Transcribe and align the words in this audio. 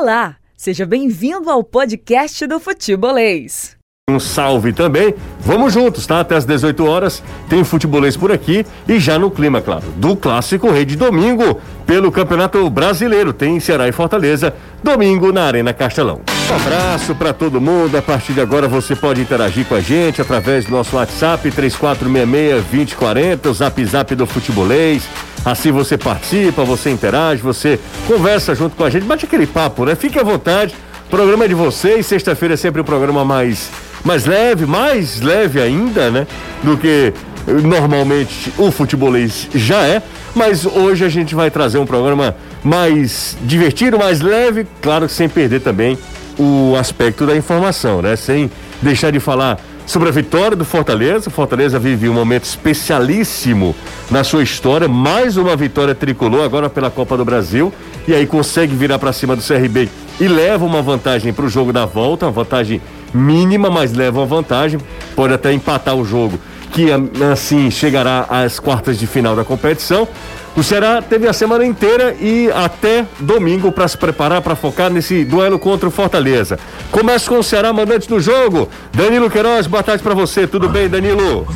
Olá, 0.00 0.36
seja 0.56 0.86
bem-vindo 0.86 1.50
ao 1.50 1.62
podcast 1.62 2.46
do 2.46 2.58
Futebolês. 2.58 3.76
Um 4.08 4.18
salve 4.18 4.72
também. 4.72 5.14
Vamos 5.40 5.74
juntos, 5.74 6.06
tá? 6.06 6.20
Até 6.20 6.36
às 6.36 6.46
18 6.46 6.86
horas 6.86 7.22
tem 7.50 7.62
futebolês 7.62 8.16
por 8.16 8.32
aqui 8.32 8.64
e 8.88 8.98
já 8.98 9.18
no 9.18 9.30
clima, 9.30 9.60
claro, 9.60 9.84
do 9.96 10.16
clássico 10.16 10.70
rei 10.70 10.86
de 10.86 10.96
domingo 10.96 11.60
pelo 11.86 12.10
Campeonato 12.10 12.70
Brasileiro. 12.70 13.34
Tem 13.34 13.60
Ceará 13.60 13.88
e 13.88 13.92
Fortaleza, 13.92 14.54
domingo 14.82 15.32
na 15.32 15.44
Arena 15.44 15.74
Castelão. 15.74 16.22
Um 16.50 16.54
abraço 16.56 17.14
para 17.14 17.32
todo 17.32 17.60
mundo. 17.60 17.96
A 17.96 18.02
partir 18.02 18.32
de 18.32 18.40
agora 18.40 18.66
você 18.66 18.96
pode 18.96 19.20
interagir 19.20 19.64
com 19.66 19.76
a 19.76 19.80
gente 19.80 20.20
através 20.20 20.64
do 20.64 20.72
nosso 20.72 20.96
WhatsApp 20.96 21.48
3466-2040, 21.48 23.46
o 23.46 23.54
zap 23.54 23.84
zap 23.84 24.12
do 24.16 24.26
futebolês. 24.26 25.04
Assim 25.44 25.70
você 25.70 25.96
participa, 25.96 26.64
você 26.64 26.90
interage, 26.90 27.40
você 27.40 27.78
conversa 28.04 28.52
junto 28.52 28.74
com 28.74 28.82
a 28.82 28.90
gente, 28.90 29.04
bate 29.04 29.26
aquele 29.26 29.46
papo, 29.46 29.84
né? 29.84 29.94
Fique 29.94 30.18
à 30.18 30.24
vontade. 30.24 30.74
O 31.06 31.10
programa 31.10 31.44
é 31.44 31.48
de 31.48 31.54
vocês. 31.54 32.04
Sexta-feira 32.04 32.54
é 32.54 32.56
sempre 32.56 32.80
um 32.80 32.84
programa 32.84 33.24
mais 33.24 33.70
mais 34.04 34.26
leve, 34.26 34.66
mais 34.66 35.20
leve 35.20 35.60
ainda, 35.60 36.10
né? 36.10 36.26
Do 36.64 36.76
que 36.76 37.12
normalmente 37.46 38.52
o 38.58 38.72
futebolês 38.72 39.48
já 39.54 39.86
é. 39.86 40.02
Mas 40.34 40.66
hoje 40.66 41.04
a 41.04 41.08
gente 41.08 41.32
vai 41.32 41.48
trazer 41.48 41.78
um 41.78 41.86
programa 41.86 42.34
mais 42.64 43.36
divertido, 43.42 43.96
mais 43.96 44.20
leve, 44.20 44.66
claro 44.82 45.06
que 45.06 45.12
sem 45.12 45.28
perder 45.28 45.60
também 45.60 45.96
o 46.40 46.74
aspecto 46.76 47.26
da 47.26 47.36
informação, 47.36 48.00
né? 48.00 48.16
Sem 48.16 48.50
deixar 48.80 49.10
de 49.10 49.20
falar 49.20 49.60
sobre 49.84 50.08
a 50.08 50.12
vitória 50.12 50.56
do 50.56 50.64
Fortaleza. 50.64 51.28
O 51.28 51.32
Fortaleza 51.32 51.78
vive 51.78 52.08
um 52.08 52.14
momento 52.14 52.44
especialíssimo 52.44 53.76
na 54.10 54.24
sua 54.24 54.42
história, 54.42 54.88
mais 54.88 55.36
uma 55.36 55.54
vitória 55.54 55.94
tricolor 55.94 56.44
agora 56.44 56.70
pela 56.70 56.90
Copa 56.90 57.16
do 57.16 57.24
Brasil 57.24 57.72
e 58.08 58.14
aí 58.14 58.26
consegue 58.26 58.74
virar 58.74 58.98
para 58.98 59.12
cima 59.12 59.36
do 59.36 59.42
CRB 59.42 59.88
e 60.18 60.28
leva 60.28 60.64
uma 60.64 60.80
vantagem 60.80 61.32
para 61.32 61.44
o 61.44 61.48
jogo 61.48 61.72
da 61.72 61.84
volta, 61.84 62.26
uma 62.26 62.32
vantagem 62.32 62.80
mínima, 63.12 63.68
mas 63.68 63.92
leva 63.92 64.20
uma 64.20 64.26
vantagem, 64.26 64.80
pode 65.14 65.34
até 65.34 65.52
empatar 65.52 65.94
o 65.94 66.04
jogo, 66.04 66.38
que 66.72 66.86
assim 67.30 67.70
chegará 67.70 68.26
às 68.30 68.58
quartas 68.58 68.98
de 68.98 69.06
final 69.06 69.36
da 69.36 69.44
competição. 69.44 70.08
O 70.56 70.64
Ceará 70.64 71.00
teve 71.00 71.28
a 71.28 71.32
semana 71.32 71.64
inteira 71.64 72.14
e 72.20 72.50
até 72.52 73.06
domingo 73.20 73.70
para 73.70 73.86
se 73.86 73.96
preparar 73.96 74.42
para 74.42 74.56
focar 74.56 74.90
nesse 74.90 75.24
duelo 75.24 75.58
contra 75.58 75.88
o 75.88 75.92
Fortaleza. 75.92 76.58
Começa 76.90 77.30
com 77.30 77.38
o 77.38 77.42
Ceará, 77.42 77.72
mandante 77.72 78.08
do 78.08 78.18
jogo. 78.20 78.68
Danilo 78.92 79.30
Queiroz, 79.30 79.68
boa 79.68 79.82
tarde 79.82 80.02
para 80.02 80.12
você. 80.12 80.48
Tudo 80.48 80.68
bem, 80.68 80.88
Danilo? 80.88 81.46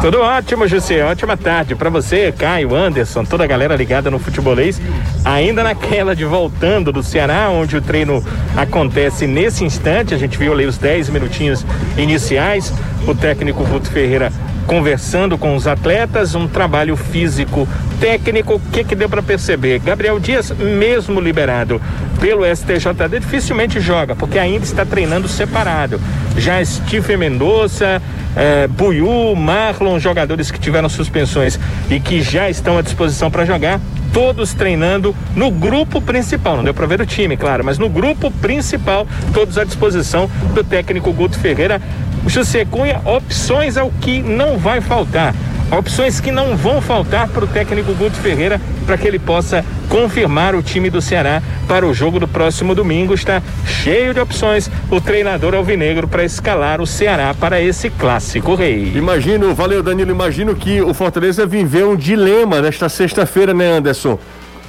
Tudo 0.00 0.20
ótimo, 0.20 0.66
José. 0.66 1.04
Ótima 1.04 1.36
tarde 1.36 1.76
para 1.76 1.88
você, 1.88 2.32
Caio, 2.36 2.74
Anderson, 2.74 3.24
toda 3.24 3.44
a 3.44 3.46
galera 3.46 3.76
ligada 3.76 4.10
no 4.10 4.18
futebolês. 4.18 4.80
Ainda 5.24 5.62
naquela 5.62 6.14
de 6.14 6.24
voltando 6.24 6.92
do 6.92 7.04
Ceará, 7.04 7.48
onde 7.50 7.76
o 7.76 7.80
treino 7.80 8.24
acontece 8.56 9.26
nesse 9.26 9.64
instante. 9.64 10.14
A 10.14 10.18
gente 10.18 10.36
viu 10.36 10.52
ali 10.52 10.66
os 10.66 10.76
10 10.76 11.10
minutinhos 11.10 11.64
iniciais. 11.96 12.72
O 13.06 13.14
técnico 13.14 13.64
Guto 13.64 13.88
Ferreira 13.88 14.32
conversando 14.66 15.38
com 15.38 15.54
os 15.54 15.66
atletas, 15.66 16.34
um 16.34 16.48
trabalho 16.48 16.96
físico 16.96 17.68
técnico, 18.00 18.54
o 18.54 18.60
que, 18.60 18.84
que 18.84 18.94
deu 18.94 19.08
para 19.08 19.22
perceber? 19.22 19.78
Gabriel 19.78 20.18
Dias, 20.18 20.50
mesmo 20.50 21.20
liberado 21.20 21.80
pelo 22.20 22.44
STJD, 22.44 23.20
dificilmente 23.20 23.80
joga, 23.80 24.14
porque 24.14 24.38
ainda 24.38 24.64
está 24.64 24.84
treinando 24.84 25.28
separado. 25.28 26.00
Já 26.36 26.62
Steve 26.64 27.16
Mendonça, 27.16 28.02
eh, 28.36 28.66
Buiu, 28.68 29.34
Marlon, 29.34 29.98
jogadores 29.98 30.50
que 30.50 30.58
tiveram 30.58 30.88
suspensões 30.88 31.58
e 31.88 32.00
que 32.00 32.20
já 32.20 32.50
estão 32.50 32.76
à 32.76 32.82
disposição 32.82 33.30
para 33.30 33.44
jogar, 33.44 33.80
todos 34.12 34.54
treinando 34.54 35.14
no 35.34 35.50
grupo 35.50 36.00
principal. 36.00 36.56
Não 36.56 36.64
deu 36.64 36.72
para 36.72 36.86
ver 36.86 37.00
o 37.00 37.06
time, 37.06 37.36
claro, 37.36 37.64
mas 37.64 37.78
no 37.78 37.88
grupo 37.88 38.30
principal, 38.30 39.06
todos 39.34 39.58
à 39.58 39.64
disposição 39.64 40.30
do 40.54 40.64
técnico 40.64 41.12
Guto 41.12 41.38
Ferreira. 41.38 41.80
José 42.26 42.64
Cunha, 42.64 43.00
opções 43.04 43.76
ao 43.76 43.90
que 43.90 44.20
não 44.22 44.58
vai 44.58 44.80
faltar. 44.80 45.34
Opções 45.70 46.20
que 46.20 46.30
não 46.30 46.56
vão 46.56 46.80
faltar 46.80 47.28
para 47.28 47.44
o 47.44 47.48
técnico 47.48 47.92
Guto 47.94 48.16
Ferreira 48.16 48.60
para 48.86 48.96
que 48.96 49.06
ele 49.06 49.18
possa 49.18 49.64
confirmar 49.88 50.54
o 50.54 50.62
time 50.62 50.88
do 50.88 51.02
Ceará 51.02 51.42
para 51.66 51.84
o 51.84 51.92
jogo 51.92 52.20
do 52.20 52.28
próximo 52.28 52.72
domingo. 52.74 53.14
Está 53.14 53.42
cheio 53.66 54.14
de 54.14 54.20
opções 54.20 54.70
o 54.90 55.00
treinador 55.00 55.54
alvinegro 55.54 56.06
para 56.06 56.24
escalar 56.24 56.80
o 56.80 56.86
Ceará 56.86 57.34
para 57.34 57.60
esse 57.60 57.90
clássico 57.90 58.54
rei. 58.54 58.92
Imagino, 58.94 59.54
valeu 59.54 59.82
Danilo, 59.82 60.12
imagino 60.12 60.54
que 60.54 60.80
o 60.80 60.94
Fortaleza 60.94 61.44
viveu 61.46 61.90
um 61.90 61.96
dilema 61.96 62.60
nesta 62.60 62.88
sexta-feira, 62.88 63.52
né, 63.52 63.78
Anderson? 63.78 64.18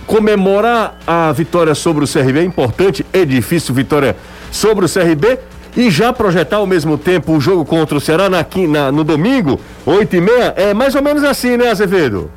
Comemorar 0.08 0.98
a 1.06 1.32
vitória 1.32 1.76
sobre 1.76 2.06
o 2.06 2.08
CRB 2.08 2.40
é 2.40 2.44
importante, 2.44 3.06
é 3.14 3.24
difícil 3.26 3.76
vitória 3.76 4.16
sobre 4.52 4.86
o 4.86 4.90
CRB, 4.90 5.38
e 5.78 5.92
já 5.92 6.12
projetar 6.12 6.58
ao 6.58 6.66
mesmo 6.66 6.98
tempo 6.98 7.34
o 7.34 7.40
jogo 7.40 7.64
contra 7.64 7.96
o 7.96 8.02
Ceará 8.02 8.28
na, 8.28 8.44
na, 8.68 8.92
no 8.92 9.04
domingo, 9.04 9.62
8 9.86 10.16
e 10.16 10.22
meia, 10.22 10.54
é 10.58 10.74
mais 10.74 10.96
ou 10.96 11.04
menos 11.04 11.24
assim, 11.24 11.56
né, 11.56 11.70
Azevedo? 11.70 12.32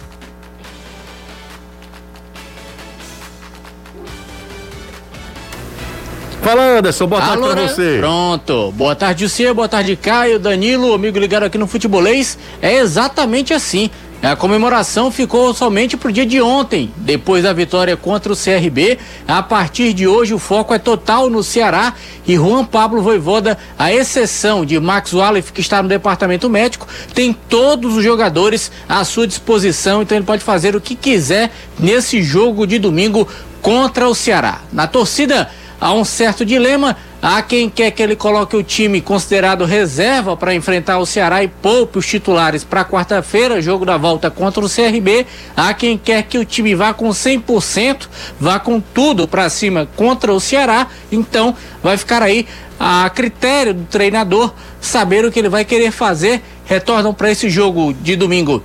Fala, 6.43 6.78
Anderson, 6.78 7.06
boa 7.06 7.21
tarde 7.21 7.43
Alô, 7.43 7.53
pra 7.53 7.69
você. 7.69 7.99
Pronto. 8.01 8.73
Boa 8.73 8.95
tarde, 8.95 9.25
Lucia, 9.25 9.55
boa 9.55 9.69
tarde, 9.69 9.95
Caio, 9.95 10.39
Danilo, 10.39 10.93
amigo 10.93 11.19
ligado 11.19 11.45
aqui 11.45 11.57
no 11.57 11.67
Futebolês. 11.67 12.39
É 12.61 12.77
exatamente 12.77 13.55
assim. 13.55 13.91
A 14.23 14.37
comemoração 14.37 15.11
ficou 15.11 15.55
somente 15.55 15.97
para 15.97 16.11
o 16.11 16.13
dia 16.13 16.27
de 16.27 16.43
ontem, 16.43 16.93
depois 16.95 17.43
da 17.43 17.55
vitória 17.55 17.97
contra 17.97 18.31
o 18.31 18.37
CRB. 18.37 18.99
A 19.27 19.43
partir 19.43 19.95
de 19.95 20.07
hoje, 20.07 20.35
o 20.35 20.39
foco 20.39 20.75
é 20.75 20.79
total 20.79 21.31
no 21.31 21.43
Ceará 21.43 21.95
e 22.27 22.37
Juan 22.37 22.67
Pablo 22.67 23.01
Voivoda, 23.01 23.57
a 23.79 23.91
exceção 23.91 24.63
de 24.67 24.79
Max 24.79 25.15
Wallace, 25.15 25.51
que 25.51 25.63
está 25.63 25.83
no 25.83 25.89
departamento 25.89 26.51
médico, 26.51 26.87
tem 27.15 27.33
todos 27.33 27.97
os 27.97 28.05
jogadores 28.05 28.71
à 28.87 29.03
sua 29.05 29.27
disposição, 29.27 30.03
então 30.03 30.19
ele 30.19 30.27
pode 30.27 30.45
fazer 30.45 30.77
o 30.77 30.83
que 30.83 30.95
quiser 30.95 31.51
nesse 31.79 32.23
jogo 32.23 32.67
de 32.67 32.79
domingo 32.79 33.27
contra 33.63 34.07
o 34.07 34.15
Ceará. 34.15 34.61
Na 34.71 34.87
torcida, 34.87 35.51
há 35.81 35.95
um 35.95 36.05
certo 36.05 36.45
dilema 36.45 36.95
Há 37.23 37.43
quem 37.43 37.69
quer 37.69 37.91
que 37.91 38.03
ele 38.03 38.17
coloque 38.17 38.57
o 38.57 38.63
time 38.63 39.01
considerado 39.01 39.67
reserva 39.67 40.37
para 40.37 40.55
enfrentar 40.55 40.99
o 40.99 41.05
Ceará 41.05 41.45
e 41.45 41.49
poupe 41.49 41.99
os 41.99 42.07
titulares 42.07 42.65
para 42.65 42.83
quarta-feira, 42.83 43.61
jogo 43.61 43.85
da 43.85 43.99
volta 43.99 44.31
contra 44.31 44.65
o 44.65 44.71
CRB. 44.71 45.27
Há 45.55 45.75
quem 45.75 45.99
quer 45.99 46.23
que 46.23 46.39
o 46.39 46.45
time 46.47 46.75
vá 46.75 46.95
com 46.95 47.11
100%, 47.11 48.09
vá 48.41 48.59
com 48.59 48.81
tudo 48.81 49.29
para 49.29 49.51
cima 49.51 49.87
contra 49.97 50.33
o 50.33 50.41
Ceará. 50.41 50.87
Então, 51.13 51.55
vai 51.83 51.99
ficar 51.99 52.23
aí 52.23 52.47
a 52.79 53.11
critério 53.11 53.75
do 53.75 53.85
treinador 53.85 54.55
saber 54.81 55.23
o 55.27 55.31
que 55.31 55.39
ele 55.39 55.51
vai 55.51 55.65
querer 55.65 55.91
fazer. 55.91 56.41
Retornam 56.65 57.13
para 57.13 57.31
esse 57.31 57.51
jogo 57.51 57.93
de 57.93 58.17
domingo 58.17 58.63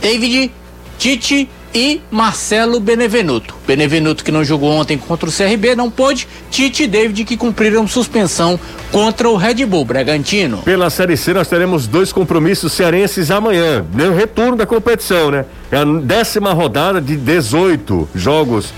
David, 0.00 0.52
Tite 0.98 1.48
e 1.76 2.00
Marcelo 2.10 2.80
Benevenuto. 2.80 3.54
Benevenuto 3.66 4.24
que 4.24 4.32
não 4.32 4.42
jogou 4.42 4.72
ontem 4.72 4.96
contra 4.96 5.28
o 5.28 5.32
CRB 5.32 5.76
não 5.76 5.90
pôde, 5.90 6.26
Tite 6.50 6.84
e 6.84 6.86
David 6.86 7.22
que 7.26 7.36
cumpriram 7.36 7.86
suspensão 7.86 8.58
contra 8.90 9.28
o 9.28 9.36
Red 9.36 9.66
Bull 9.66 9.84
Bragantino. 9.84 10.62
Pela 10.62 10.88
Série 10.88 11.18
C 11.18 11.34
nós 11.34 11.48
teremos 11.48 11.86
dois 11.86 12.14
compromissos 12.14 12.72
cearenses 12.72 13.30
amanhã, 13.30 13.84
no 13.92 14.14
retorno 14.14 14.56
da 14.56 14.64
competição, 14.64 15.30
né? 15.30 15.44
É 15.70 15.76
a 15.76 15.84
décima 15.84 16.54
rodada 16.54 16.98
de 16.98 17.14
18 17.14 18.08
jogos 18.14 18.72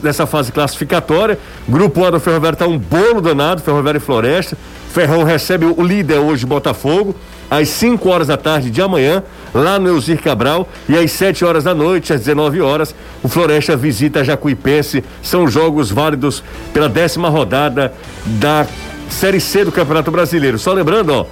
nessa 0.00 0.24
fase 0.24 0.52
classificatória. 0.52 1.36
Grupo 1.68 2.04
A 2.04 2.10
do 2.10 2.20
Ferroviário 2.20 2.56
tá 2.56 2.68
um 2.68 2.78
bolo 2.78 3.20
danado, 3.20 3.60
Ferroviário 3.60 3.98
e 3.98 4.00
Floresta. 4.00 4.56
Ferrão 4.92 5.24
recebe 5.24 5.66
o 5.66 5.82
líder 5.82 6.18
hoje, 6.18 6.46
Botafogo 6.46 7.16
às 7.50 7.68
5 7.68 8.08
horas 8.08 8.28
da 8.28 8.36
tarde 8.36 8.70
de 8.70 8.80
amanhã, 8.80 9.22
lá 9.52 9.78
no 9.78 9.88
Elzir 9.88 10.22
Cabral, 10.22 10.68
e 10.88 10.96
às 10.96 11.10
7 11.10 11.44
horas 11.44 11.64
da 11.64 11.74
noite, 11.74 12.12
às 12.12 12.20
19 12.20 12.60
horas, 12.60 12.94
o 13.22 13.28
Floresta 13.28 13.76
visita 13.76 14.22
Jacuipense. 14.22 15.02
São 15.22 15.48
jogos 15.48 15.90
válidos 15.90 16.44
pela 16.72 16.88
décima 16.88 17.28
rodada 17.28 17.92
da 18.24 18.66
Série 19.08 19.40
C 19.40 19.64
do 19.64 19.72
Campeonato 19.72 20.10
Brasileiro. 20.10 20.58
Só 20.58 20.72
lembrando, 20.72 21.12
ó, 21.12 21.26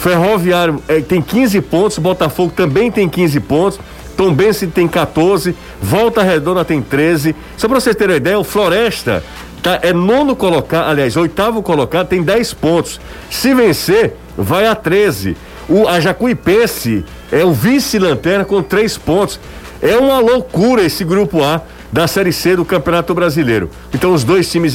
Ferroviário 0.00 0.82
é, 0.86 1.00
tem 1.00 1.20
15 1.20 1.60
pontos, 1.62 1.98
Botafogo 1.98 2.52
também 2.54 2.90
tem 2.90 3.08
15 3.08 3.40
pontos. 3.40 3.80
Tombense 4.16 4.68
tem 4.68 4.86
14, 4.86 5.56
Volta 5.82 6.22
Redonda 6.22 6.64
tem 6.64 6.80
13. 6.80 7.34
Só 7.56 7.66
para 7.66 7.80
vocês 7.80 7.96
terem 7.96 8.14
uma 8.14 8.18
ideia, 8.18 8.38
o 8.38 8.44
Floresta 8.44 9.24
tá, 9.62 9.80
é 9.82 9.92
nono 9.92 10.36
colocado, 10.36 10.88
aliás, 10.88 11.16
oitavo 11.16 11.62
colocado, 11.62 12.08
tem 12.08 12.22
10 12.22 12.54
pontos. 12.54 13.00
Se 13.28 13.54
vencer, 13.54 14.14
vai 14.36 14.66
a 14.66 14.74
13. 14.74 15.36
O, 15.68 15.88
a 15.88 16.00
Jacuipense 16.00 17.04
é 17.32 17.44
o 17.44 17.52
vice-lanterna 17.52 18.44
com 18.44 18.62
três 18.62 18.98
pontos. 18.98 19.40
É 19.80 19.96
uma 19.96 20.18
loucura 20.18 20.82
esse 20.82 21.04
grupo 21.04 21.42
A 21.42 21.62
da 21.92 22.06
Série 22.08 22.32
C 22.32 22.56
do 22.56 22.64
Campeonato 22.64 23.14
Brasileiro. 23.14 23.70
Então, 23.92 24.12
os 24.12 24.24
dois 24.24 24.50
times 24.50 24.74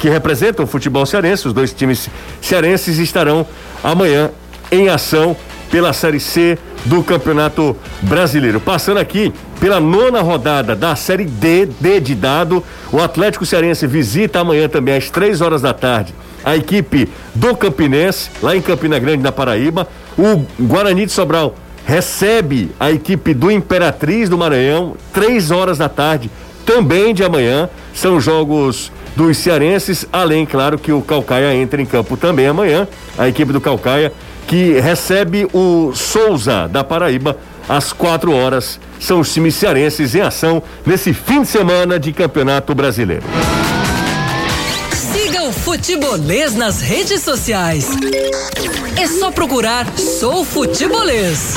que 0.00 0.08
representam 0.08 0.64
o 0.64 0.68
futebol 0.68 1.04
cearense, 1.04 1.48
os 1.48 1.52
dois 1.52 1.72
times 1.72 2.08
cearenses 2.40 2.98
estarão 2.98 3.46
amanhã 3.82 4.30
em 4.70 4.88
ação 4.88 5.36
pela 5.72 5.92
Série 5.92 6.20
C 6.20 6.56
do 6.84 7.02
Campeonato 7.02 7.74
Brasileiro. 8.02 8.60
Passando 8.60 8.98
aqui 8.98 9.32
pela 9.58 9.80
nona 9.80 10.20
rodada 10.20 10.76
da 10.76 10.94
Série 10.94 11.24
D, 11.24 11.66
D 11.80 11.98
de 11.98 12.14
dado, 12.14 12.62
o 12.92 13.00
Atlético 13.00 13.46
Cearense 13.46 13.86
visita 13.86 14.38
amanhã 14.38 14.68
também 14.68 14.94
às 14.94 15.10
três 15.10 15.40
horas 15.40 15.62
da 15.62 15.72
tarde 15.72 16.14
a 16.44 16.56
equipe 16.56 17.08
do 17.34 17.56
Campinense, 17.56 18.30
lá 18.42 18.56
em 18.56 18.60
Campina 18.60 18.98
Grande, 18.98 19.22
na 19.22 19.32
Paraíba. 19.32 19.88
O 20.18 20.44
Guarani 20.60 21.06
de 21.06 21.12
Sobral 21.12 21.54
recebe 21.86 22.70
a 22.78 22.90
equipe 22.90 23.32
do 23.32 23.50
Imperatriz 23.50 24.28
do 24.28 24.36
Maranhão, 24.36 24.96
três 25.12 25.50
horas 25.50 25.78
da 25.78 25.88
tarde, 25.88 26.30
também 26.66 27.14
de 27.14 27.24
amanhã. 27.24 27.68
São 27.94 28.20
jogos 28.20 28.90
dos 29.14 29.36
cearenses, 29.36 30.06
além, 30.12 30.46
claro, 30.46 30.78
que 30.78 30.92
o 30.92 31.02
Calcaia 31.02 31.54
entra 31.54 31.80
em 31.80 31.86
campo 31.86 32.16
também 32.16 32.46
amanhã. 32.46 32.88
A 33.16 33.28
equipe 33.28 33.52
do 33.52 33.60
Calcaia 33.60 34.12
que 34.46 34.80
recebe 34.80 35.48
o 35.52 35.92
Souza 35.94 36.68
da 36.68 36.84
Paraíba 36.84 37.36
às 37.68 37.92
quatro 37.92 38.32
horas. 38.32 38.78
São 39.00 39.20
os 39.20 39.32
times 39.32 39.54
cearenses 39.54 40.14
em 40.14 40.20
ação 40.20 40.62
nesse 40.84 41.12
fim 41.12 41.42
de 41.42 41.48
semana 41.48 41.98
de 41.98 42.12
Campeonato 42.12 42.74
Brasileiro. 42.74 43.24
Siga 44.92 45.42
o 45.44 45.52
Futebolês 45.52 46.54
nas 46.54 46.80
redes 46.80 47.22
sociais. 47.22 47.88
É 49.00 49.06
só 49.06 49.30
procurar 49.30 49.86
Sou 49.98 50.44
Futebolês. 50.44 51.54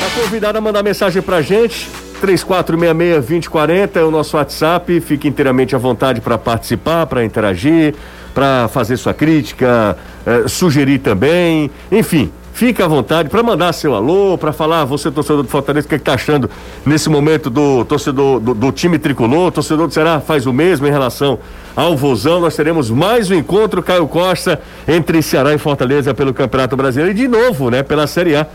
Tá 0.00 0.20
convidado 0.22 0.58
a 0.58 0.60
mandar 0.60 0.82
mensagem 0.82 1.22
pra 1.22 1.40
gente. 1.40 1.88
3466-2040 2.22 3.96
é 3.96 4.02
o 4.02 4.10
nosso 4.10 4.36
WhatsApp. 4.36 5.00
Fique 5.00 5.28
inteiramente 5.28 5.74
à 5.74 5.78
vontade 5.78 6.20
para 6.20 6.38
participar, 6.38 7.06
para 7.06 7.24
interagir, 7.24 7.94
para 8.34 8.68
fazer 8.68 8.96
sua 8.96 9.14
crítica, 9.14 9.96
eh, 10.26 10.48
sugerir 10.48 10.98
também. 10.98 11.70
Enfim, 11.90 12.30
fique 12.52 12.82
à 12.82 12.86
vontade 12.86 13.28
para 13.28 13.42
mandar 13.42 13.72
seu 13.72 13.94
alô, 13.94 14.38
para 14.38 14.52
falar, 14.52 14.84
você 14.84 15.10
torcedor 15.10 15.42
do 15.42 15.48
Fortaleza, 15.48 15.86
o 15.86 15.88
que, 15.88 15.94
é 15.94 15.98
está 15.98 16.14
achando 16.14 16.48
nesse 16.86 17.08
momento 17.08 17.50
do 17.50 17.84
torcedor 17.84 18.40
do, 18.40 18.54
do 18.54 18.72
time 18.72 18.98
tricolor, 18.98 19.50
torcedor 19.50 19.88
do 19.88 19.92
Ceará 19.92 20.20
faz 20.20 20.46
o 20.46 20.52
mesmo 20.52 20.86
em 20.86 20.90
relação 20.90 21.38
ao 21.74 21.96
Vozão. 21.96 22.40
Nós 22.40 22.54
teremos 22.54 22.90
mais 22.90 23.30
um 23.30 23.34
encontro, 23.34 23.82
Caio 23.82 24.06
Costa, 24.06 24.60
entre 24.86 25.20
Ceará 25.20 25.52
e 25.52 25.58
Fortaleza 25.58 26.14
pelo 26.14 26.32
Campeonato 26.32 26.76
Brasileiro 26.76 27.12
e 27.12 27.14
de 27.14 27.28
novo, 27.28 27.70
né, 27.70 27.82
pela 27.82 28.06
Série 28.06 28.36
A. 28.36 28.46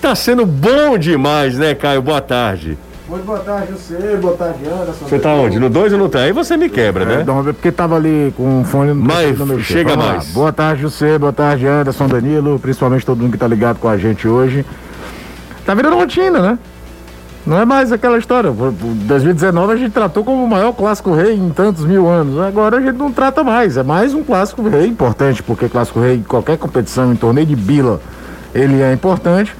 Tá 0.00 0.14
sendo 0.14 0.44
bom 0.44 0.98
demais, 0.98 1.56
né, 1.56 1.74
Caio? 1.74 2.02
Boa 2.02 2.20
tarde. 2.20 2.76
Tarde, 3.44 3.72
você, 3.72 4.16
boa 4.16 4.34
tarde, 4.34 4.60
Anderson. 4.66 5.04
Você 5.06 5.18
tá 5.18 5.34
onde? 5.34 5.58
No 5.58 5.68
2 5.68 5.92
ou 5.92 5.98
no 5.98 6.08
3? 6.08 6.24
Aí 6.26 6.32
você 6.32 6.56
me 6.56 6.70
quebra, 6.70 7.04
né? 7.04 7.22
Não, 7.26 7.44
porque 7.44 7.70
tava 7.70 7.96
ali 7.96 8.32
com 8.34 8.62
o 8.62 8.64
fone 8.64 8.94
no 8.94 9.04
Mas 9.04 9.38
no 9.38 9.44
meu 9.44 9.60
chega 9.60 9.90
Vamos 9.90 10.06
lá. 10.06 10.12
mais. 10.14 10.28
Boa 10.28 10.50
tarde, 10.52 10.82
você, 10.84 11.18
boa 11.18 11.32
tarde, 11.32 11.66
Anderson, 11.66 12.06
Danilo, 12.08 12.58
principalmente 12.58 13.04
todo 13.04 13.20
mundo 13.20 13.32
que 13.32 13.38
tá 13.38 13.46
ligado 13.46 13.78
com 13.78 13.88
a 13.90 13.98
gente 13.98 14.26
hoje. 14.26 14.64
Tá 15.66 15.74
virando 15.74 15.96
rotina, 15.96 16.40
né? 16.40 16.58
Não 17.46 17.60
é 17.60 17.66
mais 17.66 17.92
aquela 17.92 18.16
história. 18.16 18.50
Por- 18.50 18.72
por 18.72 18.88
2019 18.94 19.72
a 19.74 19.76
gente 19.76 19.92
tratou 19.92 20.24
como 20.24 20.42
o 20.42 20.48
maior 20.48 20.72
clássico 20.72 21.12
rei 21.12 21.34
em 21.34 21.50
tantos 21.50 21.84
mil 21.84 22.08
anos. 22.08 22.40
Agora 22.40 22.78
a 22.78 22.80
gente 22.80 22.96
não 22.96 23.12
trata 23.12 23.44
mais. 23.44 23.76
É 23.76 23.82
mais 23.82 24.14
um 24.14 24.22
clássico 24.24 24.66
rei 24.66 24.86
importante, 24.86 25.42
porque 25.42 25.68
clássico 25.68 26.00
rei 26.00 26.16
em 26.16 26.22
qualquer 26.22 26.56
competição, 26.56 27.12
em 27.12 27.16
torneio 27.16 27.46
de 27.46 27.54
bila, 27.54 28.00
ele 28.54 28.80
é 28.80 28.94
importante. 28.94 29.54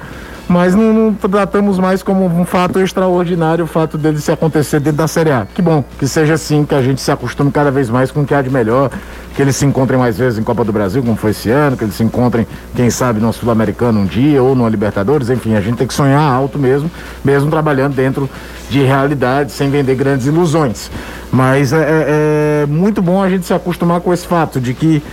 Mas 0.47 0.75
não, 0.75 0.93
não 0.93 1.13
tratamos 1.13 1.79
mais 1.79 2.03
como 2.03 2.25
um 2.25 2.45
fato 2.45 2.79
extraordinário 2.79 3.65
o 3.65 3.67
fato 3.67 3.97
dele 3.97 4.19
se 4.19 4.31
acontecer 4.31 4.79
dentro 4.79 4.97
da 4.97 5.07
Série 5.07 5.31
A. 5.31 5.47
Que 5.51 5.61
bom, 5.61 5.83
que 5.97 6.07
seja 6.07 6.35
assim, 6.35 6.65
que 6.65 6.75
a 6.75 6.81
gente 6.81 7.01
se 7.01 7.11
acostume 7.11 7.51
cada 7.51 7.71
vez 7.71 7.89
mais 7.89 8.11
com 8.11 8.21
o 8.21 8.25
que 8.25 8.33
há 8.33 8.41
de 8.41 8.49
melhor, 8.49 8.91
que 9.35 9.41
eles 9.41 9.55
se 9.55 9.65
encontrem 9.65 9.99
mais 9.99 10.17
vezes 10.17 10.39
em 10.39 10.43
Copa 10.43 10.63
do 10.63 10.71
Brasil, 10.71 11.03
como 11.03 11.15
foi 11.17 11.31
esse 11.31 11.49
ano, 11.49 11.75
que 11.75 11.83
eles 11.83 11.95
se 11.95 12.03
encontrem, 12.03 12.47
quem 12.75 12.89
sabe, 12.89 13.19
no 13.19 13.31
Sul-Americano 13.33 13.99
um 13.99 14.05
dia 14.05 14.41
ou 14.41 14.55
no 14.55 14.67
Libertadores, 14.67 15.29
enfim, 15.29 15.55
a 15.55 15.61
gente 15.61 15.77
tem 15.77 15.85
que 15.87 15.93
sonhar 15.93 16.21
alto 16.21 16.57
mesmo, 16.57 16.89
mesmo 17.23 17.49
trabalhando 17.51 17.93
dentro 17.95 18.29
de 18.69 18.81
realidade, 18.81 19.51
sem 19.51 19.69
vender 19.69 19.95
grandes 19.95 20.25
ilusões. 20.25 20.89
Mas 21.31 21.73
é, 21.73 21.77
é- 21.81 22.61
é 22.63 22.65
muito 22.65 23.01
bom 23.01 23.21
a 23.21 23.29
gente 23.29 23.45
se 23.45 23.53
acostumar 23.53 23.99
com 23.99 24.13
esse 24.13 24.25
fato 24.25 24.59
de 24.59 24.73
que 24.73 25.03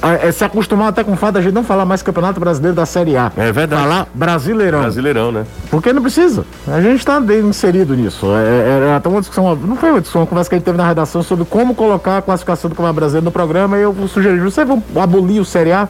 é, 0.00 0.28
é 0.28 0.32
se 0.32 0.44
acostumar 0.44 0.88
até 0.88 1.02
com 1.04 1.12
o 1.12 1.16
fato 1.16 1.34
da 1.34 1.40
gente 1.42 1.52
não 1.54 1.62
falar 1.64 1.84
mais 1.84 2.02
Campeonato 2.02 2.38
Brasileiro 2.40 2.74
da 2.76 2.86
Série 2.86 3.16
A. 3.16 3.30
É 3.36 3.52
verdade. 3.52 3.82
Falar 3.82 4.06
Brasileirão. 4.14 4.80
Brasileirão, 4.80 5.30
né? 5.32 5.44
Porque 5.70 5.92
não 5.92 6.02
precisa. 6.02 6.44
A 6.66 6.80
gente 6.80 6.98
está 6.98 7.20
inserido 7.20 7.94
nisso. 7.94 8.26
É, 8.34 8.68
era 8.86 8.96
até 8.96 9.08
uma 9.08 9.20
discussão, 9.20 9.54
não 9.56 9.76
foi 9.76 9.90
uma 9.90 10.00
discussão, 10.00 10.22
uma 10.22 10.26
conversa 10.26 10.48
que 10.50 10.54
a 10.56 10.58
gente 10.58 10.64
teve 10.64 10.76
na 10.78 10.86
redação 10.86 11.22
sobre 11.22 11.44
como 11.44 11.74
colocar 11.74 12.18
a 12.18 12.22
classificação 12.22 12.68
do 12.68 12.74
Campeonato 12.74 12.96
Brasileiro 12.96 13.24
no 13.24 13.30
programa 13.32 13.71
eu 13.80 13.94
sugeri, 14.08 14.38
você 14.40 14.64
vai 14.64 14.78
abolir 14.96 15.40
o 15.40 15.44
Série 15.44 15.72
A? 15.72 15.88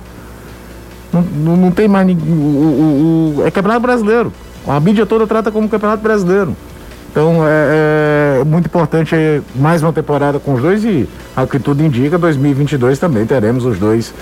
Não, 1.12 1.20
não, 1.22 1.56
não 1.56 1.70
tem 1.70 1.88
mais 1.88 2.06
ninguém. 2.06 2.26
O, 2.32 2.36
o- 2.36 3.34
o- 3.40 3.46
é 3.46 3.50
Campeonato 3.50 3.80
Brasileiro. 3.82 4.32
A 4.66 4.78
mídia 4.80 5.04
toda 5.04 5.26
trata 5.26 5.50
como 5.50 5.68
Campeonato 5.68 6.02
Brasileiro. 6.02 6.56
Então 7.10 7.42
é, 7.46 8.38
é 8.40 8.44
muito 8.44 8.64
importante 8.66 9.14
é, 9.14 9.42
mais 9.54 9.82
uma 9.82 9.92
temporada 9.92 10.38
com 10.38 10.54
os 10.54 10.62
dois 10.62 10.82
e, 10.82 11.06
ao 11.36 11.46
que 11.46 11.58
tudo 11.58 11.82
indica, 11.84 12.16
2022 12.16 12.98
também 12.98 13.26
teremos 13.26 13.66
os 13.66 13.78
dois 13.78 14.14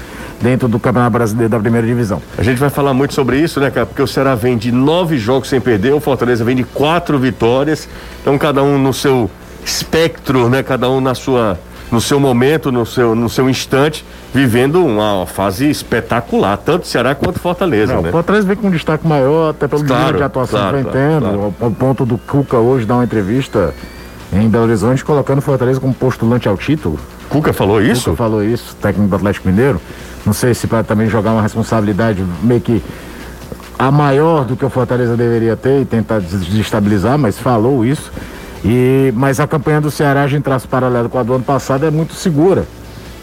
dentro 0.42 0.66
do 0.66 0.80
Campeonato 0.80 1.12
Brasileiro 1.12 1.48
da 1.50 1.60
primeira 1.60 1.86
divisão. 1.86 2.20
A 2.36 2.42
gente 2.42 2.58
vai 2.58 2.68
falar 2.70 2.92
muito 2.92 3.14
sobre 3.14 3.38
isso, 3.38 3.60
né, 3.60 3.70
cara? 3.70 3.86
Porque 3.86 4.02
o 4.02 4.08
Ceará 4.08 4.34
vem 4.34 4.56
de 4.58 4.72
nove 4.72 5.18
jogos 5.18 5.48
sem 5.48 5.60
perder, 5.60 5.92
o 5.94 6.00
Fortaleza 6.00 6.42
vem 6.42 6.56
de 6.56 6.64
quatro 6.64 7.16
vitórias. 7.16 7.88
Então, 8.22 8.36
cada 8.36 8.60
um 8.64 8.76
no 8.76 8.92
seu 8.92 9.30
espectro, 9.64 10.48
né? 10.48 10.62
Cada 10.64 10.90
um 10.90 11.00
na 11.00 11.14
sua, 11.14 11.60
no 11.90 12.00
seu 12.00 12.20
momento, 12.20 12.70
no 12.70 12.86
seu, 12.86 13.14
no 13.14 13.28
seu 13.28 13.48
instante, 13.50 14.04
vivendo 14.32 14.84
uma 14.84 15.26
fase 15.26 15.68
espetacular, 15.68 16.56
tanto 16.56 16.86
Ceará 16.86 17.14
quanto 17.14 17.38
Fortaleza, 17.40 17.94
Não, 17.94 18.02
né? 18.02 18.08
o 18.10 18.12
Fortaleza 18.12 18.46
vem 18.46 18.56
com 18.56 18.68
um 18.68 18.70
destaque 18.70 19.06
maior, 19.06 19.50
até 19.50 19.66
pelo 19.66 19.84
Claro, 19.84 20.02
nível 20.04 20.18
de 20.18 20.22
atuação 20.24 20.60
claro, 20.60 20.76
que 20.76 20.82
vem 20.84 20.92
claro, 20.92 21.08
tendo, 21.10 21.20
claro. 21.38 21.54
ao 21.60 21.70
ponto 21.72 22.06
do 22.06 22.16
Cuca 22.18 22.56
hoje 22.58 22.86
dar 22.86 22.94
uma 22.94 23.04
entrevista 23.04 23.74
em 24.32 24.48
Belo 24.48 24.64
Horizonte, 24.64 25.04
colocando 25.04 25.38
o 25.38 25.42
Fortaleza 25.42 25.80
como 25.80 25.92
postulante 25.92 26.48
ao 26.48 26.56
título. 26.56 26.98
Cuca 27.28 27.52
falou 27.52 27.82
isso? 27.82 28.04
Cuca 28.10 28.16
falou 28.16 28.44
isso, 28.44 28.76
técnico 28.76 29.08
do 29.10 29.16
Atlético 29.16 29.48
Mineiro. 29.48 29.80
Não 30.24 30.32
sei 30.32 30.54
se 30.54 30.66
para 30.68 30.84
também 30.84 31.08
jogar 31.08 31.32
uma 31.32 31.42
responsabilidade 31.42 32.24
meio 32.42 32.60
que 32.60 32.80
a 33.78 33.90
maior 33.90 34.44
do 34.44 34.56
que 34.56 34.64
o 34.64 34.70
Fortaleza 34.70 35.16
deveria 35.16 35.56
ter 35.56 35.80
e 35.80 35.84
tentar 35.84 36.20
des- 36.20 36.44
desestabilizar, 36.44 37.18
mas 37.18 37.38
falou 37.38 37.84
isso. 37.84 38.12
E, 38.64 39.12
mas 39.16 39.40
a 39.40 39.46
campanha 39.46 39.80
do 39.80 39.90
Ceará, 39.90 40.22
a 40.22 40.28
gente 40.28 40.42
traço 40.42 40.68
paralelo 40.68 41.08
com 41.08 41.18
a 41.18 41.22
do 41.22 41.34
ano 41.34 41.44
passado, 41.44 41.86
é 41.86 41.90
muito 41.90 42.14
segura. 42.14 42.64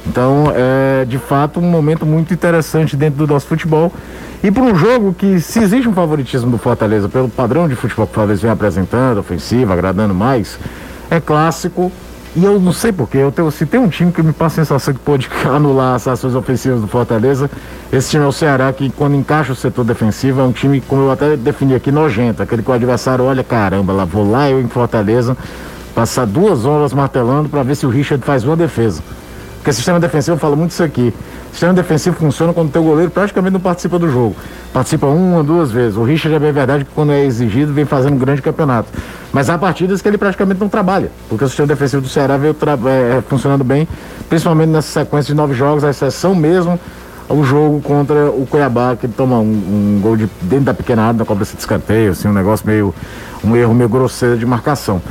Então, 0.06 0.52
é 0.56 1.06
de 1.06 1.18
fato 1.18 1.60
um 1.60 1.70
momento 1.70 2.06
muito 2.06 2.34
interessante 2.34 2.96
dentro 2.96 3.26
do 3.26 3.34
nosso 3.34 3.46
futebol. 3.46 3.92
E 4.44 4.52
para 4.52 4.64
um 4.64 4.76
jogo 4.76 5.14
que, 5.14 5.40
se 5.40 5.60
existe 5.60 5.88
um 5.88 5.94
favoritismo 5.94 6.50
do 6.52 6.58
Fortaleza 6.58 7.10
pelo 7.10 7.28
padrão 7.28 7.68
de 7.68 7.76
futebol 7.76 8.06
que 8.06 8.12
o 8.12 8.16
Fortaleza 8.16 8.42
vem 8.42 8.52
apresentando, 8.52 9.18
ofensivo, 9.18 9.74
agradando 9.74 10.14
mais, 10.14 10.58
é 11.10 11.20
clássico. 11.20 11.92
E 12.38 12.46
eu 12.46 12.60
não 12.60 12.72
sei 12.72 12.92
porquê, 12.92 13.18
eu 13.18 13.32
tenho, 13.32 13.50
se 13.50 13.66
tem 13.66 13.80
um 13.80 13.90
time 13.90 14.12
que 14.12 14.22
me 14.22 14.32
passa 14.32 14.62
a 14.62 14.64
sensação 14.64 14.94
que 14.94 15.00
pode 15.00 15.28
anular 15.52 15.96
as 15.96 16.08
ações 16.08 16.36
ofensivas 16.36 16.80
do 16.80 16.88
Fortaleza, 16.88 17.50
esse 17.92 18.12
time 18.12 18.24
é 18.24 18.28
o 18.28 18.32
Ceará, 18.32 18.72
que 18.72 18.92
quando 18.92 19.16
encaixa 19.16 19.54
o 19.54 19.56
setor 19.56 19.84
defensivo, 19.84 20.40
é 20.40 20.44
um 20.44 20.52
time, 20.52 20.80
como 20.80 21.02
eu 21.02 21.12
até 21.12 21.36
defini 21.36 21.74
aqui, 21.74 21.92
nojento. 21.92 22.44
Aquele 22.44 22.62
que 22.62 22.70
o 22.70 22.74
adversário 22.76 23.26
olha, 23.26 23.44
caramba, 23.44 23.92
lá 23.92 24.06
vou 24.06 24.30
lá 24.30 24.52
eu 24.52 24.62
em 24.62 24.68
Fortaleza, 24.68 25.36
passar 25.96 26.28
duas 26.28 26.64
horas 26.64 26.94
martelando 26.94 27.50
para 27.50 27.64
ver 27.64 27.74
se 27.74 27.88
o 27.88 27.90
Richard 27.90 28.24
faz 28.24 28.44
uma 28.44 28.56
defesa. 28.56 29.02
Porque 29.56 29.74
sistema 29.74 30.00
defensivo, 30.00 30.36
eu 30.36 30.40
falo 30.40 30.56
muito 30.56 30.70
isso 30.70 30.84
aqui. 30.84 31.12
Sistema 31.58 31.74
defensivo 31.74 32.16
funciona 32.16 32.54
quando 32.54 32.68
o 32.68 32.72
teu 32.72 32.84
goleiro 32.84 33.10
praticamente 33.10 33.54
não 33.54 33.60
participa 33.60 33.98
do 33.98 34.08
jogo. 34.08 34.36
Participa 34.72 35.08
uma, 35.08 35.44
duas 35.44 35.72
vezes. 35.72 35.98
O 35.98 36.04
Richard 36.04 36.36
é 36.36 36.40
bem 36.40 36.52
verdade 36.52 36.86
que 36.86 36.92
quando 36.94 37.12
é 37.12 37.26
exigido, 37.26 37.74
vem 37.74 37.84
fazendo 37.84 38.14
um 38.14 38.18
grande 38.20 38.44
campeonato. 38.44 38.90
Mas 39.34 39.50
há 39.50 39.58
partidas 39.58 40.00
que 40.00 40.08
ele 40.08 40.20
praticamente 40.20 40.60
não 40.60 40.70
trabalha. 40.70 41.10
Porque 41.28 41.44
o 41.44 41.48
sistema 41.48 41.66
defensivo 41.66 42.04
do 42.04 42.10
Ceará 42.10 42.38
veio 42.38 42.54
tra- 42.54 42.78
é, 42.86 43.24
funcionando 43.28 43.64
bem, 43.64 43.88
principalmente 44.30 44.70
nessa 44.70 45.00
sequência 45.00 45.34
de 45.34 45.36
nove 45.36 45.56
jogos, 45.56 45.84
a 45.84 45.90
exceção 45.90 46.36
mesmo 46.36 46.80
o 47.28 47.44
jogo 47.44 47.82
contra 47.82 48.30
o 48.30 48.46
Cuiabá, 48.46 48.96
que 48.96 49.08
ele 49.08 49.14
toma 49.18 49.40
um, 49.40 49.42
um 49.42 50.00
gol 50.00 50.16
de, 50.16 50.30
dentro 50.44 50.66
da 50.66 50.76
pequena 50.76 51.06
área, 51.08 51.18
na 51.18 51.26
cobrança 51.26 51.56
de 51.56 51.60
escanteio, 51.60 52.12
assim, 52.12 52.28
um 52.28 52.34
negócio 52.34 52.68
meio, 52.68 52.94
um 53.44 53.56
erro 53.56 53.74
meio 53.74 53.90
grosseiro 53.90 54.38
de 54.38 54.46
marcação. 54.46 55.02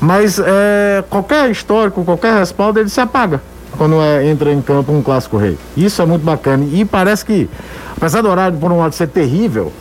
Mas 0.00 0.38
é, 0.38 1.02
qualquer 1.10 1.50
histórico, 1.50 2.04
qualquer 2.04 2.32
respaldo, 2.38 2.78
ele 2.78 2.88
se 2.88 3.00
apaga 3.00 3.40
quando 3.76 4.00
é, 4.00 4.26
entra 4.26 4.52
em 4.52 4.60
campo 4.60 4.92
um 4.92 5.02
clássico 5.02 5.36
rei. 5.36 5.58
Isso 5.76 6.00
é 6.02 6.06
muito 6.06 6.22
bacana. 6.22 6.64
E 6.72 6.84
parece 6.84 7.24
que, 7.24 7.48
apesar 7.96 8.22
do 8.22 8.28
horário, 8.28 8.58
por 8.58 8.72
um 8.72 8.78
lado, 8.78 8.94
ser 8.94 9.08
terrível, 9.08 9.72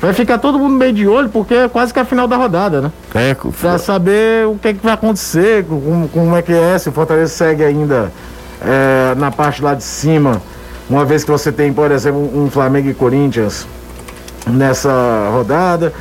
vai 0.00 0.12
ficar 0.12 0.38
todo 0.38 0.58
mundo 0.58 0.76
meio 0.76 0.92
de 0.92 1.06
olho, 1.06 1.28
porque 1.28 1.54
é 1.54 1.68
quase 1.68 1.92
que 1.92 1.98
a 1.98 2.04
final 2.04 2.28
da 2.28 2.36
rodada, 2.36 2.80
né? 2.80 2.92
É, 3.14 3.34
Pra 3.60 3.78
saber 3.78 4.46
o 4.46 4.56
que, 4.56 4.68
é 4.68 4.74
que 4.74 4.82
vai 4.82 4.94
acontecer, 4.94 5.64
como, 5.64 6.08
como 6.08 6.36
é 6.36 6.42
que 6.42 6.52
é, 6.52 6.78
se 6.78 6.88
o 6.88 6.92
Fortaleza 6.92 7.32
segue 7.32 7.64
ainda 7.64 8.12
é, 8.62 9.14
na 9.16 9.30
parte 9.30 9.62
lá 9.62 9.74
de 9.74 9.84
cima, 9.84 10.40
uma 10.88 11.04
vez 11.04 11.24
que 11.24 11.30
você 11.30 11.50
tem, 11.50 11.72
por 11.72 11.90
exemplo, 11.90 12.20
um 12.34 12.50
Flamengo 12.50 12.88
e 12.88 12.94
Corinthians 12.94 13.66
nessa 14.46 15.30
rodada. 15.32 15.92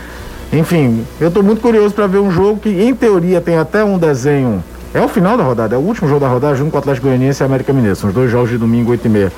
Enfim, 0.51 1.05
eu 1.19 1.29
tô 1.29 1.43
muito 1.43 1.61
curioso 1.61 1.93
para 1.93 2.07
ver 2.07 2.19
um 2.19 2.31
jogo 2.31 2.59
que, 2.59 2.69
em 2.69 2.95
teoria, 2.95 3.41
tem 3.41 3.57
até 3.57 3.83
um 3.83 3.97
desenho. 3.97 4.63
É 4.97 5.01
o 5.01 5.07
final 5.07 5.37
da 5.37 5.43
rodada, 5.43 5.75
é 5.75 5.77
o 5.77 5.81
último 5.81 6.07
jogo 6.07 6.21
da 6.21 6.27
rodada, 6.27 6.55
junto 6.55 6.71
com 6.71 6.77
o 6.77 6.79
Atlético 6.79 7.05
Goianiense 7.05 7.43
e 7.43 7.45
América 7.45 7.71
Mineiro. 7.71 7.95
São 7.95 8.09
os 8.09 8.15
dois 8.15 8.31
jogos 8.31 8.49
de 8.49 8.57
domingo, 8.57 8.89
8 8.89 9.05
e 9.05 9.09
meia. 9.09 9.31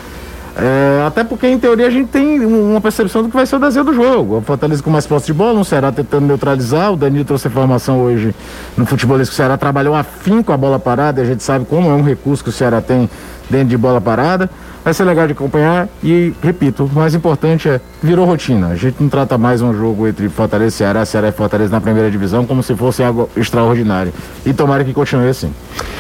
É, 0.56 1.04
até 1.06 1.22
porque, 1.22 1.48
em 1.48 1.60
teoria, 1.60 1.86
a 1.86 1.90
gente 1.90 2.08
tem 2.08 2.46
uma 2.46 2.80
percepção 2.80 3.24
do 3.24 3.28
que 3.28 3.36
vai 3.36 3.46
ser 3.46 3.58
o 3.58 3.60
desenho 3.60 3.84
do 3.84 3.94
jogo. 3.94 4.38
O 4.38 4.42
Fortaleza 4.42 4.82
com 4.82 4.90
mais 4.90 5.06
posse 5.06 5.26
de 5.26 5.34
bola, 5.34 5.60
o 5.60 5.66
Ceará 5.66 5.92
tentando 5.92 6.26
neutralizar. 6.26 6.94
O 6.94 6.96
Danilo 6.96 7.26
trouxe 7.26 7.50
informação 7.50 8.00
hoje 8.00 8.34
no 8.78 8.86
futebolista 8.86 9.32
que 9.32 9.34
o 9.34 9.36
Ceará 9.36 9.58
trabalhou 9.58 9.94
afim 9.94 10.42
com 10.42 10.54
a 10.54 10.58
bola 10.58 10.80
parada. 10.80 11.20
E 11.20 11.24
a 11.26 11.28
gente 11.28 11.44
sabe 11.44 11.66
como 11.66 11.90
é 11.90 11.94
um 11.94 12.04
recurso 12.04 12.42
que 12.42 12.50
o 12.50 12.54
Ceará 12.54 12.80
tem 12.80 13.10
dentro 13.50 13.68
de 13.68 13.78
bola 13.78 14.00
parada. 14.00 14.50
Vai 14.84 14.94
ser 14.94 15.04
legal 15.04 15.28
de 15.28 15.34
acompanhar 15.34 15.90
e, 16.02 16.34
repito, 16.42 16.86
o 16.86 16.90
mais 16.94 17.14
importante 17.14 17.68
é, 17.68 17.82
virou 18.02 18.26
rotina. 18.26 18.68
A 18.68 18.76
gente 18.76 18.96
não 19.02 19.10
trata 19.10 19.38
mais 19.38 19.62
um 19.62 19.74
jogo 19.74 20.08
entre 20.08 20.30
Fortaleza 20.30 20.76
e 20.76 20.78
Ceará, 20.78 21.06
Ceará 21.06 21.28
e 21.28 21.32
Fortaleza 21.32 21.72
na 21.72 21.82
primeira 21.82 22.10
divisão 22.10 22.46
como 22.46 22.64
se 22.64 22.76
fosse 22.76 23.04
algo 23.04 23.30
extraordinário. 23.36 24.14
E 24.46 24.54
tomara 24.54 24.84
que 24.84 24.94
continue 24.94 25.28
assim. 25.28 25.54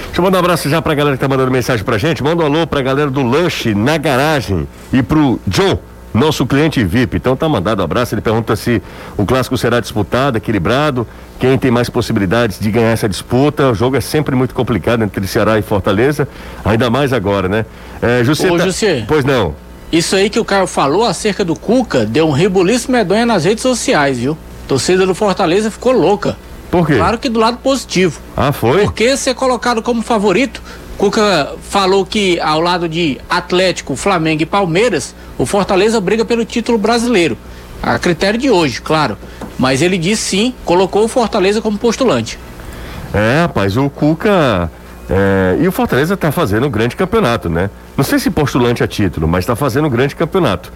Deixa 0.05 0.21
eu 0.21 0.23
mandar 0.23 0.37
um 0.37 0.39
abraço 0.39 0.69
já 0.69 0.81
pra 0.81 0.95
galera 0.95 1.17
que 1.17 1.21
tá 1.21 1.27
mandando 1.27 1.51
mensagem 1.51 1.83
pra 1.83 1.97
gente. 1.97 2.23
Manda 2.23 2.41
um 2.41 2.45
alô 2.45 2.65
pra 2.65 2.81
galera 2.81 3.11
do 3.11 3.21
lanche 3.21 3.75
na 3.75 3.97
garagem 3.97 4.67
e 4.93 5.03
pro 5.03 5.39
John 5.45 5.77
nosso 6.13 6.45
cliente 6.45 6.83
VIP. 6.83 7.17
Então 7.17 7.35
tá 7.35 7.47
mandado 7.47 7.81
um 7.81 7.85
abraço. 7.85 8.15
Ele 8.15 8.21
pergunta 8.21 8.55
se 8.55 8.81
o 9.17 9.25
clássico 9.25 9.57
será 9.57 9.79
disputado, 9.79 10.37
equilibrado, 10.37 11.05
quem 11.39 11.57
tem 11.57 11.71
mais 11.71 11.89
possibilidades 11.89 12.59
de 12.59 12.69
ganhar 12.69 12.91
essa 12.91 13.07
disputa. 13.07 13.69
O 13.69 13.73
jogo 13.73 13.95
é 13.95 14.01
sempre 14.01 14.35
muito 14.35 14.53
complicado 14.53 15.03
entre 15.03 15.25
Ceará 15.25 15.57
e 15.57 15.61
Fortaleza, 15.61 16.27
ainda 16.63 16.89
mais 16.89 17.13
agora, 17.13 17.47
né? 17.47 17.65
É, 18.01 18.23
Jussier, 18.23 18.51
Ô, 18.51 18.57
tá... 18.57 18.65
Jussier. 18.65 19.05
Pois 19.07 19.23
não. 19.23 19.55
Isso 19.91 20.15
aí 20.15 20.29
que 20.29 20.39
o 20.39 20.45
Caio 20.45 20.67
falou 20.67 21.05
acerca 21.05 21.43
do 21.43 21.55
Cuca 21.55 22.05
deu 22.05 22.27
um 22.27 22.31
rebuliço 22.31 22.91
medonha 22.91 23.25
nas 23.25 23.45
redes 23.45 23.63
sociais, 23.63 24.19
viu? 24.19 24.37
A 24.65 24.67
torcida 24.67 25.05
do 25.05 25.15
Fortaleza 25.15 25.71
ficou 25.71 25.93
louca. 25.93 26.37
Por 26.69 26.85
quê? 26.85 26.95
Claro 26.95 27.17
que 27.17 27.27
do 27.27 27.39
lado 27.39 27.57
positivo. 27.57 28.19
Ah, 28.37 28.51
foi? 28.51 28.83
Porque 28.83 29.17
ser 29.17 29.33
colocado 29.33 29.81
como 29.81 30.03
favorito 30.03 30.61
Cuca 30.99 31.55
falou 31.69 32.05
que 32.05 32.37
ao 32.41 32.59
lado 32.59 32.89
de 32.89 33.17
Atlético, 33.29 33.95
Flamengo 33.95 34.43
e 34.43 34.45
Palmeiras, 34.45 35.15
o 35.37 35.45
Fortaleza 35.45 36.01
briga 36.01 36.25
pelo 36.25 36.43
título 36.43 36.77
brasileiro. 36.77 37.37
A 37.81 37.97
critério 37.97 38.37
de 38.37 38.51
hoje, 38.51 38.81
claro. 38.81 39.17
Mas 39.59 39.81
ele 39.81 39.97
disse 39.97 40.23
sim, 40.23 40.53
colocou 40.63 41.03
o 41.03 41.07
Fortaleza 41.09 41.61
como 41.61 41.77
postulante. 41.77 42.39
É, 43.13 43.41
rapaz, 43.41 43.75
o 43.75 43.89
Cuca. 43.89 44.71
É, 45.09 45.57
e 45.59 45.67
o 45.67 45.71
Fortaleza 45.71 46.13
está 46.13 46.31
fazendo 46.31 46.67
um 46.67 46.69
grande 46.69 46.95
campeonato, 46.95 47.49
né? 47.49 47.69
Não 47.97 48.03
sei 48.03 48.19
se 48.19 48.29
postulante 48.29 48.83
a 48.83 48.87
título, 48.87 49.27
mas 49.27 49.43
está 49.43 49.55
fazendo 49.55 49.87
um 49.87 49.89
grande 49.89 50.15
campeonato. 50.15 50.71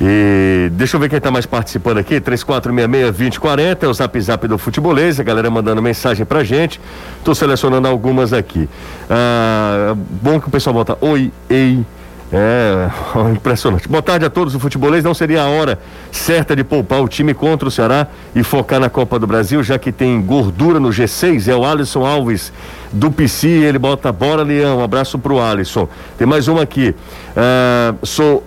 E 0.00 0.68
deixa 0.72 0.96
eu 0.96 1.00
ver 1.00 1.08
quem 1.08 1.18
está 1.18 1.30
mais 1.30 1.46
participando 1.46 1.98
aqui. 1.98 2.20
3466-2040 2.20 3.82
é 3.82 3.88
o 3.88 3.94
zap 3.94 4.20
zap 4.20 4.46
do 4.46 4.58
futebolês. 4.58 5.18
A 5.18 5.22
galera 5.22 5.50
mandando 5.50 5.80
mensagem 5.80 6.26
pra 6.26 6.44
gente. 6.44 6.80
Estou 7.18 7.34
selecionando 7.34 7.88
algumas 7.88 8.32
aqui. 8.32 8.68
Ah, 9.08 9.94
bom 9.96 10.40
que 10.40 10.48
o 10.48 10.50
pessoal 10.50 10.74
volta. 10.74 10.96
Oi, 11.00 11.32
ei. 11.48 11.84
É, 12.32 12.90
impressionante. 13.32 13.88
Boa 13.88 14.02
tarde 14.02 14.24
a 14.24 14.30
todos. 14.30 14.54
O 14.54 14.60
futebolês 14.60 15.02
não 15.02 15.14
seria 15.14 15.42
a 15.42 15.48
hora 15.48 15.78
certa 16.12 16.54
de 16.54 16.62
poupar 16.62 17.02
o 17.02 17.08
time 17.08 17.32
contra 17.32 17.68
o 17.68 17.70
Ceará 17.70 18.06
e 18.34 18.42
focar 18.42 18.78
na 18.78 18.90
Copa 18.90 19.18
do 19.18 19.26
Brasil, 19.26 19.62
já 19.62 19.78
que 19.78 19.90
tem 19.90 20.20
gordura 20.20 20.78
no 20.78 20.90
G6. 20.90 21.48
É 21.48 21.56
o 21.56 21.64
Alisson 21.64 22.04
Alves 22.04 22.52
do 22.92 23.10
PC. 23.10 23.48
Ele 23.48 23.78
bota 23.78 24.12
bora, 24.12 24.42
Leão. 24.42 24.78
Um 24.78 24.84
abraço 24.84 25.18
pro 25.18 25.40
Alisson. 25.40 25.88
Tem 26.16 26.26
mais 26.26 26.48
uma 26.48 26.62
aqui. 26.62 26.94
Ah, 27.36 27.94
sou 28.02 28.44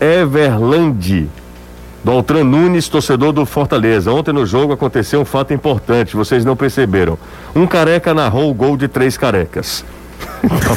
Everland. 0.00 1.28
Daltran 2.02 2.44
Nunes, 2.44 2.88
torcedor 2.88 3.32
do 3.32 3.44
Fortaleza. 3.44 4.10
Ontem 4.10 4.32
no 4.32 4.46
jogo 4.46 4.72
aconteceu 4.72 5.20
um 5.20 5.24
fato 5.24 5.52
importante, 5.52 6.16
vocês 6.16 6.44
não 6.44 6.56
perceberam. 6.56 7.18
Um 7.54 7.66
careca 7.66 8.14
narrou 8.14 8.50
o 8.50 8.54
gol 8.54 8.76
de 8.76 8.88
três 8.88 9.18
carecas. 9.18 9.84
tá 10.40 10.76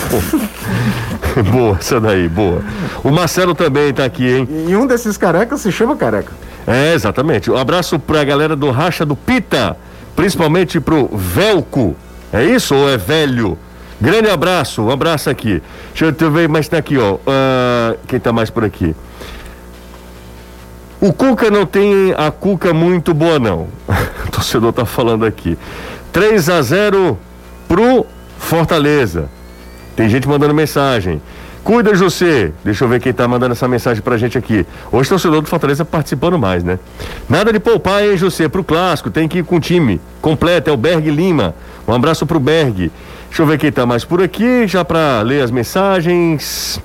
boa, 1.52 1.78
essa 1.80 2.00
daí, 2.00 2.28
boa. 2.28 2.62
O 3.04 3.12
Marcelo 3.12 3.56
também 3.56 3.94
tá 3.94 4.06
aqui, 4.06 4.28
hein? 4.28 4.48
E 4.68 4.76
um 4.76 4.86
desses 4.86 5.18
carecas 5.18 5.62
se 5.62 5.72
chama 5.72 5.96
careca. 5.96 6.32
É, 6.66 6.94
exatamente. 6.94 7.52
Um 7.52 7.58
abraço 7.58 8.00
pra 8.00 8.24
galera 8.24 8.56
do 8.56 8.72
Racha 8.72 9.06
do 9.06 9.16
Pita, 9.16 9.78
principalmente 10.16 10.80
pro 10.80 11.08
Velco. 11.08 11.96
É 12.32 12.44
isso 12.44 12.76
ou 12.76 12.90
é 12.90 12.98
velho? 12.98 13.58
Grande 14.00 14.30
abraço, 14.30 14.82
um 14.82 14.92
abraço 14.92 15.30
aqui. 15.30 15.62
Deixa 15.94 16.16
eu 16.20 16.32
ver 16.32 16.50
mais 16.50 16.68
tá 16.68 16.78
aqui, 16.78 16.98
ó. 16.98 17.16
Uh, 17.16 17.98
quem 18.08 18.20
tá 18.20 18.34
mais 18.34 18.50
por 18.50 18.64
aqui? 18.64 18.96
O 21.00 21.12
Cuca 21.12 21.52
não 21.52 21.66
tem 21.66 22.14
a 22.18 22.32
Cuca 22.32 22.74
muito 22.74 23.14
boa, 23.14 23.38
não. 23.38 23.68
o 24.28 24.32
torcedor 24.32 24.74
tá 24.74 24.86
falando 24.86 25.26
aqui. 25.26 25.58
3 26.12 26.50
a 26.50 26.62
0 26.62 27.18
pro 27.68 28.06
Fortaleza. 28.38 29.30
Tem 29.96 30.10
gente 30.10 30.28
mandando 30.28 30.54
mensagem. 30.54 31.22
Cuida, 31.64 31.96
José. 31.96 32.52
Deixa 32.64 32.84
eu 32.84 32.90
ver 32.90 33.00
quem 33.00 33.14
tá 33.14 33.28
mandando 33.28 33.54
essa 33.54 33.68
mensagem 33.68 34.02
pra 34.02 34.18
gente 34.18 34.38
aqui. 34.38 34.66
Hoje 34.92 35.08
torcedor 35.08 35.42
do 35.42 35.48
Fortaleza 35.48 35.86
participando 35.86 36.38
mais, 36.38 36.64
né? 36.64 36.78
Nada 37.30 37.54
de 37.54 37.60
poupar, 37.60 38.04
hein, 38.04 38.18
José? 38.18 38.50
Pro 38.50 38.64
clássico, 38.64 39.10
tem 39.10 39.28
que 39.28 39.40
ir 39.40 39.44
com 39.44 39.56
o 39.56 39.60
time 39.60 40.02
completo. 40.22 40.70
É 40.70 40.74
o 40.74 40.78
Berg 40.78 41.10
Lima. 41.10 41.56
Um 41.88 41.94
abraço 41.94 42.26
pro 42.26 42.40
Berg. 42.40 42.92
Deixa 43.30 43.42
eu 43.42 43.48
ver 43.48 43.58
quem 43.58 43.72
tá 43.72 43.86
mais 43.86 44.04
por 44.04 44.22
aqui, 44.22 44.68
já 44.68 44.84
pra 44.84 45.22
ler 45.22 45.42
as 45.42 45.52
mensagens. 45.52 46.82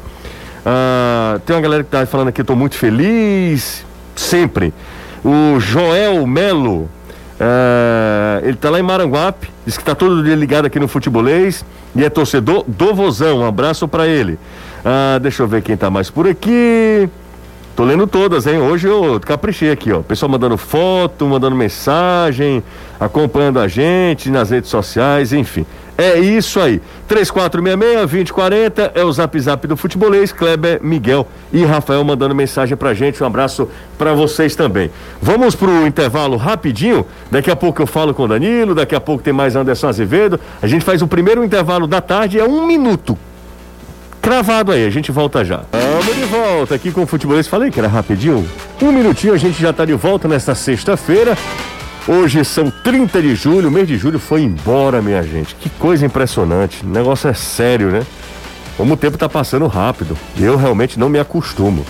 Ah, 0.65 1.41
tem 1.45 1.57
uma 1.57 1.63
galera 1.63 1.83
que 1.83 1.91
tá 1.91 2.07
falando 2.07 2.29
aqui, 2.29 2.45
tô 2.45 2.55
muito 2.55 2.77
feliz 2.77 3.85
sempre. 4.15 4.73
O 5.25 5.59
Joel 5.59 6.27
Melo, 6.27 6.89
uh, 7.41 8.45
ele 8.45 8.55
está 8.55 8.71
lá 8.71 8.79
em 8.79 8.83
Maranguape, 8.83 9.51
diz 9.65 9.77
que 9.77 9.83
está 9.83 9.95
todo 9.95 10.23
dia 10.23 10.35
ligado 10.35 10.67
aqui 10.67 10.79
no 10.79 10.89
futebolês 10.89 11.65
e 11.95 12.05
é 12.05 12.11
torcedor 12.11 12.65
do 12.67 12.95
Vozão. 12.95 13.41
Um 13.41 13.47
abraço 13.47 13.89
para 13.89 14.07
ele. 14.07 14.35
Uh, 14.35 15.21
deixa 15.21 15.43
eu 15.43 15.49
ver 15.49 15.63
quem 15.63 15.75
está 15.75 15.91
mais 15.91 16.11
por 16.11 16.27
aqui. 16.27 17.09
Tô 17.79 17.85
lendo 17.85 18.09
todas, 18.09 18.47
hein? 18.47 18.59
Hoje 18.59 18.89
eu 18.89 19.21
caprichei 19.21 19.71
aqui, 19.71 19.93
ó. 19.93 20.03
Pessoal 20.03 20.29
mandando 20.29 20.57
foto, 20.57 21.27
mandando 21.27 21.55
mensagem, 21.55 22.63
acompanhando 22.99 23.61
a 23.61 23.69
gente 23.69 24.31
nas 24.31 24.51
redes 24.51 24.69
sociais, 24.69 25.33
enfim. 25.33 25.65
É 26.01 26.17
isso 26.17 26.61
aí. 26.61 26.81
3466-2040 27.11 28.93
é 28.95 29.03
o 29.03 29.11
zap 29.11 29.41
zap 29.41 29.67
do 29.67 29.77
futebolês. 29.77 30.31
Kleber, 30.31 30.79
Miguel 30.81 31.27
e 31.53 31.65
Rafael 31.65 32.05
mandando 32.05 32.37
mensagem 32.37 32.77
pra 32.77 32.95
gente. 32.95 33.21
Um 33.21 33.27
abraço 33.27 33.69
para 33.99 34.13
vocês 34.13 34.55
também. 34.55 34.93
Vamos 35.21 35.57
pro 35.57 35.85
intervalo 35.85 36.37
rapidinho. 36.37 37.05
Daqui 37.33 37.51
a 37.51 37.57
pouco 37.57 37.83
eu 37.83 37.87
falo 37.87 38.15
com 38.15 38.23
o 38.23 38.29
Danilo. 38.29 38.77
Daqui 38.77 38.95
a 38.95 39.01
pouco 39.01 39.25
tem 39.25 39.33
mais 39.33 39.57
Anderson 39.57 39.89
Azevedo. 39.89 40.39
A 40.63 40.69
gente 40.69 40.85
faz 40.85 41.03
o 41.03 41.09
primeiro 41.09 41.43
intervalo 41.43 41.89
da 41.89 42.01
tarde. 42.01 42.39
É 42.39 42.45
um 42.45 42.65
minuto. 42.65 43.19
Cravado 44.23 44.71
aí, 44.71 44.87
a 44.87 44.91
gente 44.91 45.11
volta 45.11 45.45
já. 45.45 45.63
Vamos 45.73 46.15
de 46.15 46.25
volta 46.27 46.77
aqui 46.77 46.93
com 46.93 47.03
o 47.03 47.07
futebolês. 47.09 47.49
Falei 47.49 47.73
que 47.73 47.79
era 47.81 47.89
rapidinho. 47.89 48.49
Um 48.81 48.93
minutinho, 48.93 49.35
a 49.35 49.37
gente 49.37 49.61
já 49.61 49.73
tá 49.73 49.85
de 49.85 49.95
volta 49.95 50.29
nesta 50.29 50.55
sexta-feira. 50.55 51.37
Hoje 52.11 52.43
são 52.43 52.71
30 52.71 53.21
de 53.21 53.35
julho, 53.35 53.69
o 53.69 53.71
mês 53.71 53.87
de 53.87 53.99
julho 53.99 54.19
foi 54.19 54.41
embora, 54.41 55.03
minha 55.03 55.23
gente. 55.23 55.55
Que 55.55 55.69
coisa 55.69 56.07
impressionante. 56.07 56.83
O 56.83 56.89
negócio 56.89 57.29
é 57.29 57.35
sério, 57.35 57.91
né? 57.91 58.01
Como 58.79 58.95
o 58.95 58.97
tempo 58.97 59.17
está 59.17 59.29
passando 59.29 59.67
rápido. 59.67 60.17
Eu 60.41 60.57
realmente 60.57 60.99
não 60.99 61.11
me 61.11 61.19
acostumo. 61.19 61.85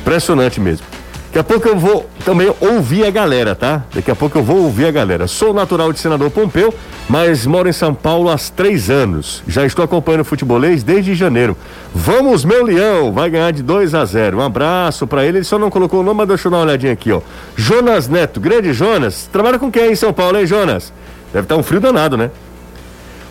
Impressionante 0.00 0.60
mesmo. 0.60 0.86
Daqui 1.32 1.38
a 1.38 1.44
pouco 1.44 1.66
eu 1.66 1.78
vou 1.78 2.06
também 2.26 2.52
ouvir 2.60 3.06
a 3.06 3.10
galera, 3.10 3.54
tá? 3.54 3.82
Daqui 3.94 4.10
a 4.10 4.14
pouco 4.14 4.36
eu 4.36 4.42
vou 4.42 4.64
ouvir 4.64 4.84
a 4.84 4.90
galera. 4.90 5.26
Sou 5.26 5.54
natural 5.54 5.90
de 5.90 5.98
Senador 5.98 6.30
Pompeu, 6.30 6.74
mas 7.08 7.46
moro 7.46 7.70
em 7.70 7.72
São 7.72 7.94
Paulo 7.94 8.28
há 8.28 8.36
três 8.54 8.90
anos. 8.90 9.42
Já 9.48 9.64
estou 9.64 9.82
acompanhando 9.82 10.20
o 10.20 10.24
futebolês 10.26 10.82
desde 10.82 11.14
janeiro. 11.14 11.56
Vamos, 11.94 12.44
meu 12.44 12.62
leão! 12.62 13.14
Vai 13.14 13.30
ganhar 13.30 13.50
de 13.50 13.62
2 13.62 13.94
a 13.94 14.04
0. 14.04 14.36
Um 14.36 14.42
abraço 14.42 15.06
para 15.06 15.24
ele. 15.24 15.38
Ele 15.38 15.44
só 15.44 15.58
não 15.58 15.70
colocou 15.70 16.00
o 16.00 16.02
nome, 16.02 16.18
mas 16.18 16.28
deixa 16.28 16.48
eu 16.48 16.50
dar 16.50 16.58
uma 16.58 16.64
olhadinha 16.64 16.92
aqui, 16.92 17.10
ó. 17.10 17.22
Jonas 17.56 18.08
Neto, 18.08 18.38
grande 18.38 18.74
Jonas. 18.74 19.26
Trabalha 19.32 19.58
com 19.58 19.72
quem 19.72 19.90
em 19.90 19.96
São 19.96 20.12
Paulo, 20.12 20.38
hein, 20.38 20.44
Jonas? 20.46 20.92
Deve 21.32 21.46
estar 21.46 21.56
um 21.56 21.62
frio 21.62 21.80
danado, 21.80 22.14
né? 22.14 22.30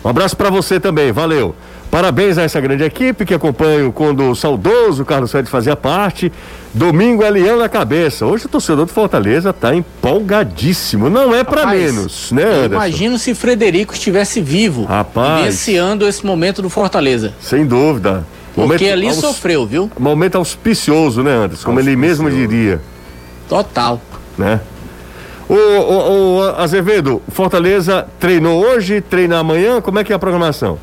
Um 0.04 0.08
abraço 0.08 0.36
para 0.36 0.50
você 0.50 0.80
também, 0.80 1.12
valeu. 1.12 1.54
Parabéns 1.92 2.38
a 2.38 2.42
essa 2.42 2.58
grande 2.58 2.82
equipe 2.84 3.26
que 3.26 3.34
acompanho 3.34 3.92
quando 3.92 4.30
o 4.30 4.34
saudoso 4.34 5.04
Carlos 5.04 5.30
Fred 5.30 5.46
fazia 5.50 5.76
parte. 5.76 6.32
Domingo 6.72 7.22
é 7.22 7.28
leão 7.28 7.58
na 7.58 7.68
cabeça. 7.68 8.24
Hoje 8.24 8.46
o 8.46 8.48
torcedor 8.48 8.86
do 8.86 8.92
Fortaleza 8.94 9.50
está 9.50 9.74
empolgadíssimo. 9.74 11.10
Não 11.10 11.34
é 11.34 11.44
para 11.44 11.66
menos, 11.66 12.32
né, 12.32 12.44
Anderson? 12.44 12.76
Imagino 12.76 13.18
se 13.18 13.34
Frederico 13.34 13.92
estivesse 13.92 14.40
vivo. 14.40 14.84
Rapaz. 14.84 15.40
Vivenciando 15.40 16.08
esse 16.08 16.24
momento 16.24 16.62
do 16.62 16.70
Fortaleza. 16.70 17.34
Sem 17.38 17.66
dúvida. 17.66 18.26
Porque 18.54 18.68
momento 18.68 18.90
ali 18.90 19.08
aus... 19.08 19.16
sofreu, 19.16 19.66
viu? 19.66 19.90
Momento 19.98 20.38
auspicioso, 20.38 21.22
né, 21.22 21.44
Anderson? 21.44 21.66
Como 21.66 21.78
ele 21.78 21.94
mesmo 21.94 22.30
diria. 22.30 22.80
Total. 23.50 24.00
Né? 24.38 24.62
O, 25.46 25.54
o, 25.54 26.38
o 26.38 26.42
Azevedo, 26.56 27.20
Fortaleza 27.28 28.06
treinou 28.18 28.64
hoje, 28.64 29.02
treina 29.02 29.40
amanhã. 29.40 29.82
Como 29.82 29.98
é 29.98 30.04
que 30.04 30.10
é 30.10 30.16
a 30.16 30.18
programação? 30.18 30.78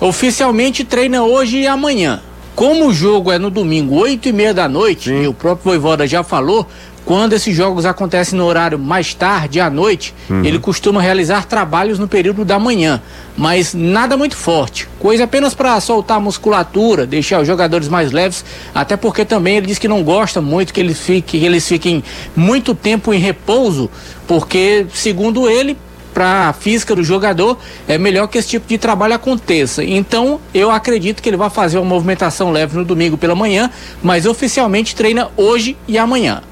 Oficialmente 0.00 0.84
treina 0.84 1.24
hoje 1.24 1.58
e 1.58 1.66
amanhã. 1.66 2.20
Como 2.54 2.86
o 2.86 2.92
jogo 2.92 3.32
é 3.32 3.38
no 3.38 3.50
domingo, 3.50 3.96
8 3.96 4.28
e 4.28 4.32
meia 4.32 4.54
da 4.54 4.68
noite, 4.68 5.10
Sim. 5.10 5.22
e 5.22 5.28
o 5.28 5.34
próprio 5.34 5.72
Voivoda 5.72 6.06
já 6.06 6.22
falou, 6.22 6.66
quando 7.04 7.32
esses 7.32 7.56
jogos 7.56 7.86
acontecem 7.86 8.38
no 8.38 8.44
horário 8.44 8.78
mais 8.78 9.14
tarde, 9.14 9.60
à 9.60 9.70
noite, 9.70 10.14
uhum. 10.28 10.44
ele 10.44 10.58
costuma 10.58 11.00
realizar 11.00 11.46
trabalhos 11.46 11.98
no 11.98 12.06
período 12.06 12.44
da 12.44 12.58
manhã, 12.58 13.00
mas 13.36 13.74
nada 13.74 14.16
muito 14.16 14.36
forte, 14.36 14.88
coisa 14.98 15.24
apenas 15.24 15.54
para 15.54 15.80
soltar 15.80 16.18
a 16.18 16.20
musculatura, 16.20 17.06
deixar 17.06 17.40
os 17.40 17.46
jogadores 17.46 17.88
mais 17.88 18.12
leves, 18.12 18.44
até 18.74 18.96
porque 18.96 19.24
também 19.24 19.56
ele 19.56 19.66
diz 19.66 19.78
que 19.78 19.88
não 19.88 20.02
gosta 20.02 20.40
muito 20.40 20.72
que 20.72 20.80
eles 20.80 21.00
fiquem, 21.00 21.40
que 21.40 21.46
eles 21.46 21.66
fiquem 21.66 22.04
muito 22.36 22.74
tempo 22.74 23.14
em 23.14 23.18
repouso, 23.18 23.90
porque 24.26 24.86
segundo 24.92 25.48
ele 25.48 25.76
para 26.18 26.48
a 26.48 26.52
física 26.52 26.96
do 26.96 27.04
jogador, 27.04 27.56
é 27.86 27.96
melhor 27.96 28.26
que 28.26 28.38
esse 28.38 28.48
tipo 28.48 28.66
de 28.66 28.76
trabalho 28.76 29.14
aconteça. 29.14 29.84
Então, 29.84 30.40
eu 30.52 30.68
acredito 30.68 31.22
que 31.22 31.28
ele 31.28 31.36
vai 31.36 31.48
fazer 31.48 31.78
uma 31.78 31.84
movimentação 31.84 32.50
leve 32.50 32.76
no 32.76 32.84
domingo 32.84 33.16
pela 33.16 33.36
manhã, 33.36 33.70
mas 34.02 34.26
oficialmente 34.26 34.96
treina 34.96 35.28
hoje 35.36 35.76
e 35.86 35.96
amanhã. 35.96 36.42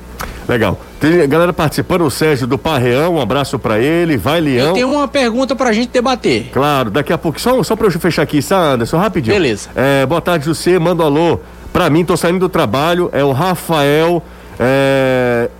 Legal. 0.49 0.81
Tem 1.01 1.29
galera 1.29 1.53
participando, 1.53 2.03
o 2.03 2.11
Sérgio 2.13 2.47
do 2.47 2.57
Parreão, 2.57 3.17
um 3.17 3.21
abraço 3.21 3.59
para 3.59 3.81
ele, 3.81 4.17
vai 4.17 4.41
Leão. 4.41 4.69
Eu 4.69 4.75
tenho 4.75 4.89
uma 4.89 5.09
pergunta 5.09 5.57
pra 5.57 5.73
gente 5.73 5.91
debater. 5.91 6.49
Claro, 6.53 6.89
daqui 6.89 7.13
a 7.13 7.19
pouco, 7.19 7.41
só, 7.41 7.61
só 7.65 7.75
pra 7.75 7.89
eu 7.89 7.91
fechar 7.91 8.23
aqui, 8.23 8.41
tá, 8.41 8.75
Anderson, 8.75 8.99
rapidinho. 8.99 9.35
Beleza. 9.35 9.69
É, 9.75 10.07
boa 10.07 10.21
tarde, 10.21 10.45
José, 10.45 10.79
manda 10.79 11.03
um 11.03 11.07
alô. 11.07 11.41
Pra 11.73 11.91
mim, 11.91 12.05
tô 12.05 12.17
saindo 12.17 12.39
do 12.39 12.49
trabalho, 12.49 13.11
é 13.13 13.25
o 13.25 13.33
Rafael, 13.33 14.23
é, 14.61 15.51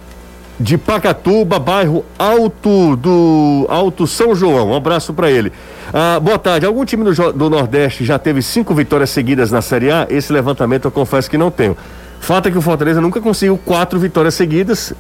de 0.59 0.79
Pacatuba, 0.79 1.59
bairro 1.59 2.05
Alto 2.19 2.97
do 2.97 3.67
Alto 3.69 4.07
São 4.07 4.35
João. 4.35 4.71
Um 4.71 4.75
abraço 4.75 5.13
para 5.13 5.31
ele. 5.31 5.53
Ah, 5.93 6.19
boa 6.21 6.39
tarde. 6.39 6.67
Algum 6.67 6.85
time 6.85 7.05
do, 7.05 7.33
do, 7.33 7.51
Nordeste 7.51 8.05
já 8.05 8.19
teve 8.19 8.43
cinco 8.43 8.75
vitórias 8.75 9.11
seguidas 9.11 9.51
na 9.51 9.61
Série 9.61 9.91
A? 9.91 10.07
Esse 10.09 10.33
levantamento 10.33 10.87
eu 10.87 10.91
confesso 10.91 11.31
que 11.31 11.39
não 11.39 11.51
tenho. 11.51 11.77
Fato 12.21 12.49
é 12.49 12.51
que 12.51 12.59
o 12.59 12.63
Fortaleza 12.63 13.01
nunca 13.01 13.21
conseguiu 13.21 13.59
quatro 13.59 13.99
vitórias 14.01 14.35
seguidas. 14.35 14.93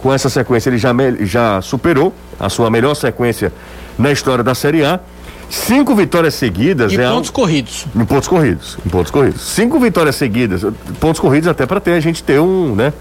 Com 0.00 0.12
essa 0.12 0.28
sequência 0.28 0.68
ele 0.68 0.78
já, 0.78 0.92
já 1.20 1.62
superou 1.62 2.12
a 2.38 2.48
sua 2.48 2.68
melhor 2.70 2.94
sequência 2.94 3.52
na 3.98 4.10
história 4.10 4.44
da 4.44 4.54
Série 4.54 4.84
A. 4.84 5.00
Cinco 5.48 5.94
vitórias 5.94 6.34
seguidas. 6.34 6.92
Em 6.92 7.00
é 7.00 7.08
pontos 7.08 7.30
corridos. 7.30 7.86
Em 7.94 8.04
pontos 8.04 8.28
corridos. 8.28 8.78
Em 8.84 8.88
pontos 8.88 9.10
corridos. 9.10 9.42
Cinco 9.42 9.78
vitórias 9.78 10.16
seguidas. 10.16 10.62
Pontos 10.98 11.20
corridos 11.20 11.48
até 11.48 11.66
para 11.66 11.78
ter 11.78 11.92
a 11.92 12.00
gente 12.00 12.22
ter 12.22 12.40
um, 12.40 12.74
né? 12.74 12.92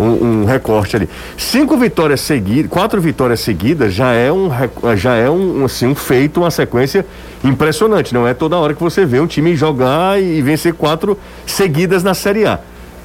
Um, 0.00 0.42
um, 0.42 0.44
recorte 0.44 0.96
ali. 0.96 1.08
Cinco 1.36 1.76
vitórias 1.76 2.20
seguidas, 2.20 2.70
quatro 2.70 3.00
vitórias 3.00 3.40
seguidas 3.40 3.92
já 3.92 4.12
é 4.12 4.32
um 4.32 4.50
já 4.96 5.14
é 5.14 5.28
um 5.28 5.64
assim 5.64 5.86
um 5.86 5.94
feito, 5.94 6.40
uma 6.40 6.50
sequência 6.50 7.04
impressionante. 7.44 8.14
Não 8.14 8.26
é 8.26 8.34
toda 8.34 8.56
hora 8.56 8.74
que 8.74 8.82
você 8.82 9.04
vê 9.04 9.20
um 9.20 9.26
time 9.26 9.54
jogar 9.54 10.20
e 10.20 10.40
vencer 10.42 10.74
quatro 10.74 11.18
seguidas 11.46 12.02
na 12.02 12.14
Série 12.14 12.46
A. 12.46 12.60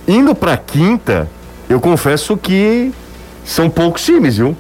Indo 0.07 0.33
para 0.33 0.55
quinta, 0.55 1.29
eu 1.69 1.79
confesso 1.79 2.37
que 2.37 2.91
são 3.43 3.69
poucos 3.69 4.03
times, 4.05 4.37
viu? 4.37 4.55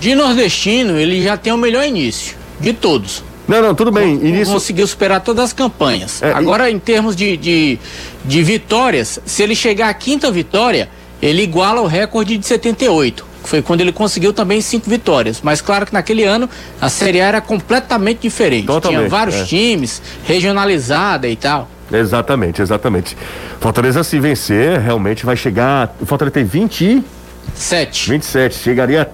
De 0.00 0.14
nordestino, 0.14 0.98
ele 0.98 1.22
já 1.22 1.36
tem 1.36 1.52
o 1.52 1.56
melhor 1.56 1.84
início 1.84 2.36
de 2.60 2.72
todos. 2.72 3.22
Não, 3.46 3.60
não, 3.60 3.74
tudo 3.74 3.90
bem. 3.90 4.14
Início... 4.14 4.52
Conseguiu 4.52 4.86
superar 4.86 5.20
todas 5.20 5.46
as 5.46 5.52
campanhas. 5.52 6.22
É, 6.22 6.32
Agora, 6.32 6.70
e... 6.70 6.74
em 6.74 6.78
termos 6.78 7.14
de, 7.14 7.36
de, 7.36 7.78
de 8.24 8.42
vitórias, 8.42 9.20
se 9.26 9.42
ele 9.42 9.54
chegar 9.54 9.88
à 9.88 9.94
quinta 9.94 10.30
vitória, 10.30 10.88
ele 11.22 11.42
iguala 11.42 11.80
o 11.80 11.86
recorde 11.86 12.36
de 12.36 12.44
78. 12.44 13.24
Que 13.42 13.48
foi 13.48 13.62
quando 13.62 13.80
ele 13.80 13.92
conseguiu 13.92 14.32
também 14.32 14.60
cinco 14.60 14.90
vitórias. 14.90 15.40
Mas 15.42 15.60
claro 15.60 15.86
que 15.86 15.92
naquele 15.92 16.24
ano 16.24 16.50
a 16.80 16.88
Série 16.88 17.20
A 17.20 17.26
era 17.26 17.40
completamente 17.40 18.20
diferente. 18.20 18.66
Totalmente, 18.66 19.00
Tinha 19.00 19.08
vários 19.08 19.36
é. 19.36 19.44
times, 19.44 20.02
regionalizada 20.24 21.28
e 21.28 21.36
tal. 21.36 21.68
Exatamente, 21.92 22.60
exatamente. 22.62 23.16
Fortaleza 23.60 24.02
se 24.02 24.18
vencer, 24.18 24.80
realmente 24.80 25.24
vai 25.24 25.36
chegar. 25.36 25.94
O 26.00 26.06
Fortaleza 26.06 26.34
tem 26.34 26.44
27. 26.44 28.10
27. 28.10 28.54
Chegaria 28.56 29.02
a 29.02 29.06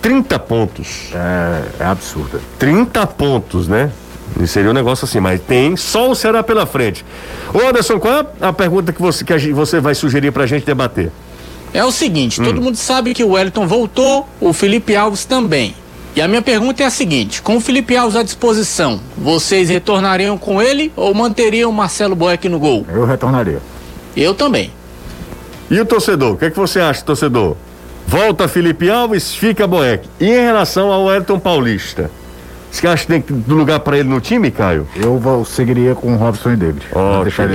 30 0.00 0.38
pontos. 0.38 1.10
É, 1.14 1.84
é 1.84 1.86
absurdo. 1.86 2.40
30 2.58 3.06
pontos, 3.06 3.68
né? 3.68 3.90
E 4.38 4.46
seria 4.46 4.70
um 4.70 4.74
negócio 4.74 5.04
assim, 5.04 5.20
mas 5.20 5.40
tem 5.40 5.76
só 5.76 6.10
o 6.10 6.14
Ceará 6.14 6.42
pela 6.42 6.66
frente. 6.66 7.04
Ô 7.52 7.66
Anderson, 7.66 7.98
qual 7.98 8.20
é 8.20 8.26
a 8.40 8.52
pergunta 8.52 8.92
que 8.92 9.00
você, 9.00 9.24
que 9.24 9.38
gente, 9.38 9.52
você 9.52 9.80
vai 9.80 9.94
sugerir 9.94 10.30
pra 10.30 10.46
gente 10.46 10.64
debater? 10.66 11.10
É 11.72 11.84
o 11.84 11.90
seguinte, 11.90 12.40
hum. 12.40 12.44
todo 12.44 12.60
mundo 12.60 12.76
sabe 12.76 13.14
que 13.14 13.22
o 13.22 13.30
Wellington 13.30 13.66
voltou, 13.66 14.28
o 14.40 14.52
Felipe 14.52 14.94
Alves 14.94 15.24
também. 15.24 15.74
E 16.14 16.20
a 16.20 16.26
minha 16.26 16.42
pergunta 16.42 16.82
é 16.82 16.86
a 16.86 16.90
seguinte: 16.90 17.40
com 17.40 17.56
o 17.56 17.60
Felipe 17.60 17.96
Alves 17.96 18.16
à 18.16 18.22
disposição, 18.22 19.00
vocês 19.16 19.68
retornariam 19.68 20.36
com 20.36 20.60
ele 20.60 20.92
ou 20.96 21.14
manteriam 21.14 21.70
o 21.70 21.72
Marcelo 21.72 22.16
Boeck 22.16 22.48
no 22.48 22.58
gol? 22.58 22.84
Eu 22.92 23.04
retornaria. 23.04 23.60
Eu 24.16 24.34
também. 24.34 24.72
E 25.70 25.78
o 25.78 25.84
torcedor? 25.84 26.32
O 26.32 26.36
que, 26.36 26.46
é 26.46 26.50
que 26.50 26.56
você 26.56 26.80
acha, 26.80 27.02
torcedor? 27.02 27.56
Volta 28.06 28.48
Felipe 28.48 28.90
Alves, 28.90 29.32
fica 29.32 29.68
Boeck. 29.68 30.08
E 30.18 30.26
em 30.26 30.42
relação 30.42 30.90
ao 30.90 31.04
Wellington 31.04 31.38
Paulista? 31.38 32.10
Você 32.70 32.86
acha 32.86 33.04
que 33.04 33.20
tem 33.20 33.44
lugar 33.48 33.80
para 33.80 33.98
ele 33.98 34.08
no 34.08 34.20
time, 34.20 34.50
Caio? 34.50 34.86
Eu 34.94 35.18
vou, 35.18 35.44
seguiria 35.44 35.94
com 35.94 36.14
o 36.14 36.16
Robson 36.16 36.52
e 36.52 36.56
David. 36.56 36.86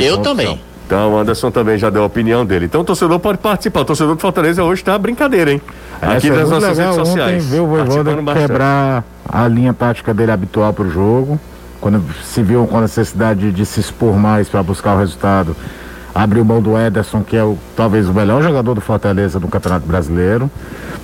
Eu 0.05 0.17
também. 0.19 0.59
Então, 0.85 1.13
o 1.13 1.17
Anderson 1.17 1.49
também 1.49 1.77
já 1.77 1.89
deu 1.89 2.03
a 2.03 2.05
opinião 2.05 2.45
dele. 2.45 2.65
Então, 2.65 2.81
o 2.81 2.83
torcedor 2.83 3.19
pode 3.19 3.39
participar. 3.39 3.81
O 3.81 3.85
torcedor 3.85 4.15
do 4.15 4.21
Fortaleza 4.21 4.63
hoje 4.63 4.81
está 4.81 4.97
brincadeira, 4.97 5.51
hein? 5.51 5.61
Aqui 5.99 6.29
nas 6.29 6.47
é 6.47 6.53
nossas 6.53 6.77
redes 6.77 6.95
sociais. 6.95 7.43
Ontem 7.43 7.55
viu 7.55 7.63
o 7.63 7.67
Voivoda 7.67 8.15
quebrar 8.33 9.03
a 9.27 9.47
linha 9.47 9.73
tática 9.73 10.13
dele 10.13 10.31
habitual 10.31 10.71
para 10.73 10.85
o 10.85 10.89
jogo. 10.89 11.39
Quando 11.81 12.03
se 12.23 12.43
viu 12.43 12.67
com 12.67 12.77
a 12.77 12.81
necessidade 12.81 13.51
de 13.51 13.65
se 13.65 13.79
expor 13.79 14.15
mais 14.15 14.47
para 14.47 14.61
buscar 14.61 14.95
o 14.95 14.99
resultado, 14.99 15.55
abriu 16.15 16.45
mão 16.45 16.61
do 16.61 16.77
Ederson, 16.77 17.21
que 17.21 17.35
é 17.35 17.43
o, 17.43 17.57
talvez 17.75 18.07
o 18.07 18.13
melhor 18.13 18.41
jogador 18.41 18.73
do 18.73 18.79
Fortaleza 18.79 19.37
no 19.37 19.49
Campeonato 19.49 19.85
Brasileiro. 19.85 20.49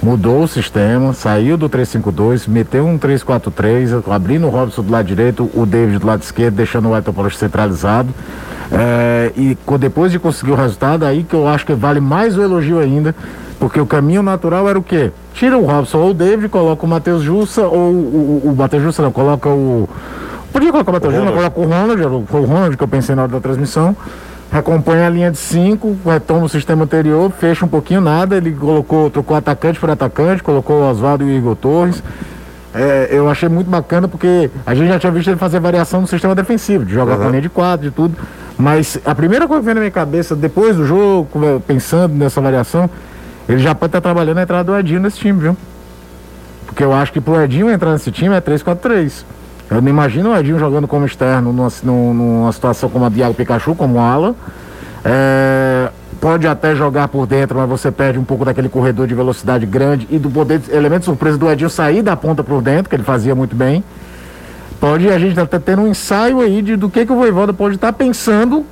Mudou 0.01 0.43
o 0.43 0.47
sistema, 0.47 1.11
saiu 1.13 1.57
do 1.57 1.69
3-5-2, 1.69 2.47
meteu 2.47 2.87
um 2.87 2.97
3-4-3, 2.97 4.01
abrindo 4.09 4.47
o 4.47 4.49
Robson 4.49 4.81
do 4.81 4.89
lado 4.89 5.05
direito, 5.05 5.51
o 5.53 5.65
David 5.65 5.99
do 5.99 6.07
lado 6.07 6.23
esquerdo, 6.23 6.55
deixando 6.55 6.87
o 6.87 6.95
Elton 6.95 7.11
Paulista 7.11 7.45
centralizado. 7.45 8.09
É, 8.71 9.33
e 9.35 9.57
depois 9.77 10.13
de 10.13 10.17
conseguir 10.17 10.53
o 10.53 10.55
resultado, 10.55 11.05
aí 11.05 11.23
que 11.23 11.35
eu 11.35 11.45
acho 11.45 11.65
que 11.65 11.73
vale 11.73 11.99
mais 11.99 12.37
o 12.37 12.41
elogio 12.41 12.79
ainda, 12.79 13.13
porque 13.59 13.81
o 13.81 13.85
caminho 13.85 14.23
natural 14.23 14.67
era 14.69 14.79
o 14.79 14.81
quê? 14.81 15.11
Tira 15.33 15.57
o 15.57 15.65
Robson 15.65 15.97
ou 15.97 16.11
o 16.11 16.13
David, 16.13 16.47
coloca 16.47 16.85
o 16.85 16.89
Matheus 16.89 17.21
Jussa, 17.21 17.63
ou 17.63 17.91
o, 17.91 18.41
o, 18.45 18.49
o 18.49 18.55
Matheus 18.55 18.81
Jussa 18.81 19.03
não, 19.03 19.11
coloca 19.11 19.49
o. 19.49 19.89
Podia 20.53 20.71
colocar 20.71 20.89
o 20.89 20.93
Matheus 20.93 21.13
Jussa, 21.13 21.31
coloca 21.31 21.59
o 21.59 21.63
Ronald, 21.65 22.27
foi 22.27 22.41
o 22.41 22.45
Ronald 22.45 22.77
que 22.77 22.83
eu 22.83 22.87
pensei 22.87 23.13
na 23.13 23.23
hora 23.23 23.31
da 23.33 23.39
transmissão 23.41 23.95
recompõe 24.51 25.01
a 25.01 25.09
linha 25.09 25.31
de 25.31 25.37
5, 25.37 25.97
retoma 26.05 26.45
o 26.45 26.49
sistema 26.49 26.83
anterior, 26.83 27.31
fecha 27.31 27.65
um 27.65 27.69
pouquinho 27.69 28.01
nada, 28.01 28.35
ele 28.35 28.51
colocou, 28.51 29.09
trocou 29.09 29.37
atacante 29.37 29.79
por 29.79 29.89
atacante, 29.89 30.43
colocou 30.43 30.81
o 30.81 30.89
Oswaldo 30.89 31.23
e 31.23 31.27
o 31.27 31.37
Igor 31.37 31.55
Torres. 31.55 32.03
É, 32.73 33.09
eu 33.11 33.29
achei 33.29 33.49
muito 33.49 33.69
bacana 33.69 34.07
porque 34.07 34.49
a 34.65 34.73
gente 34.73 34.89
já 34.89 34.99
tinha 34.99 35.11
visto 35.11 35.29
ele 35.29 35.37
fazer 35.37 35.59
variação 35.59 36.01
no 36.01 36.07
sistema 36.07 36.35
defensivo, 36.35 36.85
de 36.85 36.93
jogar 36.93 37.13
uhum. 37.13 37.21
com 37.21 37.27
a 37.27 37.29
linha 37.29 37.41
de 37.41 37.49
quatro, 37.49 37.89
de 37.89 37.95
tudo. 37.95 38.15
Mas 38.57 38.99
a 39.05 39.15
primeira 39.15 39.47
coisa 39.47 39.61
que 39.61 39.65
veio 39.65 39.75
na 39.75 39.81
minha 39.81 39.91
cabeça, 39.91 40.35
depois 40.35 40.75
do 40.75 40.85
jogo, 40.85 41.27
pensando 41.65 42.13
nessa 42.13 42.41
variação, 42.41 42.89
ele 43.47 43.59
já 43.59 43.73
pode 43.73 43.89
estar 43.89 44.01
trabalhando 44.01 44.37
a 44.37 44.43
entrada 44.43 44.65
do 44.65 44.77
Edinho 44.77 44.99
nesse 44.99 45.17
time, 45.17 45.39
viu? 45.39 45.57
Porque 46.65 46.83
eu 46.83 46.93
acho 46.93 47.11
que 47.11 47.19
pro 47.19 47.41
Edinho 47.41 47.69
entrar 47.69 47.91
nesse 47.91 48.11
time 48.11 48.35
é 48.35 48.41
3-4-3. 48.41 49.25
Eu 49.71 49.81
não 49.81 49.87
imagino 49.87 50.31
o 50.31 50.37
Edinho 50.37 50.59
jogando 50.59 50.85
como 50.85 51.05
externo 51.05 51.53
numa, 51.53 51.71
numa 51.81 52.51
situação 52.51 52.89
como 52.89 53.05
a 53.05 53.09
de 53.09 53.33
Pikachu, 53.33 53.73
como 53.73 54.01
ala. 54.01 54.35
É, 55.05 55.89
pode 56.19 56.45
até 56.45 56.75
jogar 56.75 57.07
por 57.07 57.25
dentro, 57.25 57.57
mas 57.57 57.69
você 57.69 57.89
perde 57.89 58.19
um 58.19 58.23
pouco 58.25 58.43
daquele 58.43 58.67
corredor 58.67 59.07
de 59.07 59.15
velocidade 59.15 59.65
grande 59.65 60.05
e 60.11 60.19
do 60.19 60.29
poder, 60.29 60.61
elemento 60.69 61.05
surpresa 61.05 61.37
do 61.37 61.49
Edinho 61.49 61.69
sair 61.69 62.01
da 62.01 62.17
ponta 62.17 62.43
por 62.43 62.61
dentro, 62.61 62.89
que 62.89 62.95
ele 62.97 63.03
fazia 63.03 63.33
muito 63.33 63.55
bem. 63.55 63.81
Pode, 64.77 65.07
a 65.07 65.17
gente 65.17 65.39
está 65.39 65.57
tendo 65.57 65.83
um 65.83 65.87
ensaio 65.87 66.41
aí 66.41 66.61
de, 66.61 66.75
do 66.75 66.89
que, 66.89 67.05
que 67.05 67.11
o 67.13 67.15
Voivoda 67.15 67.53
pode 67.53 67.75
estar 67.75 67.93
tá 67.93 67.93
pensando 67.93 68.65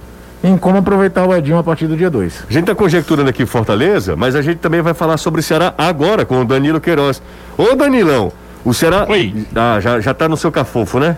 em 0.43 0.57
como 0.57 0.79
aproveitar 0.79 1.25
o 1.25 1.33
Edinho 1.33 1.57
a 1.57 1.63
partir 1.63 1.87
do 1.87 1.95
dia 1.95 2.09
2. 2.09 2.43
A 2.49 2.51
gente 2.51 2.63
está 2.63 2.75
conjecturando 2.75 3.29
aqui 3.29 3.45
Fortaleza, 3.45 4.17
mas 4.17 4.35
a 4.35 4.41
gente 4.41 4.57
também 4.57 4.81
vai 4.81 4.93
falar 4.93 5.15
sobre 5.15 5.39
o 5.39 5.43
Ceará 5.43 5.73
agora 5.77 6.25
com 6.25 6.41
o 6.41 6.45
Danilo 6.45 6.81
Queiroz. 6.81 7.21
Ô 7.57 7.73
Danilão, 7.73 8.33
o 8.63 8.73
Ceará. 8.73 9.05
Oi. 9.09 9.45
Ah, 9.55 9.79
já, 9.79 9.99
já 9.99 10.13
tá 10.13 10.27
no 10.27 10.37
seu 10.37 10.51
cafofo, 10.51 10.99
né? 10.99 11.17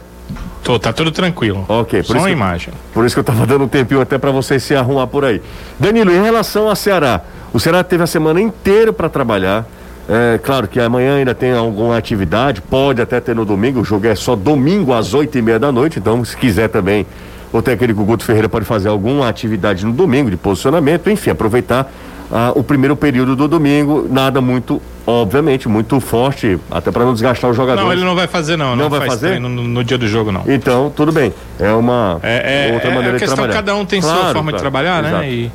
Tô, 0.63 0.77
tá 0.77 0.93
tudo 0.93 1.11
tranquilo. 1.11 1.65
Ok, 1.67 2.01
por 2.01 2.07
Só 2.07 2.13
isso. 2.13 2.23
uma 2.23 2.31
imagem. 2.31 2.73
Por 2.93 3.05
isso 3.05 3.15
que 3.15 3.19
eu 3.19 3.23
tava 3.23 3.45
dando 3.45 3.63
um 3.63 3.67
tempinho 3.67 3.99
até 4.01 4.17
para 4.17 4.31
você 4.31 4.59
se 4.59 4.75
arrumar 4.75 5.07
por 5.07 5.25
aí. 5.25 5.41
Danilo, 5.79 6.11
em 6.11 6.21
relação 6.21 6.69
ao 6.69 6.75
Ceará, 6.75 7.21
o 7.51 7.59
Ceará 7.59 7.83
teve 7.83 8.03
a 8.03 8.07
semana 8.07 8.39
inteira 8.39 8.93
para 8.93 9.09
trabalhar. 9.09 9.65
É, 10.09 10.39
claro 10.43 10.67
que 10.67 10.79
amanhã 10.79 11.17
ainda 11.17 11.33
tem 11.33 11.51
alguma 11.53 11.97
atividade, 11.97 12.61
pode 12.61 13.01
até 13.01 13.19
ter 13.19 13.35
no 13.35 13.45
domingo, 13.45 13.79
o 13.79 13.83
jogo 13.85 14.07
é 14.07 14.15
só 14.15 14.35
domingo 14.35 14.93
às 14.93 15.13
oito 15.13 15.37
e 15.37 15.41
meia 15.41 15.59
da 15.59 15.71
noite, 15.71 15.99
então 15.99 16.25
se 16.25 16.35
quiser 16.35 16.67
também, 16.69 17.05
o 17.53 17.61
técnico 17.61 18.03
Guto 18.03 18.25
Ferreira 18.25 18.49
pode 18.49 18.65
fazer 18.65 18.89
alguma 18.89 19.29
atividade 19.29 19.85
no 19.85 19.93
domingo 19.93 20.29
de 20.29 20.35
posicionamento, 20.35 21.09
enfim, 21.09 21.29
aproveitar 21.29 21.89
ah, 22.31 22.53
o 22.55 22.63
primeiro 22.63 22.95
período 22.95 23.35
do 23.35 23.47
domingo, 23.47 24.07
nada 24.09 24.39
muito, 24.39 24.81
obviamente, 25.05 25.67
muito 25.67 25.99
forte, 25.99 26.57
até 26.69 26.89
para 26.89 27.03
não 27.03 27.13
desgastar 27.13 27.49
o 27.49 27.53
jogador. 27.53 27.83
Não, 27.83 27.91
ele 27.91 28.05
não 28.05 28.15
vai 28.15 28.27
fazer 28.27 28.57
não, 28.57 28.69
não, 28.69 28.83
não 28.83 28.89
vai 28.89 29.05
fazer 29.05 29.39
no, 29.39 29.49
no, 29.49 29.83
dia 29.83 29.97
do 29.97 30.07
jogo 30.07 30.31
não. 30.31 30.43
Então, 30.47 30.91
tudo 30.95 31.11
bem, 31.11 31.33
é 31.59 31.71
uma 31.73 32.19
é, 32.23 32.69
é, 32.69 32.73
outra 32.73 32.89
é, 32.89 32.93
maneira 32.93 33.15
é 33.15 33.17
a 33.17 33.19
questão, 33.19 33.35
de 33.35 33.41
trabalhar. 33.41 33.53
Cada 33.53 33.75
um 33.75 33.85
tem 33.85 33.99
claro, 33.99 34.15
sua 34.15 34.33
forma 34.33 34.51
claro, 34.51 34.55
de 34.55 34.61
trabalhar, 34.61 35.03
né? 35.03 35.09
exato. 35.09 35.23
né? 35.23 35.31
E 35.31 35.51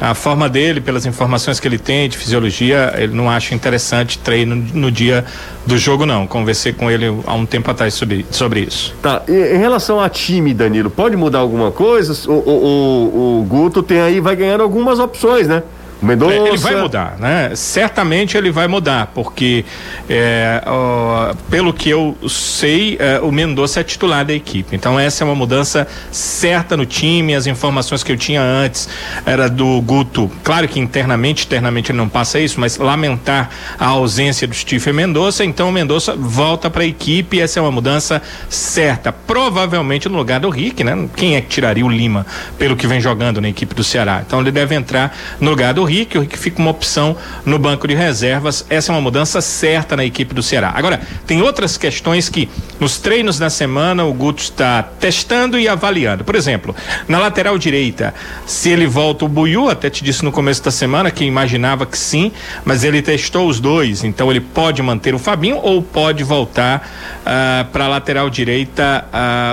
a 0.00 0.14
forma 0.14 0.48
dele, 0.48 0.80
pelas 0.80 1.06
informações 1.06 1.58
que 1.58 1.66
ele 1.66 1.78
tem 1.78 2.08
de 2.08 2.18
fisiologia, 2.18 2.92
ele 2.96 3.14
não 3.14 3.30
acha 3.30 3.54
interessante 3.54 4.18
treino 4.18 4.56
no 4.74 4.90
dia 4.90 5.24
do 5.64 5.78
jogo, 5.78 6.04
não. 6.04 6.26
Conversei 6.26 6.72
com 6.72 6.90
ele 6.90 7.06
há 7.24 7.34
um 7.34 7.46
tempo 7.46 7.70
atrás 7.70 7.94
sobre, 7.94 8.26
sobre 8.30 8.60
isso. 8.60 8.94
Tá, 9.00 9.22
e, 9.28 9.54
em 9.54 9.58
relação 9.58 10.00
a 10.00 10.08
time, 10.08 10.52
Danilo, 10.52 10.90
pode 10.90 11.16
mudar 11.16 11.38
alguma 11.38 11.70
coisa? 11.70 12.12
O, 12.28 12.32
o, 12.32 12.40
o, 12.40 13.40
o 13.40 13.44
Guto 13.44 13.82
tem 13.82 14.00
aí, 14.00 14.20
vai 14.20 14.36
ganhando 14.36 14.62
algumas 14.62 14.98
opções, 14.98 15.46
né? 15.46 15.62
Mendonça. 16.02 16.34
É, 16.34 16.48
ele 16.48 16.56
vai 16.58 16.76
mudar, 16.76 17.16
né? 17.18 17.52
Certamente 17.54 18.36
ele 18.36 18.50
vai 18.50 18.68
mudar, 18.68 19.10
porque 19.14 19.64
é, 20.08 20.62
ó, 20.66 21.34
pelo 21.50 21.72
que 21.72 21.88
eu 21.88 22.16
sei, 22.28 22.96
é, 23.00 23.18
o 23.20 23.32
Mendonça 23.32 23.80
é 23.80 23.82
titular 23.84 24.24
da 24.24 24.34
equipe. 24.34 24.76
Então 24.76 24.98
essa 24.98 25.22
é 25.22 25.24
uma 25.24 25.34
mudança 25.34 25.86
certa 26.10 26.76
no 26.76 26.84
time. 26.84 27.34
As 27.34 27.46
informações 27.46 28.02
que 28.02 28.12
eu 28.12 28.16
tinha 28.16 28.42
antes 28.42 28.88
era 29.24 29.48
do 29.48 29.80
Guto. 29.80 30.30
Claro 30.44 30.68
que 30.68 30.78
internamente, 30.78 31.46
internamente 31.46 31.90
ele 31.90 31.98
não 31.98 32.08
passa 32.08 32.38
isso, 32.38 32.60
mas 32.60 32.76
lamentar 32.76 33.50
a 33.78 33.86
ausência 33.86 34.46
do 34.46 34.54
Stephen 34.54 34.92
Mendonça. 34.92 35.44
Então 35.44 35.68
o 35.70 35.72
Mendonça 35.72 36.14
volta 36.14 36.68
para 36.68 36.82
a 36.82 36.86
equipe. 36.86 37.40
Essa 37.40 37.58
é 37.58 37.62
uma 37.62 37.72
mudança 37.72 38.20
certa. 38.50 39.12
Provavelmente 39.12 40.08
no 40.08 40.16
lugar 40.16 40.40
do 40.40 40.50
Rick, 40.50 40.84
né? 40.84 41.08
Quem 41.16 41.36
é 41.36 41.40
que 41.40 41.48
tiraria 41.48 41.84
o 41.84 41.88
Lima 41.88 42.26
pelo 42.58 42.76
que 42.76 42.86
vem 42.86 43.00
jogando 43.00 43.40
na 43.40 43.48
equipe 43.48 43.74
do 43.74 43.82
Ceará? 43.82 44.22
Então 44.26 44.40
ele 44.40 44.52
deve 44.52 44.74
entrar 44.74 45.16
no 45.40 45.50
lugar 45.50 45.72
do 45.72 45.85
Rick, 45.86 46.18
o 46.18 46.20
Rick 46.20 46.38
fica 46.38 46.60
uma 46.60 46.70
opção 46.70 47.16
no 47.44 47.58
banco 47.58 47.88
de 47.88 47.94
reservas. 47.94 48.66
Essa 48.68 48.92
é 48.92 48.94
uma 48.94 49.00
mudança 49.00 49.40
certa 49.40 49.96
na 49.96 50.04
equipe 50.04 50.34
do 50.34 50.42
Ceará. 50.42 50.72
Agora, 50.74 51.00
tem 51.26 51.40
outras 51.40 51.78
questões 51.78 52.28
que 52.28 52.48
nos 52.78 52.98
treinos 52.98 53.38
da 53.38 53.48
semana 53.48 54.04
o 54.04 54.12
Guto 54.12 54.42
está 54.42 54.82
testando 54.82 55.58
e 55.58 55.68
avaliando. 55.68 56.24
Por 56.24 56.34
exemplo, 56.34 56.76
na 57.08 57.18
lateral 57.18 57.56
direita, 57.56 58.14
se 58.44 58.68
ele 58.68 58.86
volta 58.86 59.24
o 59.24 59.28
Buiu, 59.28 59.70
até 59.70 59.88
te 59.88 60.04
disse 60.04 60.24
no 60.24 60.32
começo 60.32 60.62
da 60.62 60.70
semana 60.70 61.10
que 61.10 61.24
imaginava 61.24 61.86
que 61.86 61.96
sim, 61.96 62.32
mas 62.64 62.84
ele 62.84 63.00
testou 63.00 63.48
os 63.48 63.60
dois, 63.60 64.04
então 64.04 64.30
ele 64.30 64.40
pode 64.40 64.82
manter 64.82 65.14
o 65.14 65.18
Fabinho 65.18 65.58
ou 65.62 65.82
pode 65.82 66.22
voltar 66.24 66.78
uh, 66.78 67.20
ah, 67.26 67.66
para 67.72 67.84
a 67.84 67.88
lateral 67.88 68.28
direita 68.28 69.04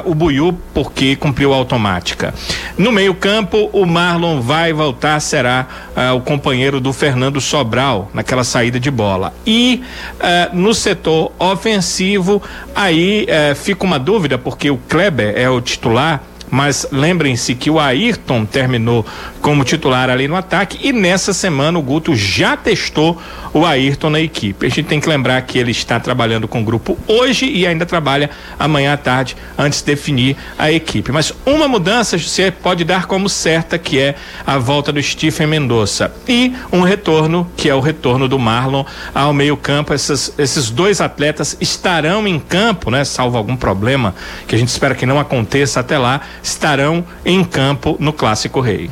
uh, 0.05 0.09
o 0.09 0.15
Buiu, 0.15 0.57
porque 0.73 1.15
cumpriu 1.15 1.53
a 1.53 1.55
automática. 1.55 2.33
No 2.77 2.91
meio-campo, 2.91 3.69
o 3.71 3.85
Marlon 3.85 4.41
vai 4.41 4.73
voltar, 4.73 5.19
será 5.19 5.67
uh, 5.95 6.15
o 6.15 6.21
companheiro 6.23 6.79
do 6.79 6.91
Fernando 6.91 7.39
Sobral 7.39 8.09
naquela 8.13 8.43
saída 8.43 8.79
de 8.79 8.89
bola. 8.89 9.33
E 9.45 9.83
uh, 10.15 10.55
no 10.55 10.73
setor 10.73 11.31
ofensivo, 11.37 12.41
aí 12.73 13.27
uh, 13.29 13.55
fica 13.55 13.83
uma 13.83 13.99
dúvida, 13.99 14.37
porque 14.37 14.71
o 14.71 14.77
Kleber 14.77 15.33
é 15.37 15.49
o 15.49 15.61
titular 15.61 16.23
mas 16.53 16.85
lembrem-se 16.91 17.55
que 17.55 17.71
o 17.71 17.79
Ayrton 17.79 18.45
terminou 18.45 19.03
como 19.41 19.63
titular 19.63 20.07
ali 20.07 20.27
no 20.27 20.35
ataque 20.35 20.77
e 20.87 20.93
nessa 20.93 21.33
semana 21.33 21.79
o 21.79 21.81
Guto 21.81 22.15
já 22.15 22.55
testou 22.55 23.19
o 23.53 23.65
Ayrton 23.65 24.09
na 24.09 24.19
equipe. 24.19 24.65
A 24.65 24.69
gente 24.69 24.85
tem 24.85 24.99
que 24.99 25.07
lembrar 25.07 25.41
que 25.43 25.57
ele 25.57 25.71
está 25.71 25.99
trabalhando 25.99 26.47
com 26.47 26.61
o 26.61 26.63
grupo 26.63 26.97
hoje 27.07 27.45
e 27.45 27.67
ainda 27.67 27.85
trabalha 27.85 28.29
amanhã 28.57 28.93
à 28.93 28.97
tarde 28.97 29.37
antes 29.57 29.79
de 29.79 29.85
definir 29.85 30.35
a 30.57 30.71
equipe. 30.71 31.11
Mas 31.11 31.31
uma 31.45 31.67
mudança 31.67 32.17
você 32.17 32.51
pode 32.51 32.83
dar 32.83 33.05
como 33.05 33.29
certa 33.29 33.77
que 33.77 33.99
é 33.99 34.15
a 34.45 34.57
volta 34.57 34.91
do 34.91 35.01
Stephen 35.01 35.47
Mendonça 35.47 36.11
e 36.27 36.53
um 36.71 36.81
retorno 36.81 37.49
que 37.55 37.69
é 37.69 37.75
o 37.75 37.79
retorno 37.79 38.27
do 38.27 38.39
Marlon 38.39 38.83
ao 39.13 39.33
meio-campo. 39.33 39.93
esses 39.93 40.69
dois 40.69 40.99
atletas 40.99 41.55
estarão 41.61 42.27
em 42.27 42.39
campo, 42.39 42.89
né? 42.89 43.03
Salvo 43.03 43.37
algum 43.37 43.55
problema 43.55 44.15
que 44.47 44.55
a 44.55 44.57
gente 44.57 44.69
espera 44.69 44.95
que 44.95 45.05
não 45.05 45.19
aconteça 45.19 45.79
até 45.79 45.97
lá 45.97 46.21
estarão 46.41 47.05
em 47.25 47.43
campo 47.43 47.95
no 47.99 48.11
Clássico 48.11 48.59
Rei. 48.59 48.89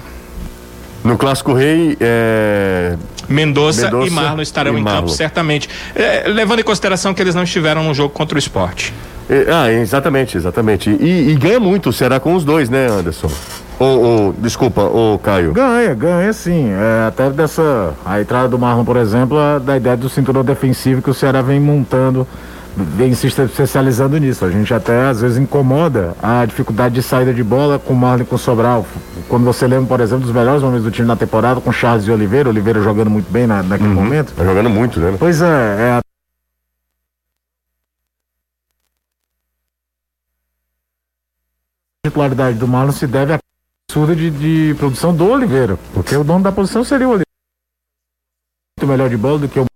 No 1.04 1.17
Clássico 1.17 1.54
Rei, 1.54 1.97
é... 2.00 2.95
Mendonça, 3.32 3.86
Mendonça, 3.86 4.08
e 4.08 4.12
Marlon 4.12 4.41
estarão 4.41 4.78
em 4.78 4.82
Marlon. 4.82 5.02
campo, 5.02 5.12
certamente. 5.12 5.70
É, 5.96 6.28
levando 6.28 6.60
em 6.60 6.63
consideração 6.63 7.13
que 7.13 7.22
eles 7.22 7.36
não 7.36 7.44
estiveram 7.44 7.84
no 7.84 7.94
jogo 7.94 8.10
contra 8.10 8.36
o 8.36 8.39
esporte. 8.39 8.94
É, 9.30 9.46
ah, 9.50 9.72
exatamente, 9.72 10.36
exatamente. 10.36 10.89
E, 10.89 11.32
e, 11.32 11.36
ganha 11.36 11.60
muito, 11.60 11.94
será 11.94 12.20
com 12.20 12.36
os 12.36 12.44
dois, 12.44 12.70
né, 12.70 12.88
Anderson? 12.88 13.32
Ou, 13.80 14.02
ou 14.02 14.34
desculpa, 14.34 14.82
o 14.82 15.17
Caio. 15.20 15.54
Ganha, 15.54 15.94
ganha 15.96 16.34
sim. 16.34 16.70
É, 16.70 17.08
até 17.08 17.30
dessa. 17.30 17.94
A 18.06 18.22
entrada 18.22 18.48
do 18.48 18.60
Marlon, 18.60 18.84
por 18.84 18.98
exemplo, 18.98 19.38
da 19.60 19.78
ideia 19.78 19.98
do 19.98 20.10
cinturão 20.10 20.44
defensivo 20.44 21.02
que 21.02 21.10
o 21.10 21.13
Ceará 21.13 21.41
vem 21.41 21.60
montando 21.60 22.28
vem 22.76 23.14
se 23.14 23.28
especializando 23.28 24.18
nisso. 24.18 24.46
A 24.46 24.50
gente 24.50 24.74
até 24.74 25.08
às 25.08 25.22
vezes 25.22 25.38
incomoda 25.38 26.16
a 26.22 26.46
dificuldade 26.46 26.96
de 26.96 27.04
saída 27.04 27.34
de 27.34 27.44
bola 27.44 27.78
com 27.80 27.94
o 27.94 27.96
Marlon 27.96 28.26
com 28.26 28.36
o 28.36 28.40
Sobral. 28.40 28.86
Quando 29.28 29.44
você 29.44 29.68
lembra, 29.68 29.88
por 29.88 30.00
exemplo, 30.00 30.26
dos 30.26 30.34
melhores 30.34 30.62
momentos 30.62 30.84
do 30.84 30.92
time 30.92 31.08
na 31.08 31.16
temporada 31.16 31.62
com 31.62 31.72
Charles 31.72 32.06
e 32.06 32.12
Oliveira, 32.12 32.50
Oliveira 32.50 32.82
jogando 32.82 33.10
muito 33.10 33.32
bem 33.32 33.48
na, 33.48 33.62
naquele 33.64 33.90
uhum. 33.90 33.96
momento. 33.96 34.34
Tá 34.34 34.44
jogando 34.44 34.70
muito, 34.70 35.00
né? 35.00 35.16
Pois 35.18 35.42
é, 35.42 35.46
é 35.46 35.92
a 35.92 36.02
titularidade 42.06 42.58
do 42.58 42.68
Marlon 42.68 42.92
se 42.92 43.08
deve 43.08 43.34
à 43.34 43.40
absurda 43.90 44.16
de, 44.16 44.32
de 44.32 44.76
produção 44.76 45.16
do 45.16 45.30
Oliveira, 45.30 45.78
porque 45.94 46.16
o 46.16 46.24
dono 46.24 46.44
da 46.44 46.52
posição 46.52 46.84
seria 46.84 47.08
o 47.08 47.12
Oliveira. 47.12 47.26
Muito 48.78 48.90
melhor 48.90 49.10
de 49.10 49.18
bola 49.18 49.40
do 49.40 49.48
que 49.48 49.60
o 49.60 49.71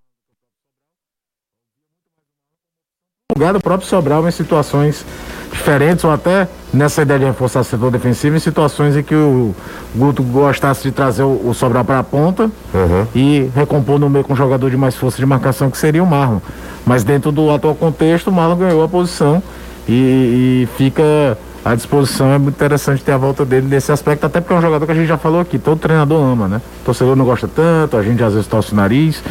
lugar 3.38 3.52
do 3.52 3.60
próprio 3.60 3.86
Sobral 3.86 4.26
em 4.26 4.32
situações 4.32 5.06
diferentes 5.52 6.06
ou 6.06 6.12
até 6.12 6.48
nessa 6.74 7.02
ideia 7.02 7.20
de 7.20 7.26
reforçar 7.26 7.60
o 7.60 7.64
setor 7.66 7.92
defensivo 7.92 8.38
em 8.38 8.40
situações 8.40 8.96
em 8.96 9.04
que 9.04 9.14
o 9.14 9.54
Guto 9.94 10.24
gostasse 10.24 10.84
de 10.84 10.92
trazer 10.92 11.24
o, 11.24 11.50
o 11.50 11.54
Sobral 11.54 11.84
para 11.84 12.00
a 12.00 12.04
ponta 12.04 12.44
uhum. 12.44 13.06
e 13.14 13.52
recompor 13.54 14.00
no 14.00 14.10
meio 14.10 14.24
com 14.24 14.32
um 14.32 14.38
jogador 14.38 14.70
de 14.70 14.78
mais 14.78 14.96
força 14.96 15.18
de 15.18 15.26
marcação 15.26 15.70
que 15.70 15.78
seria 15.78 16.02
o 16.02 16.08
Marlon. 16.08 16.40
Mas 16.86 17.04
dentro 17.04 17.30
do 17.30 17.50
atual 17.50 17.76
contexto, 17.76 18.30
o 18.30 18.32
Marlon 18.32 18.56
ganhou 18.56 18.82
a 18.82 18.88
posição 18.88 19.44
e, 19.86 20.64
e 20.64 20.70
fica 20.78 21.38
à 21.66 21.76
disposição. 21.76 22.32
É 22.32 22.38
muito 22.38 22.56
interessante 22.56 23.04
ter 23.04 23.12
a 23.12 23.18
volta 23.18 23.44
dele 23.44 23.68
nesse 23.68 23.92
aspecto, 23.92 24.26
até 24.26 24.40
porque 24.40 24.54
é 24.54 24.58
um 24.58 24.62
jogador 24.62 24.86
que 24.86 24.94
a 24.94 24.96
gente 24.96 25.08
já 25.08 25.18
falou 25.18 25.42
aqui, 25.42 25.60
todo 25.60 25.78
treinador 25.78 26.24
ama, 26.24 26.48
né? 26.48 26.62
O 26.84 26.86
torcedor 26.86 27.18
não 27.18 27.26
gosta 27.26 27.50
tanto, 27.54 27.98
a 27.98 28.02
gente 28.02 28.24
às 28.24 28.32
vezes 28.32 28.48
torce 28.48 28.72
o 28.72 28.76
nariz, 28.78 29.22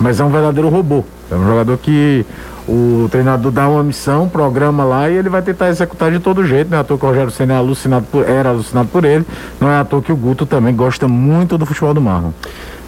mas 0.00 0.18
é 0.18 0.24
um 0.24 0.30
verdadeiro 0.30 0.68
robô. 0.68 1.04
É 1.30 1.36
um 1.36 1.46
jogador 1.46 1.78
que 1.78 2.26
o 2.68 3.08
treinador 3.10 3.50
dá 3.50 3.68
uma 3.68 3.82
missão, 3.82 4.28
programa 4.28 4.84
lá 4.84 5.10
e 5.10 5.16
ele 5.16 5.28
vai 5.28 5.42
tentar 5.42 5.68
executar 5.68 6.10
de 6.10 6.20
todo 6.20 6.46
jeito. 6.46 6.70
Não 6.70 6.78
é 6.78 6.80
à 6.80 6.84
toa 6.84 6.98
que 6.98 7.04
o 7.04 7.08
Rogério 7.08 7.30
Senna 7.30 7.54
é 7.54 7.56
alucinado 7.56 8.06
por, 8.10 8.28
era 8.28 8.50
alucinado 8.50 8.88
por 8.88 9.04
ele. 9.04 9.24
Não 9.60 9.68
é 9.68 9.78
à 9.78 9.84
toa 9.84 10.00
que 10.00 10.12
o 10.12 10.16
Guto 10.16 10.46
também 10.46 10.74
gosta 10.74 11.08
muito 11.08 11.58
do 11.58 11.66
futebol 11.66 11.92
do 11.92 12.00
Marlon. 12.00 12.30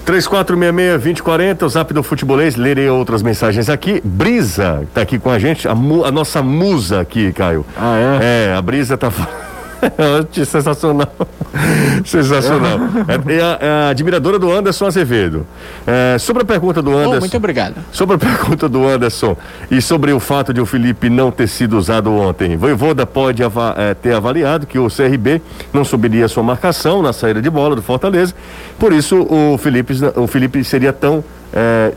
3466-2040, 0.06 1.62
o 1.62 1.68
zap 1.68 1.94
do 1.94 2.02
futebolês, 2.02 2.56
lerei 2.56 2.88
outras 2.88 3.22
mensagens 3.22 3.68
aqui. 3.68 4.02
Brisa 4.04 4.86
tá 4.92 5.00
aqui 5.00 5.18
com 5.18 5.30
a 5.30 5.38
gente, 5.38 5.66
a, 5.66 5.72
a 5.72 6.12
nossa 6.12 6.42
musa 6.42 7.00
aqui, 7.00 7.32
Caio. 7.32 7.64
Ah, 7.76 7.96
é? 8.20 8.50
É, 8.50 8.54
a 8.54 8.60
Brisa 8.60 8.96
tá 8.96 9.10
falando. 9.10 9.53
Sensacional. 10.44 11.08
Sensacional. 12.04 12.78
É, 13.08 13.34
é, 13.34 13.42
a, 13.42 13.58
é, 13.60 13.68
a, 13.68 13.88
admiradora 13.88 14.38
do 14.38 14.50
Anderson 14.50 14.86
Azevedo. 14.86 15.46
É, 15.86 16.18
sobre 16.18 16.42
a 16.42 16.46
pergunta 16.46 16.82
do 16.82 16.90
Anderson. 16.92 17.16
Oh, 17.16 17.20
muito 17.20 17.36
obrigado. 17.36 17.76
Sobre 17.92 18.16
a 18.16 18.18
pergunta 18.18 18.68
do 18.68 18.86
Anderson 18.86 19.36
e 19.70 19.80
sobre 19.80 20.12
o 20.12 20.20
fato 20.20 20.52
de 20.52 20.60
o 20.60 20.66
Felipe 20.66 21.08
não 21.08 21.30
ter 21.30 21.48
sido 21.48 21.78
usado 21.78 22.12
ontem. 22.12 22.56
Voivoda 22.56 23.06
pode 23.06 23.42
ava, 23.42 23.74
é, 23.76 23.94
ter 23.94 24.14
avaliado 24.14 24.66
que 24.66 24.78
o 24.78 24.88
CRB 24.88 25.40
não 25.72 25.84
subiria 25.84 26.28
sua 26.28 26.42
marcação 26.42 27.02
na 27.02 27.12
saída 27.12 27.40
de 27.40 27.50
bola 27.50 27.76
do 27.76 27.82
Fortaleza. 27.82 28.34
Por 28.78 28.92
isso 28.92 29.22
o 29.22 29.58
Felipe, 29.58 29.94
o 30.16 30.26
Felipe 30.26 30.62
seria 30.64 30.92
tão. 30.92 31.22
É, 31.52 31.92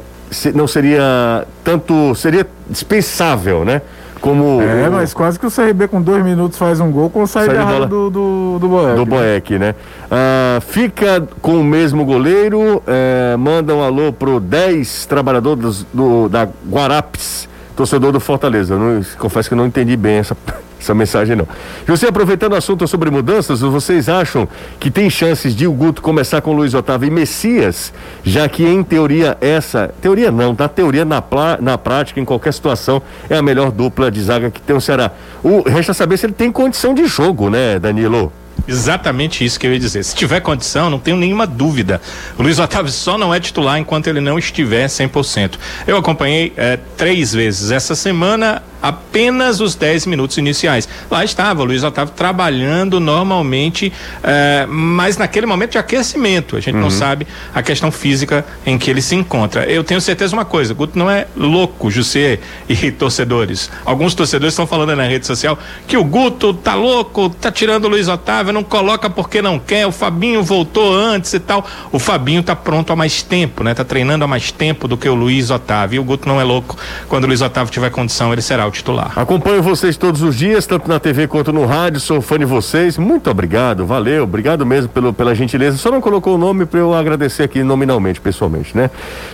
não 0.53 0.67
seria 0.67 1.47
tanto. 1.63 2.13
Seria 2.15 2.45
dispensável, 2.69 3.63
né? 3.63 3.81
Como. 4.19 4.61
É, 4.61 4.89
mas 4.89 5.13
quase 5.13 5.39
que 5.39 5.45
o 5.45 5.51
CRB 5.51 5.87
com 5.87 6.01
dois 6.01 6.23
minutos 6.23 6.57
faz 6.57 6.79
um 6.79 6.91
gol 6.91 7.09
com 7.09 7.23
o 7.23 7.27
saída 7.27 7.55
errada 7.55 7.85
do, 7.85 8.09
do, 8.09 8.57
do 8.59 8.67
Boeck. 8.67 8.95
Do 8.95 9.05
Boeck, 9.05 9.59
né? 9.59 9.75
Ah, 10.09 10.59
fica 10.61 11.27
com 11.41 11.59
o 11.59 11.63
mesmo 11.63 12.05
goleiro, 12.05 12.81
é, 12.87 13.35
manda 13.37 13.73
um 13.75 13.83
alô 13.83 14.11
pro 14.11 14.39
10 14.39 15.05
trabalhadores 15.05 15.85
do, 15.93 16.29
da 16.29 16.47
Guarapes, 16.69 17.47
torcedor 17.75 18.11
do 18.11 18.19
Fortaleza. 18.19 18.77
não, 18.77 19.01
confesso 19.17 19.49
que 19.49 19.55
não 19.55 19.65
entendi 19.65 19.95
bem 19.95 20.17
essa 20.17 20.35
essa 20.79 20.93
mensagem 20.93 21.35
não. 21.35 21.47
Você 21.87 22.07
aproveitando 22.07 22.53
o 22.53 22.55
assunto 22.55 22.87
sobre 22.87 23.09
mudanças, 23.09 23.61
vocês 23.61 24.07
acham 24.07 24.47
que 24.79 24.91
tem 24.91 25.09
chances 25.09 25.55
de 25.55 25.67
o 25.67 25.71
Guto 25.71 26.01
começar 26.01 26.41
com 26.41 26.53
Luiz 26.53 26.73
Otávio 26.73 27.07
e 27.07 27.11
Messias, 27.11 27.93
já 28.23 28.47
que 28.47 28.65
em 28.65 28.83
teoria 28.83 29.37
essa, 29.41 29.93
teoria 30.01 30.31
não, 30.31 30.55
tá? 30.55 30.67
Teoria 30.67 31.05
na, 31.05 31.23
na 31.59 31.77
prática, 31.77 32.19
em 32.19 32.25
qualquer 32.25 32.53
situação, 32.53 33.01
é 33.29 33.37
a 33.37 33.41
melhor 33.41 33.71
dupla 33.71 34.11
de 34.11 34.21
zaga 34.21 34.51
que 34.51 34.61
tem 34.61 34.75
o 34.75 34.81
Ceará. 34.81 35.11
O, 35.43 35.61
resta 35.61 35.93
saber 35.93 36.17
se 36.17 36.25
ele 36.25 36.33
tem 36.33 36.51
condição 36.51 36.93
de 36.93 37.05
jogo, 37.05 37.49
né, 37.49 37.79
Danilo? 37.79 38.31
Exatamente 38.67 39.45
isso 39.45 39.59
que 39.59 39.65
eu 39.65 39.73
ia 39.73 39.79
dizer. 39.79 40.03
Se 40.03 40.13
tiver 40.13 40.41
condição, 40.41 40.89
não 40.89 40.99
tenho 40.99 41.15
nenhuma 41.15 41.47
dúvida. 41.47 42.01
O 42.37 42.43
Luiz 42.43 42.59
Otávio 42.59 42.91
só 42.91 43.17
não 43.17 43.33
é 43.33 43.39
titular 43.39 43.77
enquanto 43.77 44.07
ele 44.07 44.19
não 44.19 44.37
estiver 44.37 44.87
100%. 44.87 45.53
Eu 45.85 45.97
acompanhei 45.97 46.53
é, 46.57 46.77
três 46.97 47.33
vezes 47.33 47.71
essa 47.71 47.95
semana 47.95 48.61
apenas 48.87 49.59
os 49.59 49.75
10 49.75 50.05
minutos 50.05 50.37
iniciais. 50.37 50.87
Lá 51.09 51.23
estava 51.23 51.61
o 51.61 51.65
Luiz 51.65 51.83
Otávio 51.83 52.13
trabalhando 52.15 52.99
normalmente, 52.99 53.91
eh, 54.23 54.65
mas 54.69 55.17
naquele 55.17 55.45
momento 55.45 55.71
de 55.71 55.77
aquecimento. 55.77 56.55
A 56.55 56.59
gente 56.59 56.75
uhum. 56.75 56.81
não 56.81 56.89
sabe 56.89 57.27
a 57.53 57.61
questão 57.61 57.91
física 57.91 58.45
em 58.65 58.77
que 58.77 58.89
ele 58.89 59.01
se 59.01 59.15
encontra. 59.15 59.65
Eu 59.65 59.83
tenho 59.83 59.99
certeza 59.99 60.33
uma 60.33 60.45
coisa: 60.45 60.73
Guto 60.73 60.97
não 60.97 61.09
é 61.09 61.27
louco, 61.35 61.91
José 61.91 62.39
e 62.69 62.91
torcedores. 62.91 63.69
Alguns 63.85 64.13
torcedores 64.13 64.53
estão 64.53 64.65
falando 64.65 64.95
na 64.95 65.03
rede 65.03 65.25
social 65.25 65.57
que 65.87 65.97
o 65.97 66.03
Guto 66.03 66.53
tá 66.53 66.75
louco, 66.75 67.29
tá 67.29 67.51
tirando 67.51 67.85
o 67.85 67.87
Luiz 67.87 68.07
Otávio, 68.07 68.53
não 68.53 68.63
coloca 68.63 69.09
porque 69.09 69.41
não 69.41 69.59
quer. 69.59 69.85
O 69.85 69.91
Fabinho 69.91 70.43
voltou 70.43 70.93
antes 70.93 71.33
e 71.33 71.39
tal. 71.39 71.65
O 71.91 71.99
Fabinho 71.99 72.41
tá 72.41 72.55
pronto 72.55 72.93
há 72.93 72.95
mais 72.95 73.21
tempo, 73.21 73.63
né? 73.63 73.73
Tá 73.73 73.83
treinando 73.83 74.23
há 74.23 74.27
mais 74.27 74.51
tempo 74.51 74.87
do 74.87 74.97
que 74.97 75.09
o 75.09 75.15
Luiz 75.15 75.49
Otávio. 75.49 75.97
E 75.97 75.99
o 75.99 76.03
Guto 76.03 76.27
não 76.27 76.39
é 76.39 76.43
louco. 76.43 76.77
Quando 77.09 77.25
o 77.25 77.27
Luiz 77.27 77.41
Otávio 77.41 77.71
tiver 77.71 77.89
condição, 77.89 78.31
ele 78.31 78.41
será 78.41 78.65
o 78.67 78.71
titular. 78.77 79.13
Acompanho 79.15 79.61
vocês 79.61 79.97
todos 79.97 80.21
os 80.21 80.35
dias, 80.35 80.65
tanto 80.65 80.87
na 80.87 80.99
TV 80.99 81.27
quanto 81.27 81.51
no 81.51 81.65
rádio. 81.65 81.99
Sou 81.99 82.21
fã 82.21 82.39
de 82.39 82.45
vocês. 82.45 82.97
Muito 82.97 83.29
obrigado, 83.29 83.85
valeu. 83.85 84.23
Obrigado 84.23 84.65
mesmo 84.65 84.89
pelo, 84.89 85.13
pela 85.13 85.35
gentileza. 85.35 85.77
Só 85.77 85.91
não 85.91 86.01
colocou 86.01 86.35
o 86.35 86.37
nome 86.37 86.65
para 86.65 86.79
eu 86.79 86.93
agradecer 86.93 87.43
aqui 87.43 87.63
nominalmente, 87.63 88.21
pessoalmente, 88.21 88.75
né? 88.75 88.89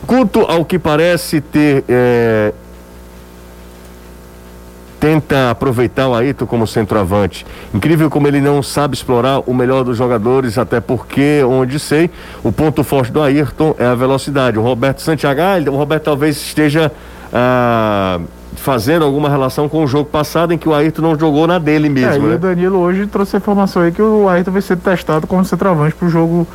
Culto 0.05 0.41
ao 0.41 0.65
que 0.65 0.79
parece 0.79 1.41
ter. 1.41 1.83
É, 1.87 2.53
tenta 5.03 5.49
aproveitar 5.49 6.07
o 6.07 6.15
Ayrton 6.15 6.45
como 6.45 6.65
centroavante. 6.65 7.45
Incrível 7.73 8.09
como 8.09 8.25
ele 8.25 8.39
não 8.39 8.63
sabe 8.63 8.95
explorar 8.95 9.41
o 9.45 9.53
melhor 9.53 9.83
dos 9.83 9.97
jogadores, 9.97 10.57
até 10.57 10.79
porque, 10.79 11.43
onde 11.43 11.77
sei, 11.77 12.09
o 12.41 12.53
ponto 12.53 12.85
forte 12.85 13.11
do 13.11 13.21
Ayrton 13.21 13.75
é 13.77 13.85
a 13.85 13.95
velocidade. 13.95 14.57
O 14.57 14.61
Roberto 14.61 15.01
Santiago, 15.01 15.41
ah, 15.41 15.69
o 15.69 15.75
Roberto 15.75 16.03
talvez 16.03 16.37
esteja 16.37 16.89
ah, 17.33 18.21
fazendo 18.55 19.03
alguma 19.03 19.29
relação 19.29 19.67
com 19.67 19.83
o 19.83 19.87
jogo 19.87 20.09
passado 20.09 20.53
em 20.53 20.57
que 20.57 20.67
o 20.67 20.73
Ayrton 20.73 21.01
não 21.01 21.19
jogou 21.19 21.47
na 21.47 21.59
dele 21.59 21.89
mesmo. 21.89 22.25
É, 22.25 22.27
né? 22.27 22.33
E 22.33 22.35
o 22.35 22.39
Danilo 22.39 22.79
hoje 22.79 23.07
trouxe 23.07 23.35
a 23.35 23.39
informação 23.39 23.81
aí 23.81 23.91
que 23.91 24.01
o 24.01 24.27
Ayrton 24.29 24.51
vai 24.51 24.61
ser 24.61 24.77
testado 24.77 25.27
como 25.27 25.43
centroavante 25.45 25.95
para 25.95 26.07
o 26.07 26.09
jogo 26.09 26.47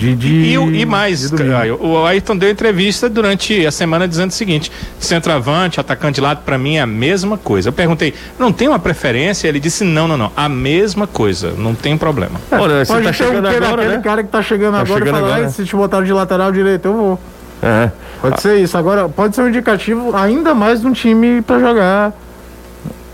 de, 0.00 0.14
de, 0.14 0.28
e, 0.28 0.54
e, 0.80 0.86
mais, 0.86 1.30
Caio, 1.30 1.78
o 1.78 2.06
Ayrton 2.06 2.34
deu 2.34 2.48
entrevista 2.48 3.06
durante 3.06 3.66
a 3.66 3.70
semana 3.70 4.08
dizendo 4.08 4.30
o 4.30 4.32
seguinte: 4.32 4.72
centroavante, 4.98 5.78
atacante 5.78 6.14
de 6.14 6.20
lado, 6.22 6.40
para 6.42 6.56
mim 6.56 6.76
é 6.76 6.80
a 6.80 6.86
mesma 6.86 7.36
coisa. 7.36 7.68
Eu 7.68 7.72
perguntei, 7.74 8.14
não 8.38 8.50
tem 8.50 8.66
uma 8.66 8.78
preferência? 8.78 9.46
Ele 9.46 9.60
disse: 9.60 9.84
não, 9.84 10.08
não, 10.08 10.16
não, 10.16 10.32
a 10.34 10.48
mesma 10.48 11.06
coisa, 11.06 11.52
não 11.52 11.74
tem 11.74 11.98
problema. 11.98 12.40
É, 12.50 12.56
Olha, 12.56 12.82
você 12.82 12.98
tá 12.98 13.12
chegando 13.12 13.44
um 13.44 13.50
agora, 13.50 13.88
né? 13.88 14.00
cara 14.02 14.22
que 14.22 14.30
tá 14.30 14.42
chegando 14.42 14.74
tá 14.76 14.80
agora 14.80 15.04
chegando 15.04 15.16
e 15.16 15.20
fala, 15.20 15.34
agora. 15.34 15.50
se 15.50 15.64
te 15.66 15.76
botaram 15.76 16.04
de 16.04 16.12
lateral 16.14 16.50
direito, 16.50 16.86
eu 16.86 16.94
vou. 16.94 17.20
É. 17.62 17.90
Pode 18.20 18.34
ah. 18.34 18.40
ser 18.40 18.56
isso. 18.58 18.76
Agora, 18.76 19.08
pode 19.08 19.34
ser 19.34 19.42
um 19.42 19.48
indicativo 19.48 20.16
ainda 20.16 20.54
mais 20.54 20.80
de 20.80 20.86
um 20.86 20.92
time 20.92 21.42
para 21.42 21.58
jogar 21.58 22.12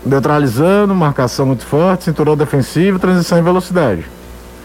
neutralizando, 0.05 0.95
marcação 0.95 1.45
muito 1.45 1.65
forte, 1.65 2.05
cinturão 2.05 2.35
defensivo, 2.35 2.97
transição 2.97 3.37
em 3.37 3.43
velocidade. 3.43 4.05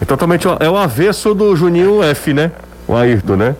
É 0.01 0.05
totalmente 0.05 0.47
é 0.59 0.69
o 0.69 0.77
avesso 0.77 1.33
do 1.33 1.55
Juninho 1.55 2.01
F, 2.03 2.33
né? 2.33 2.51
O 2.87 2.95
Ayrton, 2.95 3.35
né? 3.35 3.55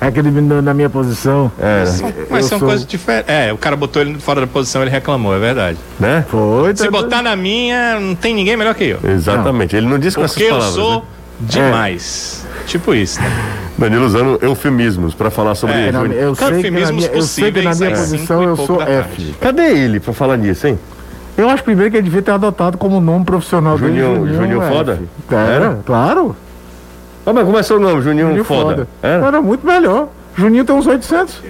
É 0.00 0.06
aquele 0.06 0.30
na 0.30 0.72
minha 0.72 0.88
posição. 0.88 1.52
É. 1.58 1.84
Mas 2.30 2.46
são 2.46 2.58
sou... 2.58 2.68
coisas 2.68 2.86
diferentes. 2.86 3.28
É, 3.28 3.52
o 3.52 3.58
cara 3.58 3.76
botou 3.76 4.00
ele 4.00 4.18
fora 4.18 4.40
da 4.40 4.46
posição, 4.46 4.80
ele 4.80 4.90
reclamou, 4.90 5.34
é 5.34 5.38
verdade. 5.38 5.78
Né? 5.98 6.24
Foi. 6.28 6.74
Se 6.74 6.84
tá 6.84 6.90
botar 6.90 7.22
na 7.22 7.36
minha, 7.36 8.00
não 8.00 8.14
tem 8.14 8.34
ninguém 8.34 8.56
melhor 8.56 8.74
que 8.74 8.84
eu. 8.84 8.98
Exatamente. 9.04 9.74
Não. 9.74 9.78
Ele 9.78 9.88
não 9.88 9.98
disse 9.98 10.16
com 10.16 10.26
Porque 10.26 10.44
essas 10.44 10.52
palavras. 10.52 10.74
Porque 10.74 10.80
eu 10.80 10.92
sou 10.92 11.00
né? 11.00 11.06
Demais. 11.40 12.46
É. 12.60 12.64
Tipo 12.64 12.94
isso, 12.94 13.20
né? 13.20 13.28
Danilo 13.78 14.06
usando 14.06 14.38
eufemismos 14.42 15.14
para 15.14 15.30
falar 15.30 15.54
sobre 15.54 15.74
é, 15.74 15.88
isso. 15.88 15.98
Eu, 16.12 16.34
sei 16.34 16.62
que 16.62 16.70
na 16.70 16.92
minha, 16.92 17.08
eu 17.08 17.22
sei 17.22 17.52
que 17.52 17.62
na 17.62 17.74
minha 17.74 17.90
posição 17.90 18.42
eu 18.42 18.56
sou 18.56 18.82
F. 18.82 19.34
Cadê 19.40 19.72
ele 19.78 19.98
para 19.98 20.12
falar 20.12 20.36
nisso, 20.36 20.66
hein? 20.66 20.78
Eu 21.36 21.48
acho 21.48 21.64
primeiro 21.64 21.90
que 21.90 21.96
ele 21.96 22.04
devia 22.04 22.20
ter 22.20 22.32
adotado 22.32 22.76
como 22.76 23.00
nome 23.00 23.24
profissional 23.24 23.78
Juninho, 23.78 24.06
dele. 24.06 24.34
Juninho, 24.34 24.36
Juninho 24.36 24.60
Foda? 24.60 25.00
Era, 25.30 25.78
claro. 25.86 26.36
Ah, 27.24 27.32
mas 27.32 27.46
começou 27.46 27.78
o 27.78 27.80
nome, 27.80 28.02
Juninho, 28.02 28.26
Juninho 28.26 28.44
Foda. 28.44 28.74
Foda. 28.76 28.88
Era? 29.02 29.26
Era 29.26 29.42
muito 29.42 29.66
melhor. 29.66 30.08
Juninho 30.36 30.64
tem 30.64 30.76
uns 30.76 30.86
800. 30.86 31.42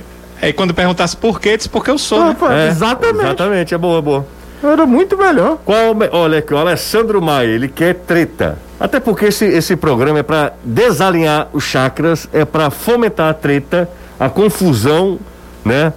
É, 0.42 0.48
e 0.48 0.52
quando 0.52 0.72
perguntasse 0.72 1.16
por 1.16 1.40
quê, 1.40 1.56
disse 1.56 1.68
porque 1.68 1.90
eu 1.90 1.98
sou, 1.98 2.22
ah, 2.22 2.36
né? 2.48 2.66
é, 2.66 2.68
exatamente. 2.68 3.24
Exatamente, 3.24 3.74
é 3.74 3.78
boa, 3.78 3.98
é 3.98 4.02
boa. 4.02 4.26
Era 4.62 4.84
muito 4.84 5.16
melhor. 5.16 5.58
Qual, 5.64 5.96
olha 6.12 6.38
aqui, 6.38 6.52
o 6.52 6.58
Alessandro 6.58 7.20
Maia, 7.22 7.46
ele 7.46 7.68
quer 7.68 7.94
treta. 7.94 8.58
Até 8.78 9.00
porque 9.00 9.26
esse, 9.26 9.44
esse 9.44 9.76
programa 9.76 10.18
é 10.18 10.22
para 10.22 10.52
desalinhar 10.62 11.48
os 11.52 11.64
chakras, 11.64 12.28
é 12.32 12.44
para 12.44 12.70
fomentar 12.70 13.30
a 13.30 13.34
treta, 13.34 13.88
a 14.18 14.28
confusão, 14.28 15.18
né? 15.64 15.92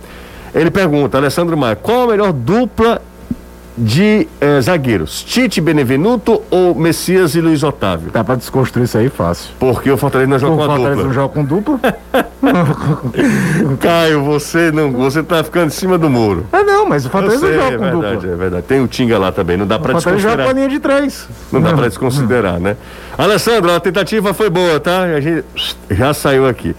Ele 0.54 0.69
pergunta, 0.69 1.17
Alessandro 1.17 1.58
Maia, 1.58 1.76
qual 1.76 2.04
a 2.04 2.08
melhor 2.08 2.32
dupla 2.32 3.02
de 3.78 4.28
eh, 4.40 4.62
zagueiros, 4.62 5.24
Tite 5.24 5.60
Benevenuto 5.60 6.42
ou 6.50 6.76
Messias 6.76 7.36
e 7.36 7.42
Luiz 7.42 7.64
Otávio? 7.64 8.12
Dá 8.12 8.24
pra 8.24 8.36
desconstruir 8.36 8.84
isso 8.86 8.98
aí 8.98 9.10
fácil. 9.10 9.52
Porque 9.60 9.90
o 9.90 9.98
Fortaleza 9.98 10.30
não 10.30 10.40
joga 10.40 10.56
com 10.56 10.64
a 10.64 10.68
dupla. 10.68 10.74
O 10.74 10.78
Fortaleza 10.78 11.08
não 11.08 11.14
joga 11.14 11.34
com 11.34 11.44
dupla? 11.46 11.80
Caio, 13.80 14.24
você 14.24 14.72
não, 14.72 14.92
você 14.92 15.24
tá 15.24 15.44
ficando 15.44 15.68
em 15.68 15.72
cima 15.72 15.98
do 15.98 16.10
muro. 16.10 16.46
É 16.52 16.64
não, 16.64 16.86
mas 16.86 17.06
o 17.06 17.10
Fortaleza 17.10 17.48
não 17.48 17.54
joga 17.54 17.66
é 17.66 17.78
com 17.78 17.84
verdade, 17.84 18.16
dupla. 18.16 18.32
É 18.32 18.36
verdade, 18.36 18.66
tem 18.68 18.82
o 18.82 18.88
Tinga 18.88 19.18
lá 19.18 19.32
também, 19.32 19.58
não 19.58 19.66
dá 19.66 19.80
pra 19.80 19.94
desconsiderar. 19.94 20.18
O 20.18 20.22
Fortaleza 20.22 20.44
joga 20.44 20.44
com 20.44 20.50
a 20.50 20.54
linha 20.54 20.70
de 20.70 20.80
três. 20.80 21.28
Não 21.52 21.62
dá 21.62 21.74
pra 21.74 21.88
desconsiderar, 21.88 22.60
né? 22.60 22.78
Alessandro, 23.18 23.72
a 23.72 23.80
tentativa 23.80 24.34
foi 24.34 24.50
boa, 24.50 24.80
tá? 24.80 25.02
A 25.04 25.20
gente 25.20 25.44
já 25.90 26.14
saiu 26.14 26.48
aqui. 26.48 26.76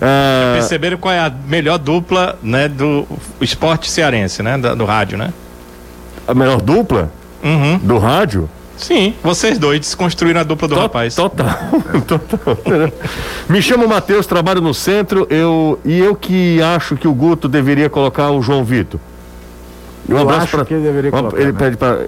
Ah... 0.00 0.54
Perceberam 0.54 0.98
qual 0.98 1.14
é 1.14 1.20
a 1.20 1.32
melhor 1.48 1.78
dupla, 1.78 2.38
né, 2.42 2.68
do 2.68 3.06
esporte 3.40 3.90
cearense, 3.90 4.42
né, 4.42 4.58
do, 4.58 4.76
do 4.76 4.84
rádio, 4.84 5.16
né? 5.16 5.32
A 6.26 6.34
melhor 6.34 6.60
dupla 6.60 7.10
uhum. 7.42 7.78
do 7.78 7.98
rádio? 7.98 8.48
Sim, 8.76 9.14
vocês 9.22 9.58
dois 9.58 9.78
desconstruíram 9.78 10.40
a 10.40 10.44
dupla 10.44 10.66
do 10.66 10.74
rapaz. 10.74 11.14
Total, 11.14 11.56
total. 12.06 12.56
Me 13.48 13.62
chamo 13.62 13.86
Matheus, 13.86 14.26
trabalho 14.26 14.60
no 14.60 14.74
centro, 14.74 15.26
eu 15.30 15.78
e 15.84 15.98
eu 15.98 16.16
que 16.16 16.60
acho 16.60 16.96
que 16.96 17.06
o 17.06 17.14
Guto 17.14 17.48
deveria 17.48 17.88
colocar 17.88 18.30
o 18.30 18.42
João 18.42 18.64
Vitor. 18.64 18.98
Um 20.08 20.18
eu 20.18 20.28
acho 20.28 20.50
pra, 20.50 20.64
que 20.64 20.74
ele 20.74 20.82
deveria 20.82 21.10
colocar. 21.10 21.36
Ele 21.38 21.52
né? 21.52 21.58
pede 21.58 21.76
pra, 21.76 21.98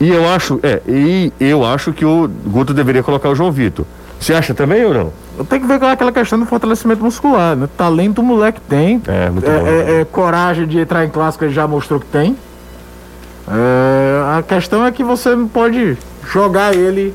e 0.00 0.10
eu 0.10 0.28
acho, 0.28 0.60
é, 0.62 0.82
e 0.86 1.32
eu 1.40 1.64
acho 1.64 1.92
que 1.92 2.04
o 2.04 2.28
Guto 2.28 2.74
deveria 2.74 3.02
colocar 3.02 3.30
o 3.30 3.34
João 3.34 3.50
Vitor. 3.50 3.86
Você 4.18 4.34
acha 4.34 4.54
também 4.54 4.84
ou 4.84 4.94
não? 4.94 5.44
Tem 5.44 5.60
que 5.60 5.66
ver 5.66 5.78
com 5.78 5.86
aquela 5.86 6.12
questão 6.12 6.38
do 6.38 6.46
fortalecimento 6.46 7.02
muscular, 7.02 7.54
né? 7.54 7.68
Talento 7.76 8.20
o 8.20 8.24
moleque 8.24 8.60
tem. 8.60 9.00
É, 9.06 9.30
muito 9.30 9.48
é, 9.48 9.58
bom. 9.58 9.66
É, 9.66 10.00
é, 10.00 10.04
coragem 10.04 10.66
de 10.66 10.78
entrar 10.78 11.04
em 11.04 11.10
clássico 11.10 11.44
ele 11.44 11.52
já 11.52 11.66
mostrou 11.66 12.00
que 12.00 12.06
tem. 12.06 12.36
É, 13.48 14.38
a 14.38 14.42
questão 14.42 14.84
é 14.84 14.90
que 14.90 15.04
você 15.04 15.34
não 15.34 15.46
pode 15.46 15.96
jogar 16.32 16.74
ele 16.74 17.14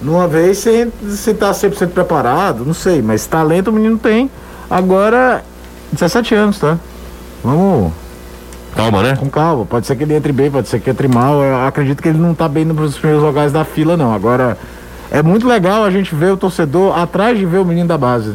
numa 0.00 0.28
vez 0.28 0.58
sem 0.58 0.92
estar 1.06 1.34
tá 1.34 1.52
100% 1.52 1.88
preparado, 1.88 2.64
não 2.64 2.74
sei, 2.74 3.00
mas 3.00 3.26
talento 3.26 3.68
o 3.68 3.72
menino 3.72 3.98
tem. 3.98 4.30
Agora, 4.68 5.42
17 5.92 6.34
anos, 6.34 6.58
tá? 6.58 6.78
Vamos. 7.42 7.92
Calma, 8.74 9.02
né? 9.02 9.16
Com 9.16 9.28
calma. 9.28 9.66
Pode 9.66 9.86
ser 9.86 9.96
que 9.96 10.02
ele 10.02 10.14
entre 10.14 10.32
bem, 10.32 10.50
pode 10.50 10.68
ser 10.68 10.80
que 10.80 10.90
entre 10.90 11.08
mal. 11.08 11.42
Eu 11.42 11.66
acredito 11.66 12.02
que 12.02 12.08
ele 12.08 12.18
não 12.18 12.34
tá 12.34 12.48
bem 12.48 12.64
nos 12.64 12.96
primeiros 12.96 13.24
lugares 13.24 13.52
da 13.52 13.64
fila, 13.64 13.96
não. 13.96 14.14
Agora, 14.14 14.56
é 15.10 15.22
muito 15.22 15.46
legal 15.46 15.84
a 15.84 15.90
gente 15.90 16.14
ver 16.14 16.32
o 16.32 16.36
torcedor 16.36 16.98
atrás 16.98 17.38
de 17.38 17.44
ver 17.44 17.58
o 17.58 17.64
menino 17.64 17.86
da 17.86 17.98
base. 17.98 18.34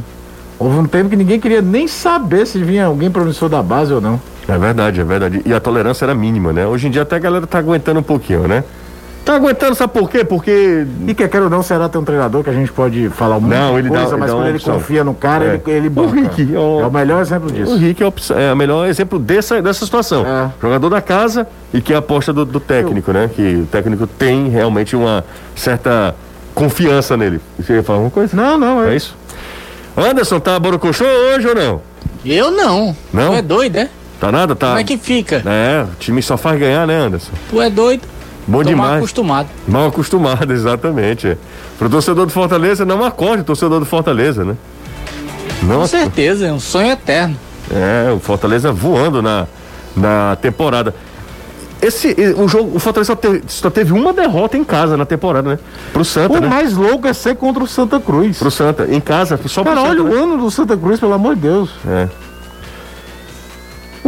Houve 0.59 0.77
um 0.77 0.85
tempo 0.85 1.09
que 1.09 1.15
ninguém 1.15 1.39
queria 1.39 1.61
nem 1.61 1.87
saber 1.87 2.45
se 2.45 2.63
vinha 2.63 2.85
alguém 2.85 3.09
promissor 3.11 3.49
da 3.49 3.61
base 3.61 3.93
ou 3.93 4.01
não. 4.01 4.19
É 4.47 4.57
verdade, 4.57 5.01
é 5.01 5.03
verdade. 5.03 5.41
E 5.45 5.53
a 5.53 5.59
tolerância 5.59 6.05
era 6.05 6.15
mínima, 6.15 6.53
né? 6.53 6.65
Hoje 6.65 6.87
em 6.87 6.91
dia 6.91 7.01
até 7.01 7.17
a 7.17 7.19
galera 7.19 7.45
tá 7.45 7.59
aguentando 7.59 7.99
um 7.99 8.03
pouquinho, 8.03 8.47
né? 8.47 8.63
Tá 9.27 9.35
aguentando, 9.35 9.75
sabe 9.75 9.91
por 9.91 10.09
quê? 10.09 10.23
Porque. 10.23 10.87
E 11.05 11.13
quer 11.13 11.27
quer 11.27 11.41
ou 11.41 11.49
não, 11.49 11.61
será 11.61 11.89
ter 11.89 11.97
um 11.97 12.03
treinador 12.05 12.45
que 12.45 12.49
a 12.49 12.53
gente 12.53 12.71
pode 12.71 13.09
falar 13.09 13.35
um 13.35 13.41
não, 13.41 13.77
ele 13.77 13.89
coisa, 13.89 14.11
dá, 14.11 14.17
mas 14.17 14.29
ele 14.29 14.39
quando 14.39 14.47
ele 14.47 14.59
confia 14.59 15.03
no 15.03 15.13
cara, 15.13 15.43
é. 15.43 15.53
ele, 15.55 15.77
ele 15.77 15.89
banca. 15.89 16.07
O 16.07 16.13
Rick 16.13 16.55
é 16.55 16.57
o, 16.57 16.79
é 16.79 16.87
o 16.87 16.91
melhor 16.91 17.21
exemplo 17.21 17.51
disso. 17.51 17.73
O 17.73 17.77
Rick 17.77 18.01
é, 18.01 18.07
é 18.47 18.53
o 18.53 18.55
melhor 18.55 18.87
exemplo 18.87 19.19
dessa, 19.19 19.61
dessa 19.61 19.83
situação. 19.83 20.25
É. 20.25 20.49
Jogador 20.61 20.89
da 20.89 21.01
casa 21.01 21.45
e 21.73 21.81
que 21.81 21.91
é 21.91 21.97
a 21.97 21.99
aposta 21.99 22.31
do, 22.31 22.45
do 22.45 22.61
técnico, 22.61 23.11
Eu... 23.11 23.15
né? 23.15 23.29
Que 23.35 23.63
o 23.63 23.65
técnico 23.65 24.07
tem 24.07 24.47
realmente 24.47 24.95
uma 24.95 25.25
certa 25.53 26.15
confiança 26.55 27.17
nele. 27.17 27.41
Você 27.59 27.73
ia 27.73 27.83
falar 27.83 27.97
alguma 27.97 28.11
coisa? 28.11 28.33
Não, 28.33 28.57
não, 28.57 28.81
é, 28.81 28.93
é 28.93 28.95
isso. 28.95 29.13
Anderson, 29.97 30.39
tá 30.39 30.57
borocochô 30.57 31.03
hoje 31.03 31.49
ou 31.49 31.55
não? 31.55 31.81
Eu 32.25 32.49
não. 32.49 32.95
Não? 33.11 33.31
Tu 33.31 33.35
é 33.35 33.41
doido, 33.41 33.75
é? 33.75 33.89
Tá 34.19 34.31
nada? 34.31 34.55
Tá. 34.55 34.67
Como 34.67 34.79
é 34.79 34.83
que 34.83 34.97
fica? 34.97 35.43
É, 35.45 35.83
o 35.83 35.95
time 35.99 36.21
só 36.21 36.37
faz 36.37 36.59
ganhar, 36.59 36.87
né, 36.87 36.97
Anderson? 36.97 37.31
Tu 37.49 37.61
é 37.61 37.69
doido. 37.69 38.03
Bom 38.47 38.59
Tô 38.59 38.69
demais. 38.69 38.89
Mal 38.89 38.97
acostumado. 38.99 39.49
Mal 39.67 39.87
acostumado, 39.87 40.51
exatamente. 40.53 41.37
Pro 41.77 41.89
torcedor 41.89 42.25
do 42.25 42.31
Fortaleza, 42.31 42.85
não 42.85 43.03
acorde 43.03 43.41
o 43.41 43.45
torcedor 43.45 43.79
do 43.79 43.85
Fortaleza, 43.85 44.43
né? 44.43 44.55
Nossa. 45.63 45.97
Com 45.97 46.03
certeza, 46.03 46.47
é 46.47 46.53
um 46.53 46.59
sonho 46.59 46.91
eterno. 46.91 47.37
É, 47.69 48.11
o 48.11 48.19
Fortaleza 48.19 48.71
voando 48.71 49.21
na, 49.21 49.45
na 49.95 50.37
temporada. 50.41 50.95
Esse, 51.81 52.15
o 52.35 52.47
jogo, 52.47 52.75
o 52.75 52.79
Fortaleza 52.79 53.13
só 53.13 53.15
teve, 53.15 53.43
só 53.47 53.69
teve, 53.69 53.93
uma 53.93 54.11
derrota 54.11 54.57
em 54.57 54.63
casa 54.63 54.97
na 54.97 55.05
temporada, 55.05 55.49
né? 55.49 55.59
Pro 55.93 56.03
Santa, 56.03 56.37
o 56.37 56.41
né? 56.41 56.47
mais 56.47 56.75
louco 56.75 57.07
é 57.07 57.13
ser 57.13 57.35
contra 57.35 57.63
o 57.63 57.67
Santa 57.67 57.99
Cruz. 57.99 58.39
Pro 58.39 58.49
Santa, 58.49 58.87
em 58.89 58.99
casa, 58.99 59.39
só 59.45 59.63
Cara, 59.63 59.75
pro 59.75 59.85
Santa. 59.85 60.01
olha 60.01 60.09
né? 60.09 60.15
o 60.15 60.23
ano 60.23 60.37
do 60.37 60.49
Santa 60.49 60.75
Cruz, 60.75 60.99
pelo 60.99 61.13
amor 61.13 61.35
de 61.35 61.41
Deus. 61.41 61.69
É. 61.85 62.07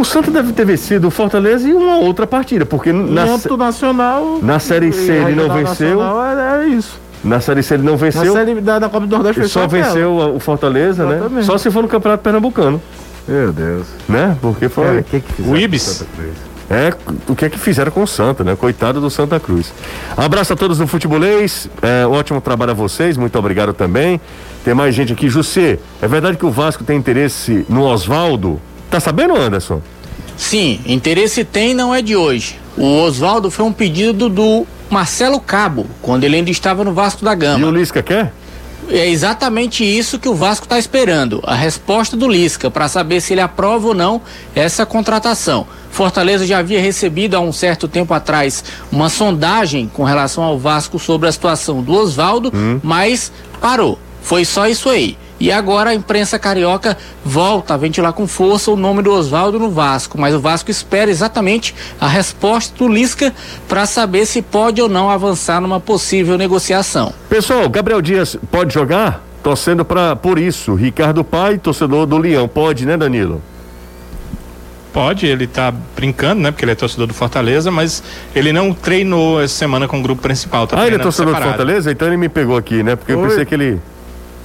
O 0.00 0.04
Santa 0.04 0.30
deve 0.30 0.52
ter 0.54 0.64
vencido 0.64 1.08
o 1.08 1.10
Fortaleza 1.10 1.68
em 1.68 1.74
uma 1.74 1.96
outra 1.98 2.26
partida, 2.26 2.64
porque 2.64 2.90
na, 2.92 3.26
No 3.26 3.34
âmbito 3.34 3.56
nacional. 3.56 4.38
na 4.42 4.58
Série 4.58 4.92
C 4.92 5.12
ele 5.12 5.34
não 5.34 5.52
venceu. 5.54 6.00
É, 6.02 6.64
é 6.64 6.68
isso. 6.68 6.98
na 7.22 7.38
Série 7.40 7.62
C 7.62 7.74
ele 7.74 7.82
não 7.82 7.92
Na 7.92 7.98
venceu. 7.98 8.32
série 8.32 8.60
da, 8.62 8.78
da 8.78 8.88
Copa 8.88 9.06
do 9.06 9.14
Nordeste 9.14 9.46
só 9.48 9.66
venceu 9.66 10.12
o 10.34 10.40
Fortaleza, 10.40 11.04
né? 11.04 11.42
Só 11.42 11.58
se 11.58 11.70
for 11.70 11.82
no 11.82 11.88
Campeonato 11.88 12.22
Pernambucano, 12.22 12.80
Meu 13.28 13.52
Deus. 13.52 13.86
né? 14.08 14.36
Porque 14.40 14.70
foi. 14.70 14.98
É, 14.98 15.02
que 15.02 15.20
que 15.20 15.42
O 15.42 15.54
Ibis. 15.56 16.02
É, 16.70 16.94
o 17.28 17.34
que 17.34 17.44
é 17.44 17.50
que 17.50 17.58
fizeram 17.58 17.90
com 17.90 18.02
o 18.02 18.06
Santa, 18.06 18.42
né? 18.44 18.56
Coitado 18.56 19.00
do 19.00 19.10
Santa 19.10 19.38
Cruz. 19.40 19.70
Abraço 20.16 20.52
a 20.52 20.56
todos 20.56 20.78
do 20.78 20.86
Futebolês, 20.86 21.68
é, 21.82 22.06
ótimo 22.06 22.40
trabalho 22.40 22.70
a 22.70 22.74
vocês, 22.74 23.16
muito 23.16 23.36
obrigado 23.38 23.72
também. 23.74 24.20
Tem 24.64 24.72
mais 24.72 24.94
gente 24.94 25.12
aqui. 25.12 25.28
Jussê, 25.28 25.78
é 26.00 26.06
verdade 26.08 26.38
que 26.38 26.46
o 26.46 26.50
Vasco 26.50 26.84
tem 26.84 26.96
interesse 26.96 27.66
no 27.68 27.82
Oswaldo? 27.82 28.60
Tá 28.90 28.98
sabendo, 28.98 29.36
Anderson? 29.36 29.80
Sim, 30.36 30.80
interesse 30.84 31.44
tem 31.44 31.74
não 31.74 31.94
é 31.94 32.02
de 32.02 32.16
hoje. 32.16 32.58
O 32.76 33.02
Oswaldo 33.02 33.50
foi 33.50 33.64
um 33.64 33.72
pedido 33.72 34.28
do 34.28 34.66
Marcelo 34.88 35.38
Cabo, 35.38 35.86
quando 36.02 36.24
ele 36.24 36.36
ainda 36.36 36.50
estava 36.50 36.82
no 36.82 36.92
Vasco 36.92 37.24
da 37.24 37.32
E 37.32 37.34
o 37.34 37.38
Gama. 37.38 37.70
Lisca 37.70 38.02
quer? 38.02 38.32
É 38.88 39.08
exatamente 39.08 39.84
isso 39.84 40.18
que 40.18 40.28
o 40.28 40.34
Vasco 40.34 40.64
está 40.64 40.76
esperando, 40.76 41.40
a 41.44 41.54
resposta 41.54 42.16
do 42.16 42.26
Lisca, 42.26 42.68
para 42.70 42.88
saber 42.88 43.20
se 43.20 43.32
ele 43.32 43.40
aprova 43.40 43.88
ou 43.88 43.94
não 43.94 44.20
essa 44.52 44.84
contratação. 44.84 45.66
Fortaleza 45.92 46.44
já 46.44 46.58
havia 46.58 46.80
recebido 46.80 47.36
há 47.36 47.40
um 47.40 47.52
certo 47.52 47.86
tempo 47.86 48.12
atrás 48.12 48.64
uma 48.90 49.08
sondagem 49.08 49.88
com 49.92 50.02
relação 50.02 50.42
ao 50.42 50.58
Vasco 50.58 50.98
sobre 50.98 51.28
a 51.28 51.32
situação 51.32 51.82
do 51.82 51.92
Oswaldo, 51.92 52.50
mas 52.82 53.30
parou. 53.60 53.96
Foi 54.22 54.44
só 54.44 54.66
isso 54.66 54.88
aí. 54.88 55.16
E 55.40 55.50
agora 55.50 55.90
a 55.90 55.94
imprensa 55.94 56.38
carioca 56.38 56.98
volta 57.24 57.72
a 57.72 57.76
ventilar 57.78 58.12
com 58.12 58.26
força 58.26 58.70
o 58.70 58.76
nome 58.76 59.02
do 59.02 59.10
Oswaldo 59.10 59.58
no 59.58 59.70
Vasco, 59.70 60.20
mas 60.20 60.34
o 60.34 60.38
Vasco 60.40 60.70
espera 60.70 61.10
exatamente 61.10 61.74
a 61.98 62.06
resposta 62.06 62.76
do 62.76 62.86
Lisca 62.86 63.32
para 63.66 63.86
saber 63.86 64.26
se 64.26 64.42
pode 64.42 64.82
ou 64.82 64.88
não 64.88 65.08
avançar 65.08 65.58
numa 65.58 65.80
possível 65.80 66.36
negociação. 66.36 67.14
Pessoal, 67.30 67.66
Gabriel 67.70 68.02
Dias 68.02 68.36
pode 68.50 68.74
jogar? 68.74 69.24
Torcendo 69.42 69.82
pra, 69.82 70.14
por 70.14 70.38
isso. 70.38 70.74
Ricardo 70.74 71.24
Pai, 71.24 71.56
torcedor 71.56 72.04
do 72.04 72.18
Leão. 72.18 72.46
Pode, 72.46 72.84
né, 72.84 72.98
Danilo? 72.98 73.40
Pode, 74.92 75.24
ele 75.24 75.46
tá 75.46 75.72
brincando, 75.96 76.42
né? 76.42 76.50
Porque 76.50 76.64
ele 76.64 76.72
é 76.72 76.74
torcedor 76.74 77.06
do 77.06 77.14
Fortaleza, 77.14 77.70
mas 77.70 78.02
ele 78.34 78.52
não 78.52 78.74
treinou 78.74 79.40
essa 79.40 79.54
semana 79.54 79.88
com 79.88 80.00
o 80.00 80.02
grupo 80.02 80.20
principal. 80.20 80.66
Tá 80.66 80.80
ah, 80.80 80.86
ele 80.86 80.96
é 80.96 80.98
torcedor 80.98 81.32
do 81.32 81.36
separado. 81.36 81.56
Fortaleza? 81.56 81.90
Então 81.90 82.08
ele 82.08 82.16
me 82.18 82.28
pegou 82.28 82.56
aqui, 82.56 82.82
né? 82.82 82.96
Porque 82.96 83.12
eu 83.12 83.20
Oi. 83.20 83.28
pensei 83.28 83.44
que 83.46 83.54
ele. 83.54 83.80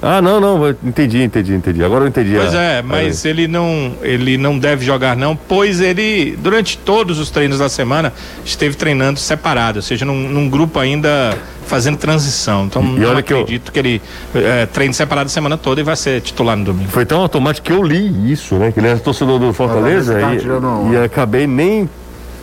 Ah, 0.02 0.20
não, 0.20 0.38
não, 0.40 0.68
entendi, 0.84 1.22
entendi, 1.22 1.54
entendi. 1.54 1.82
Agora 1.82 2.04
eu 2.04 2.08
entendi. 2.08 2.34
Pois 2.36 2.54
a- 2.54 2.60
é, 2.62 2.82
mas 2.82 3.24
ele 3.24 3.48
não, 3.48 3.94
ele 4.02 4.36
não 4.36 4.58
deve 4.58 4.84
jogar 4.84 5.16
não, 5.16 5.34
pois 5.34 5.80
ele 5.80 6.36
durante 6.38 6.76
todos 6.78 7.18
os 7.18 7.30
treinos 7.30 7.58
da 7.58 7.68
semana 7.68 8.12
esteve 8.44 8.76
treinando 8.76 9.18
separado, 9.18 9.78
ou 9.78 9.82
seja, 9.82 10.04
num, 10.04 10.28
num 10.28 10.50
grupo 10.50 10.78
ainda 10.78 11.36
fazendo 11.66 11.96
transição. 11.96 12.66
Então 12.66 12.82
E 12.82 13.00
não 13.00 13.10
olha 13.10 13.22
que 13.22 13.32
eu- 13.32 13.40
acredito 13.40 13.72
que, 13.72 13.78
ele 13.78 14.02
é, 14.34 14.66
treine 14.66 14.92
separado 14.94 15.26
a 15.26 15.30
semana 15.30 15.56
toda 15.56 15.80
e 15.80 15.84
vai 15.84 15.96
ser 15.96 16.20
titular 16.20 16.56
no 16.56 16.64
domingo. 16.64 16.90
Foi 16.90 17.04
tão 17.06 17.20
automático 17.22 17.66
que 17.66 17.72
eu 17.72 17.82
li 17.82 18.30
isso, 18.30 18.54
né? 18.56 18.70
Que 18.70 18.78
ele 18.80 18.88
era 18.88 18.98
torcedor 18.98 19.38
do 19.38 19.52
Fortaleza 19.52 20.18
e, 20.20 20.92
e 20.92 20.96
acabei 20.98 21.46
nem, 21.46 21.88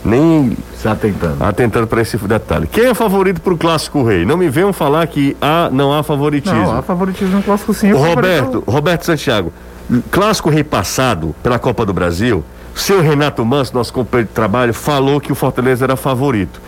nem 0.04 0.56
Se 0.76 0.86
atentando. 0.88 1.36
atentando 1.42 1.86
para 1.86 2.02
esse 2.02 2.16
detalhe. 2.18 2.66
Quem 2.66 2.86
é 2.86 2.94
favorito 2.94 3.40
pro 3.40 3.56
Clássico 3.56 4.02
Rei? 4.02 4.24
Não 4.24 4.36
me 4.36 4.48
venham 4.48 4.72
falar 4.72 5.06
que 5.06 5.36
há, 5.40 5.68
não 5.72 5.92
há 5.92 6.02
favoritismo. 6.02 6.58
Não, 6.58 6.78
há 6.78 6.82
favoritismo 6.82 7.36
no 7.36 7.42
clássico 7.42 7.72
sim. 7.72 7.92
O 7.92 7.98
favorito 7.98 8.26
é 8.26 8.38
Roberto, 8.40 8.64
Roberto 8.70 9.04
Santiago, 9.06 9.52
Clássico 10.10 10.50
Rei 10.50 10.62
passado 10.64 11.34
pela 11.42 11.58
Copa 11.58 11.84
do 11.86 11.92
Brasil, 11.92 12.44
o 12.74 12.78
seu 12.78 13.00
Renato 13.00 13.44
Manso, 13.44 13.72
nosso 13.74 13.92
companheiro 13.92 14.28
de 14.28 14.34
trabalho, 14.34 14.74
falou 14.74 15.20
que 15.20 15.30
o 15.32 15.34
Fortaleza 15.34 15.84
era 15.84 15.96
favorito. 15.96 16.60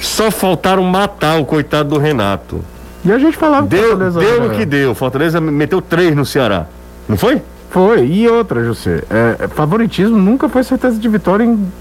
Só 0.00 0.30
faltaram 0.30 0.82
matar 0.82 1.38
o 1.40 1.44
coitado 1.44 1.90
do 1.90 1.98
Renato. 1.98 2.56
o- 2.56 3.08
E 3.08 3.12
a 3.12 3.18
gente 3.18 3.36
falava 3.36 3.66
que 3.66 3.74
o 3.74 3.78
Deu, 3.78 3.88
Fortaleza 3.90 4.20
deu 4.20 4.40
no 4.48 4.50
que 4.50 4.64
deu. 4.64 4.90
O 4.92 4.94
Fortaleza 4.94 5.40
meteu 5.40 5.80
três 5.82 6.14
no 6.16 6.24
Ceará. 6.24 6.66
Não 7.08 7.16
foi? 7.16 7.40
Foi. 7.70 8.04
E 8.06 8.28
outra, 8.28 8.62
José. 8.64 9.02
É, 9.10 9.48
favoritismo 9.48 10.16
nunca 10.16 10.48
foi 10.48 10.62
certeza 10.62 10.98
de 10.98 11.08
vitória 11.08 11.44
em 11.44 11.72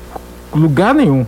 lugar 0.53 0.93
nenhum. 0.93 1.25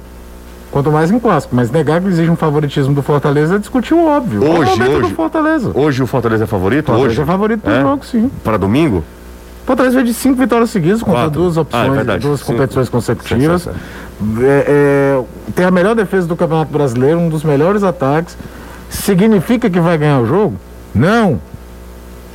Quanto 0.72 0.92
mais 0.92 1.12
em 1.12 1.20
clássico. 1.20 1.56
Mas 1.56 1.70
negar 1.70 2.02
que 2.02 2.08
exige 2.08 2.30
um 2.32 2.36
favoritismo 2.36 2.96
do 2.96 3.04
Fortaleza 3.04 3.56
é 3.56 3.60
discutir 3.60 3.94
o 3.94 4.06
óbvio. 4.08 4.44
Hoje, 4.44 4.82
é 4.82 4.86
o 4.88 4.98
hoje. 5.04 5.14
Fortaleza. 5.14 5.72
Hoje 5.74 6.02
o 6.02 6.08
Fortaleza 6.08 6.46
é 6.46 6.48
favorito? 6.48 6.86
Fortaleza 6.88 7.12
hoje? 7.12 7.22
é 7.22 7.26
favorito 7.26 7.62
pro 7.62 7.72
É? 7.74 7.82
jogo, 7.82 8.04
sim. 8.06 8.32
Para 8.44 8.58
domingo? 8.58 9.04
Fortaleza 9.68 9.96
veio 9.96 10.08
de 10.08 10.14
cinco 10.16 10.36
vitórias 10.40 10.72
seguidas 10.72 11.02
contra 11.04 11.22
Quatro. 11.22 11.42
duas 11.42 11.58
Ah, 11.58 11.60
é 11.60 11.62
opções, 11.62 12.22
duas 12.22 12.40
Cinco. 12.40 12.52
competições 12.54 12.90
consecutivas. 12.90 13.68
É, 13.68 14.66
é, 14.68 15.24
tem 15.56 15.66
a 15.66 15.72
melhor 15.72 15.96
defesa 15.96 16.28
do 16.28 16.36
Campeonato 16.36 16.72
Brasileiro, 16.72 17.20
um 17.20 17.30
dos 17.30 17.44
melhores 17.44 17.84
ataques. 17.84 18.36
Significa 18.90 19.70
que 19.70 19.80
vai 19.80 19.98
ganhar 19.98 20.20
o 20.20 20.26
jogo? 20.26 20.56
Não. 20.94 21.40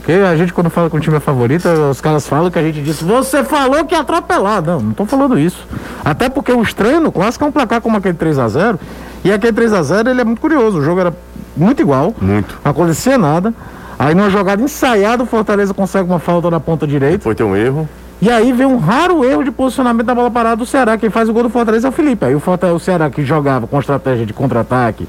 Porque 0.09 0.23
a 0.23 0.35
gente, 0.35 0.55
quando 0.55 0.71
fala 0.71 0.89
que 0.89 0.97
o 0.97 1.01
time 1.01 1.19
é 1.19 1.21
favorito, 1.21 1.69
os 1.69 2.01
caras 2.01 2.27
falam 2.27 2.51
que 2.51 2.59
a 2.59 2.63
gente 2.63 2.81
disse, 2.81 3.05
você 3.05 3.45
falou 3.45 3.85
que 3.85 3.95
ia 3.95 4.01
atropelar. 4.01 4.63
Não, 4.65 4.81
não 4.81 4.93
tô 4.95 5.05
falando 5.05 5.39
isso. 5.39 5.69
Até 6.03 6.31
porque 6.31 6.51
o 6.51 6.63
estranho 6.63 6.99
no 6.99 7.13
clássico 7.13 7.45
é 7.45 7.49
um 7.49 7.53
placar 7.53 7.83
como 7.83 7.95
aquele 7.99 8.15
3 8.15 8.39
a 8.39 8.49
0 8.49 8.81
E 9.23 9.31
aquele 9.31 9.53
3 9.53 9.71
a 9.75 9.83
0 9.83 10.09
ele 10.09 10.23
é 10.23 10.25
muito 10.25 10.41
curioso. 10.41 10.79
O 10.79 10.83
jogo 10.83 11.01
era 11.01 11.13
muito 11.55 11.83
igual. 11.83 12.15
Muito. 12.23 12.59
Não 12.65 12.71
acontecia 12.71 13.19
nada. 13.19 13.53
Aí 13.99 14.15
numa 14.15 14.31
jogada 14.31 14.63
ensaiada, 14.63 15.25
o 15.25 15.27
Fortaleza 15.27 15.75
consegue 15.75 16.09
uma 16.09 16.19
falta 16.19 16.51
na 16.51 16.59
ponta 16.59 16.87
direita. 16.87 17.25
Foi 17.25 17.35
ter 17.35 17.45
um 17.45 17.55
erro. 17.55 17.87
E 18.23 18.31
aí 18.31 18.51
vem 18.51 18.67
um 18.67 18.79
raro 18.79 19.23
erro 19.27 19.45
de 19.45 19.51
posicionamento 19.51 20.07
da 20.07 20.15
bola 20.15 20.31
parada 20.31 20.57
do 20.57 20.65
Ceará. 20.65 20.97
Quem 20.97 21.11
faz 21.11 21.29
o 21.29 21.35
gol 21.35 21.43
do 21.43 21.51
Fortaleza 21.51 21.87
é 21.87 21.91
o 21.91 21.93
Felipe. 21.93 22.25
Aí 22.25 22.35
o, 22.35 22.41
Fortaleza, 22.41 22.77
o 22.79 22.81
Ceará 22.81 23.11
que 23.11 23.23
jogava 23.27 23.67
com 23.67 23.79
estratégia 23.79 24.25
de 24.25 24.33
contra-ataque, 24.33 25.07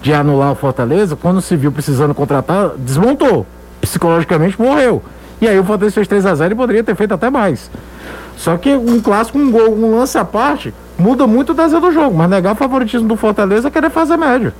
de 0.00 0.14
anular 0.14 0.52
o 0.52 0.54
Fortaleza, 0.54 1.16
quando 1.16 1.42
se 1.42 1.54
viu 1.54 1.70
precisando 1.70 2.14
contratar, 2.14 2.70
desmontou. 2.78 3.44
Psicologicamente 3.80 4.60
morreu. 4.60 5.02
E 5.40 5.48
aí 5.48 5.58
o 5.58 5.64
Fortaleza 5.64 5.94
fez 5.94 6.08
3 6.08 6.26
a 6.26 6.34
0 6.34 6.52
e 6.52 6.56
poderia 6.56 6.84
ter 6.84 6.96
feito 6.96 7.14
até 7.14 7.30
mais. 7.30 7.70
Só 8.36 8.56
que 8.56 8.74
um 8.74 9.00
clássico, 9.00 9.38
um 9.38 9.50
gol, 9.50 9.74
um 9.74 9.96
lance 9.96 10.16
à 10.16 10.24
parte, 10.24 10.72
muda 10.98 11.26
muito 11.26 11.50
o 11.50 11.54
desenho 11.54 11.80
do 11.80 11.92
jogo. 11.92 12.16
Mas 12.16 12.30
negar 12.30 12.52
o 12.52 12.56
favoritismo 12.56 13.08
do 13.08 13.16
Fortaleza 13.16 13.68
é 13.68 13.70
querer 13.70 13.90
fazer 13.90 14.16
média. 14.16 14.54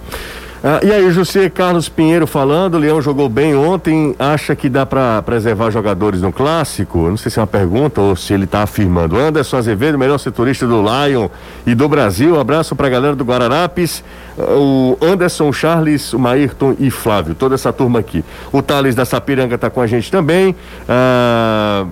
Ah, 0.62 0.81
e 0.83 0.90
aí, 0.90 1.09
José 1.12 1.49
Carlos 1.49 1.88
Pinheiro 1.88 2.27
falando, 2.27 2.75
o 2.75 2.79
Leão 2.79 3.01
jogou 3.01 3.29
bem 3.29 3.55
ontem, 3.55 4.16
acha 4.18 4.57
que 4.57 4.68
dá 4.68 4.85
para 4.85 5.23
preservar 5.23 5.71
jogadores 5.71 6.21
no 6.21 6.33
clássico? 6.33 7.09
Não 7.09 7.16
sei 7.16 7.31
se 7.31 7.38
é 7.38 7.42
uma 7.42 7.47
pergunta 7.47 8.01
ou 8.01 8.16
se 8.16 8.33
ele 8.33 8.42
está 8.42 8.64
afirmando. 8.64 9.16
Anderson 9.16 9.57
Azevedo, 9.57 9.97
melhor 9.97 10.18
setorista 10.18 10.66
do 10.66 10.83
Lion 10.83 11.29
e 11.64 11.77
do 11.77 11.88
Brasil. 11.88 12.40
Abraço 12.40 12.75
para 12.75 12.88
a 12.88 12.90
galera 12.90 13.14
do 13.14 13.23
Guararapes, 13.23 14.03
ah, 14.37 14.42
o 14.57 14.99
Anderson, 15.01 15.53
Charles, 15.53 16.12
o 16.12 16.18
Maírton 16.18 16.75
e 16.81 16.90
Flávio, 16.90 17.37
toda 17.37 17.55
essa 17.55 17.73
turma 17.73 18.01
aqui. 18.01 18.25
O 18.53 18.61
Thales 18.61 18.97
da 18.97 19.05
Sapiranga 19.05 19.55
está 19.55 19.71
com 19.71 19.81
a 19.81 19.87
gente 19.87 20.11
também. 20.11 20.57
Ah, 20.88 21.87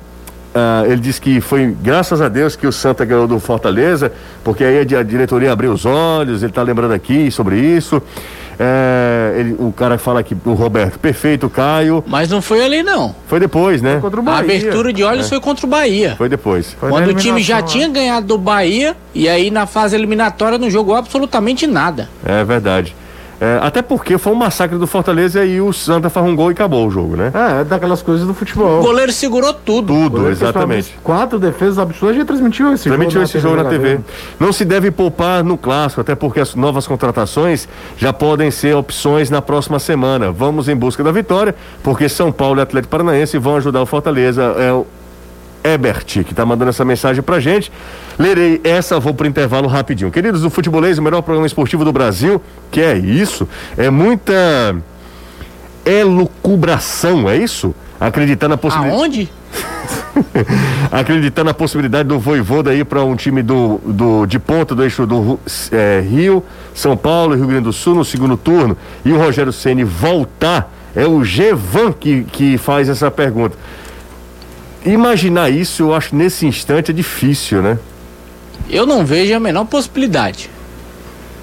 ah, 0.59 0.85
ele 0.87 1.03
disse 1.03 1.21
que 1.21 1.39
foi 1.39 1.77
graças 1.83 2.23
a 2.23 2.31
Deus 2.31 2.57
que 2.57 2.67
o 2.67 2.73
Santa 2.73 3.05
ganhou 3.05 3.29
do 3.29 3.39
Fortaleza, 3.39 4.11
porque 4.43 4.65
aí 4.65 4.79
a 4.79 5.03
diretoria 5.03 5.53
abriu 5.53 5.71
os 5.71 5.85
olhos, 5.85 6.43
ele 6.43 6.51
está 6.51 6.63
lembrando 6.63 6.95
aqui 6.95 7.31
sobre 7.31 7.59
isso. 7.61 8.03
É, 8.59 9.35
ele- 9.39 9.57
o 9.59 9.73
cara 9.73 9.99
fala 9.99 10.21
aqui, 10.21 10.37
o 10.45 10.53
Roberto, 10.55 10.99
perfeito, 10.99 11.49
Caio. 11.49 12.03
Mas 12.07 12.29
não 12.31 12.41
foi 12.41 12.65
ali 12.65 12.83
não. 12.83 13.15
Foi 13.29 13.39
depois, 13.39 13.83
né? 13.83 13.99
Contra 14.01 14.19
o 14.21 14.23
A 14.23 14.27
Bahia. 14.27 14.41
abertura 14.57 14.93
de 14.93 15.03
olhos 15.05 15.29
foi 15.29 15.41
contra 15.41 15.67
o 15.67 15.69
Bahia. 15.69 16.15
Foi 16.17 16.29
depois. 16.29 16.75
Foi 16.79 16.89
Quando 16.89 17.09
o 17.11 17.15
time 17.15 17.43
já 17.43 17.61
tinha 17.63 17.89
ganhado 17.89 18.27
do 18.27 18.39
Bahia 18.39 18.97
e 19.15 19.29
aí 19.29 19.51
na 19.51 19.67
fase 19.67 19.95
eliminatória 19.97 20.59
não 20.59 20.71
jogou 20.71 20.95
absolutamente 20.95 21.67
nada. 21.67 22.09
É 22.25 22.43
verdade. 22.45 22.95
É, 23.39 23.59
até 23.61 23.83
porque 23.83 24.17
foi 24.17 24.33
um 24.33 24.37
massacre 24.37 24.79
do 24.79 24.87
Fortaleza 24.87 25.45
e 25.45 25.61
o 25.61 25.71
Santa 25.71 26.09
faz 26.09 26.25
um 26.27 26.35
gol 26.35 26.51
e 26.51 26.53
acabou 26.53 26.87
o 26.87 26.91
jogo, 26.91 27.17
né? 27.17 27.31
É, 27.35 27.61
é 27.61 27.65
daquelas 27.65 28.01
coisas 28.01 28.25
do 28.27 28.33
O 28.33 28.35
futebol. 28.35 28.81
goleiro 28.83 29.13
segurou 29.13 29.53
tudo. 29.53 29.93
Tudo, 29.93 30.31
exatamente. 30.31 30.95
Quatro 31.05 31.39
defesas 31.39 31.79
absurdas 31.79 32.23
e 32.23 32.25
transmitiu 32.25 32.73
esse 32.73 32.85
Transmitiu 32.85 33.13
jogo. 33.21 33.25
esse 33.25 33.39
jogo 33.39 33.57
na 33.57 33.65
TV. 33.67 34.01
Não 34.41 34.53
se 34.53 34.65
deve 34.65 34.91
poupar 34.91 35.45
no 35.45 35.59
clássico, 35.59 36.01
até 36.01 36.15
porque 36.15 36.41
as 36.41 36.55
novas 36.55 36.87
contratações 36.87 37.69
já 37.99 38.11
podem 38.11 38.51
ser 38.51 38.75
opções 38.75 39.29
na 39.29 39.43
próxima 39.43 39.79
semana. 39.79 40.33
Vamos 40.33 40.67
em 40.69 40.75
busca 40.75 41.05
da 41.05 41.13
vitória, 41.13 41.55
porque 41.83 42.09
São 42.09 42.33
Paulo 42.33 42.61
e 42.61 42.63
Atlético 42.63 42.91
Paranaense 42.91 43.37
vão 43.37 43.57
ajudar 43.57 43.83
o 43.83 43.87
Fortaleza. 43.87 44.43
É 44.59 44.73
o 44.73 44.87
Ebert 45.63 46.05
que 46.25 46.31
está 46.31 46.47
mandando 46.47 46.71
essa 46.71 46.85
mensagem 46.85 47.23
pra 47.23 47.39
gente. 47.39 47.71
Lerei 48.19 48.61
essa, 48.65 48.99
vou 48.99 49.15
pro 49.15 49.27
intervalo 49.27 49.69
rapidinho. 49.69 50.11
Queridos 50.11 50.41
do 50.41 50.51
Futebolês, 50.51 50.99
o 50.99 51.03
melhor 51.03 51.23
programa 51.23 51.47
esportivo 51.47 51.85
do 51.85 51.93
Brasil, 51.93 52.41
que 52.71 52.81
é 52.81 52.97
isso? 52.97 53.49
É 53.77 53.91
muita 53.91 54.77
elucubração, 55.85 57.29
é 57.29 57.37
isso? 57.37 57.75
Acreditar 58.01 58.49
na 58.49 58.57
possibilidade 58.57 59.01
Aonde? 59.01 59.31
acreditando 60.91 61.47
na 61.47 61.55
possibilidade 61.55 62.09
do 62.09 62.19
Voivoda 62.19 62.75
ir 62.75 62.85
para 62.85 63.03
um 63.05 63.15
time 63.17 63.43
do, 63.43 63.81
do, 63.85 64.27
de 64.27 64.39
ponta 64.39 64.75
do 64.75 64.83
eixo 64.83 65.07
do 65.07 65.39
é, 65.71 66.01
Rio, 66.01 66.43
São 66.75 66.97
Paulo 66.97 67.35
e 67.35 67.37
Rio 67.37 67.47
Grande 67.47 67.65
do 67.65 67.73
Sul 67.73 67.95
no 67.95 68.05
segundo 68.05 68.37
turno 68.37 68.77
e 69.05 69.13
o 69.13 69.19
Rogério 69.19 69.53
Ceni 69.53 69.85
voltar, 69.85 70.73
é 70.95 71.07
o 71.07 71.23
Gevan 71.25 71.93
que, 71.93 72.25
que 72.25 72.59
faz 72.59 72.89
essa 72.89 73.11
pergunta. 73.11 73.57
Imaginar 74.85 75.51
isso, 75.51 75.83
eu 75.83 75.95
acho 75.95 76.15
nesse 76.15 76.47
instante 76.47 76.91
é 76.91 76.95
difícil, 76.95 77.61
né? 77.61 77.79
Eu 78.71 78.87
não 78.87 79.05
vejo 79.05 79.35
a 79.35 79.41
menor 79.41 79.65
possibilidade. 79.65 80.51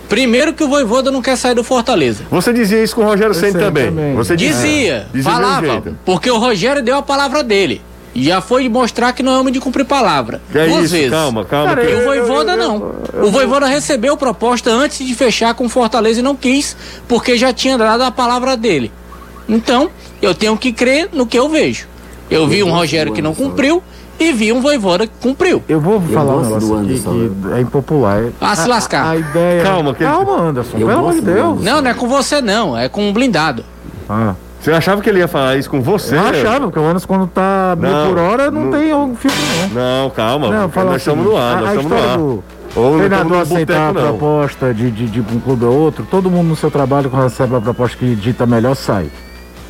Primeiro 0.09 0.53
que 0.53 0.64
o 0.64 0.68
Voivoda 0.68 1.09
não 1.09 1.22
quer 1.22 1.36
sair 1.38 1.55
do 1.55 1.64
Fortaleza. 1.64 2.24
Você 2.30 2.53
dizia 2.53 2.84
isso 2.84 2.95
com 2.95 3.01
o 3.01 3.05
Rogério 3.05 3.34
Senna 3.34 3.57
também. 3.59 3.86
também. 3.86 4.14
Você 4.16 4.36
Dizia, 4.36 5.07
dizia 5.14 5.32
falava, 5.32 5.66
jeito. 5.66 5.97
porque 6.05 6.30
o 6.30 6.38
Rogério 6.38 6.84
deu 6.84 6.97
a 6.97 7.01
palavra 7.01 7.43
dele. 7.43 7.82
E 8.14 8.26
já 8.26 8.39
foi 8.41 8.70
mostrar 8.70 9.11
que 9.14 9.24
não 9.24 9.34
é 9.34 9.39
homem 9.39 9.51
de 9.51 9.59
cumprir 9.59 9.86
palavra. 9.86 10.39
Que 10.51 10.59
é 10.59 10.68
duas 10.68 10.84
isso, 10.86 10.93
vezes. 10.93 11.09
calma, 11.09 11.43
calma. 11.45 11.70
Cara, 11.76 11.89
E 11.89 11.95
o 11.95 12.03
Voivoda 12.03 12.51
eu- 12.51 12.57
não. 12.57 12.93
eu- 13.11 13.24
o 13.26 13.32
Voivoda 13.32 13.66
recebeu 13.66 14.16
proposta 14.16 14.70
antes 14.70 15.03
de 15.07 15.16
fechar 15.16 15.55
com 15.55 15.66
o 15.66 15.70
Fortaleza 15.70 16.20
e 16.20 16.24
não 16.24 16.36
quis, 16.36 16.78
porque 17.07 17.36
já 17.36 17.51
tinha 17.51 17.76
dado 17.76 18.01
a 18.03 18.11
palavra 18.11 18.55
dele. 18.55 18.91
Então, 19.49 19.89
eu 20.22 20.36
tenho 20.36 20.55
que 20.55 20.72
crer 20.72 21.09
no 21.11 21.26
que 21.26 21.39
eu 21.39 21.49
vejo. 21.49 21.88
Eu 22.30 22.45
vi 22.47 22.61
um 22.61 22.70
Rogério 22.72 23.14
que 23.14 23.22
não 23.22 23.34
cumpriu 23.34 23.82
e 24.30 24.34
vi 24.34 24.51
um 24.53 24.61
Voivoda 24.61 25.05
que 25.07 25.13
cumpriu. 25.21 25.61
Eu 25.67 25.80
vou 25.80 25.99
falar 26.01 26.36
um 26.36 26.49
gosto 26.49 26.53
negócio 26.76 26.80
aqui 26.80 27.32
que 27.43 27.53
é 27.53 27.61
impopular. 27.61 28.24
Ah, 28.41 28.55
se 28.55 28.63
A- 28.63 28.67
lascar. 28.67 29.05
A, 29.05 29.09
a 29.11 29.15
ideia. 29.17 29.63
Calma, 29.63 29.93
que- 29.93 30.03
Calma, 30.03 30.41
Anderson. 30.41 30.78
Eu 30.78 30.88
pelo 30.88 30.99
amor 30.99 31.13
de 31.13 31.21
Deus. 31.21 31.61
Não, 31.61 31.82
não 31.82 31.89
é 31.89 31.93
com 31.93 32.07
você 32.07 32.41
não, 32.41 32.78
é 32.78 32.88
com 32.89 33.07
um 33.09 33.13
blindado. 33.13 33.63
Ah, 34.09 34.34
Você 34.59 34.71
achava 34.71 35.01
que 35.01 35.09
ele 35.09 35.19
ia 35.19 35.28
falar 35.28 35.57
isso 35.57 35.69
com 35.69 35.82
você? 35.82 36.15
eu 36.15 36.21
achava, 36.21 36.61
porque 36.67 36.80
o 36.80 36.86
Anderson, 36.86 37.07
quando 37.07 37.28
tá 37.28 37.76
mil 37.78 37.91
por 38.07 38.17
hora, 38.17 38.49
não, 38.49 38.61
não- 38.65 38.71
tem 38.71 38.93
um 38.93 39.15
filme, 39.15 39.38
não. 39.74 40.03
Não, 40.03 40.09
calma. 40.09 40.49
Não, 40.49 40.69
fala 40.69 40.91
nós 40.91 40.95
assim, 41.01 41.09
estamos 41.11 41.26
no 41.26 41.38
ar, 41.38 41.57
a- 41.57 41.61
nós 41.61 41.69
a 41.69 41.76
estamos 41.76 41.91
no 41.91 42.09
ar. 42.09 42.17
do 42.17 42.43
Ou 42.76 42.97
treinador 42.97 43.38
aceitar 43.41 43.89
a 43.89 43.93
proposta 43.93 44.74
de, 44.74 44.89
de, 44.89 45.07
de 45.07 45.19
um 45.36 45.39
clube 45.39 45.65
ou 45.65 45.78
outro, 45.78 46.07
todo 46.09 46.30
mundo 46.32 46.47
no 46.47 46.55
seu 46.55 46.71
trabalho, 46.71 47.09
quando 47.09 47.24
recebe 47.24 47.55
a 47.55 47.61
proposta 47.61 47.97
que 47.97 48.15
dita 48.15 48.45
melhor, 48.45 48.74
sai. 48.76 49.07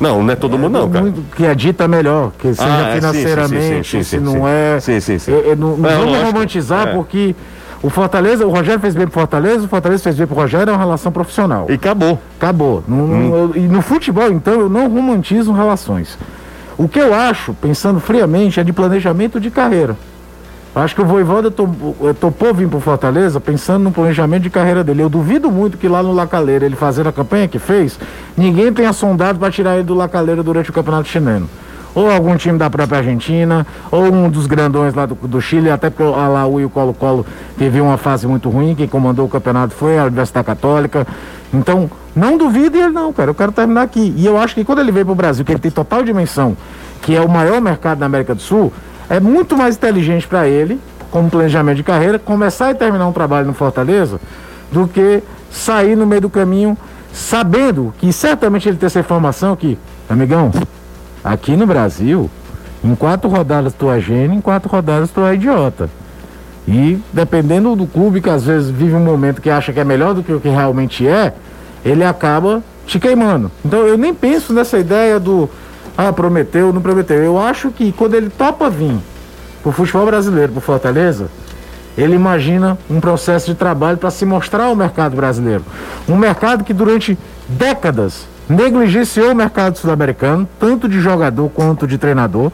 Não, 0.00 0.22
não 0.22 0.32
é 0.32 0.36
todo 0.36 0.58
mundo 0.58 0.72
não, 0.78 0.90
cara. 0.90 1.04
Muito- 1.04 1.22
que 1.36 1.44
é 1.46 1.54
dita 1.54 1.86
melhor, 1.86 2.32
que 2.38 2.52
seja 2.54 2.68
é, 2.68 2.88
sim, 2.94 3.00
financeiramente, 3.00 3.88
sim, 3.90 3.98
sim, 3.98 4.02
sim, 4.02 4.02
se 4.02 4.18
não 4.18 4.46
é. 4.48 4.80
Sim, 4.80 5.00
sim, 5.00 5.18
sim. 5.18 5.32
É, 5.32 5.50
é, 5.50 5.56
não 5.56 5.76
não 5.76 5.88
É, 5.88 5.96
vamos 5.96 6.18
romantizar, 6.22 6.88
É. 6.88 6.92
porque 6.92 7.34
o 7.82 7.88
Fortaleza, 7.90 8.46
o 8.46 8.50
Rogério 8.50 8.80
fez 8.80 8.94
bem 8.94 9.06
pro 9.06 9.14
Fortaleza, 9.14 9.64
o 9.64 9.68
Fortaleza 9.68 10.02
fez 10.02 10.16
bem 10.16 10.26
pro 10.26 10.34
Rogério, 10.36 10.70
é 10.70 10.72
uma 10.72 10.78
relação 10.82 11.12
profissional. 11.12 11.66
E 11.68 11.74
acabou. 11.74 12.18
Acabou. 12.38 12.82
Não- 12.88 12.96
Hum. 13.04 13.34
eu- 13.54 13.62
e 13.62 13.66
no 13.68 13.80
futebol, 13.82 14.30
então, 14.30 14.54
eu 14.54 14.68
não 14.68 14.88
romantizo 14.88 15.52
relações. 15.52 16.18
O 16.76 16.88
que 16.88 16.98
eu 16.98 17.14
acho, 17.14 17.54
pensando 17.54 18.00
friamente, 18.00 18.58
é 18.58 18.64
de 18.64 18.72
planejamento 18.72 19.38
de 19.38 19.48
carreira. 19.50 19.96
Acho 20.74 20.92
que 20.96 21.02
o 21.02 21.04
Voivoda 21.04 21.48
eh, 21.48 22.12
topou 22.14 22.52
vir 22.52 22.68
pro 22.68 22.80
Fortaleza 22.80 23.38
pensando 23.38 23.84
no 23.84 23.92
planejamento 23.92 24.42
de 24.42 24.50
carreira 24.50 24.82
dele. 24.82 25.02
Eu 25.02 25.08
duvido 25.08 25.48
muito 25.48 25.78
que 25.78 25.86
lá 25.86 26.02
no 26.02 26.12
Lacaleira, 26.12 26.66
ele 26.66 26.74
fazendo 26.74 27.08
a 27.08 27.12
campanha 27.12 27.46
que 27.46 27.60
fez, 27.60 27.96
ninguém 28.36 28.72
tenha 28.72 28.92
sondado 28.92 29.38
para 29.38 29.52
tirar 29.52 29.74
ele 29.74 29.84
do 29.84 29.94
Lacaleira 29.94 30.42
durante 30.42 30.70
o 30.70 30.72
campeonato 30.72 31.08
chileno. 31.08 31.48
Ou 31.94 32.10
algum 32.10 32.36
time 32.36 32.58
da 32.58 32.68
própria 32.68 32.98
Argentina, 32.98 33.64
ou 33.88 34.12
um 34.12 34.28
dos 34.28 34.48
grandões 34.48 34.94
lá 34.94 35.06
do, 35.06 35.14
do 35.14 35.40
Chile, 35.40 35.70
até 35.70 35.90
porque 35.90 36.02
o 36.02 36.12
Alaú 36.12 36.60
e 36.60 36.64
o 36.64 36.70
Colo-Colo 36.70 37.24
teve 37.56 37.80
uma 37.80 37.96
fase 37.96 38.26
muito 38.26 38.50
ruim, 38.50 38.74
quem 38.74 38.88
comandou 38.88 39.26
o 39.26 39.28
campeonato 39.28 39.74
foi 39.74 39.96
a 39.96 40.06
Universidade 40.06 40.44
Católica. 40.44 41.06
Então, 41.52 41.88
não 42.16 42.36
duvide 42.36 42.78
ele 42.78 42.88
não, 42.88 43.12
cara, 43.12 43.30
eu 43.30 43.34
quero 43.34 43.52
terminar 43.52 43.82
aqui. 43.82 44.12
E 44.16 44.26
eu 44.26 44.36
acho 44.36 44.56
que 44.56 44.64
quando 44.64 44.80
ele 44.80 44.90
veio 44.90 45.06
pro 45.06 45.14
Brasil, 45.14 45.44
que 45.44 45.52
ele 45.52 45.60
tem 45.60 45.70
total 45.70 46.02
dimensão, 46.02 46.56
que 47.00 47.14
é 47.14 47.20
o 47.20 47.28
maior 47.28 47.60
mercado 47.60 48.00
na 48.00 48.06
América 48.06 48.34
do 48.34 48.42
Sul, 48.42 48.72
é 49.08 49.20
muito 49.20 49.56
mais 49.56 49.76
inteligente 49.76 50.26
para 50.26 50.48
ele, 50.48 50.80
como 51.10 51.30
planejamento 51.30 51.76
de 51.76 51.82
carreira, 51.82 52.18
começar 52.18 52.70
e 52.70 52.74
terminar 52.74 53.06
um 53.06 53.12
trabalho 53.12 53.46
no 53.46 53.54
Fortaleza, 53.54 54.20
do 54.72 54.88
que 54.88 55.22
sair 55.50 55.96
no 55.96 56.06
meio 56.06 56.22
do 56.22 56.30
caminho, 56.30 56.76
sabendo 57.12 57.94
que 57.98 58.12
certamente 58.12 58.68
ele 58.68 58.76
tem 58.76 58.86
essa 58.86 59.00
informação 59.00 59.54
que, 59.54 59.78
amigão, 60.08 60.50
aqui 61.22 61.56
no 61.56 61.66
Brasil, 61.66 62.28
em 62.82 62.94
quatro 62.94 63.30
rodadas 63.30 63.72
tu 63.72 63.90
é 63.90 64.00
gênio, 64.00 64.36
em 64.36 64.40
quatro 64.40 64.68
rodadas 64.68 65.10
tu 65.10 65.20
é 65.20 65.34
idiota. 65.34 65.88
E 66.66 66.98
dependendo 67.12 67.76
do 67.76 67.86
clube 67.86 68.20
que 68.20 68.30
às 68.30 68.44
vezes 68.44 68.70
vive 68.70 68.94
um 68.94 69.04
momento 69.04 69.40
que 69.40 69.50
acha 69.50 69.72
que 69.72 69.80
é 69.80 69.84
melhor 69.84 70.14
do 70.14 70.22
que 70.22 70.32
o 70.32 70.40
que 70.40 70.48
realmente 70.48 71.06
é, 71.06 71.34
ele 71.84 72.02
acaba 72.02 72.62
te 72.86 72.98
queimando. 72.98 73.50
Então 73.64 73.86
eu 73.86 73.96
nem 73.96 74.14
penso 74.14 74.52
nessa 74.52 74.78
ideia 74.78 75.20
do 75.20 75.48
ah, 75.96 76.12
prometeu, 76.12 76.72
não 76.72 76.80
prometeu. 76.80 77.22
Eu 77.22 77.38
acho 77.38 77.70
que 77.70 77.92
quando 77.92 78.14
ele 78.14 78.30
topa 78.30 78.68
vir 78.68 78.96
pro 79.62 79.72
futebol 79.72 80.06
brasileiro, 80.06 80.52
pro 80.52 80.60
Fortaleza, 80.60 81.28
ele 81.96 82.14
imagina 82.14 82.76
um 82.90 83.00
processo 83.00 83.46
de 83.46 83.54
trabalho 83.54 83.96
para 83.98 84.10
se 84.10 84.24
mostrar 84.24 84.64
ao 84.64 84.74
mercado 84.74 85.14
brasileiro. 85.14 85.64
Um 86.08 86.16
mercado 86.16 86.64
que 86.64 86.72
durante 86.72 87.16
décadas 87.48 88.26
negligenciou 88.48 89.32
o 89.32 89.34
mercado 89.34 89.78
sul-americano, 89.78 90.48
tanto 90.58 90.88
de 90.88 91.00
jogador 91.00 91.48
quanto 91.50 91.86
de 91.86 91.96
treinador. 91.96 92.50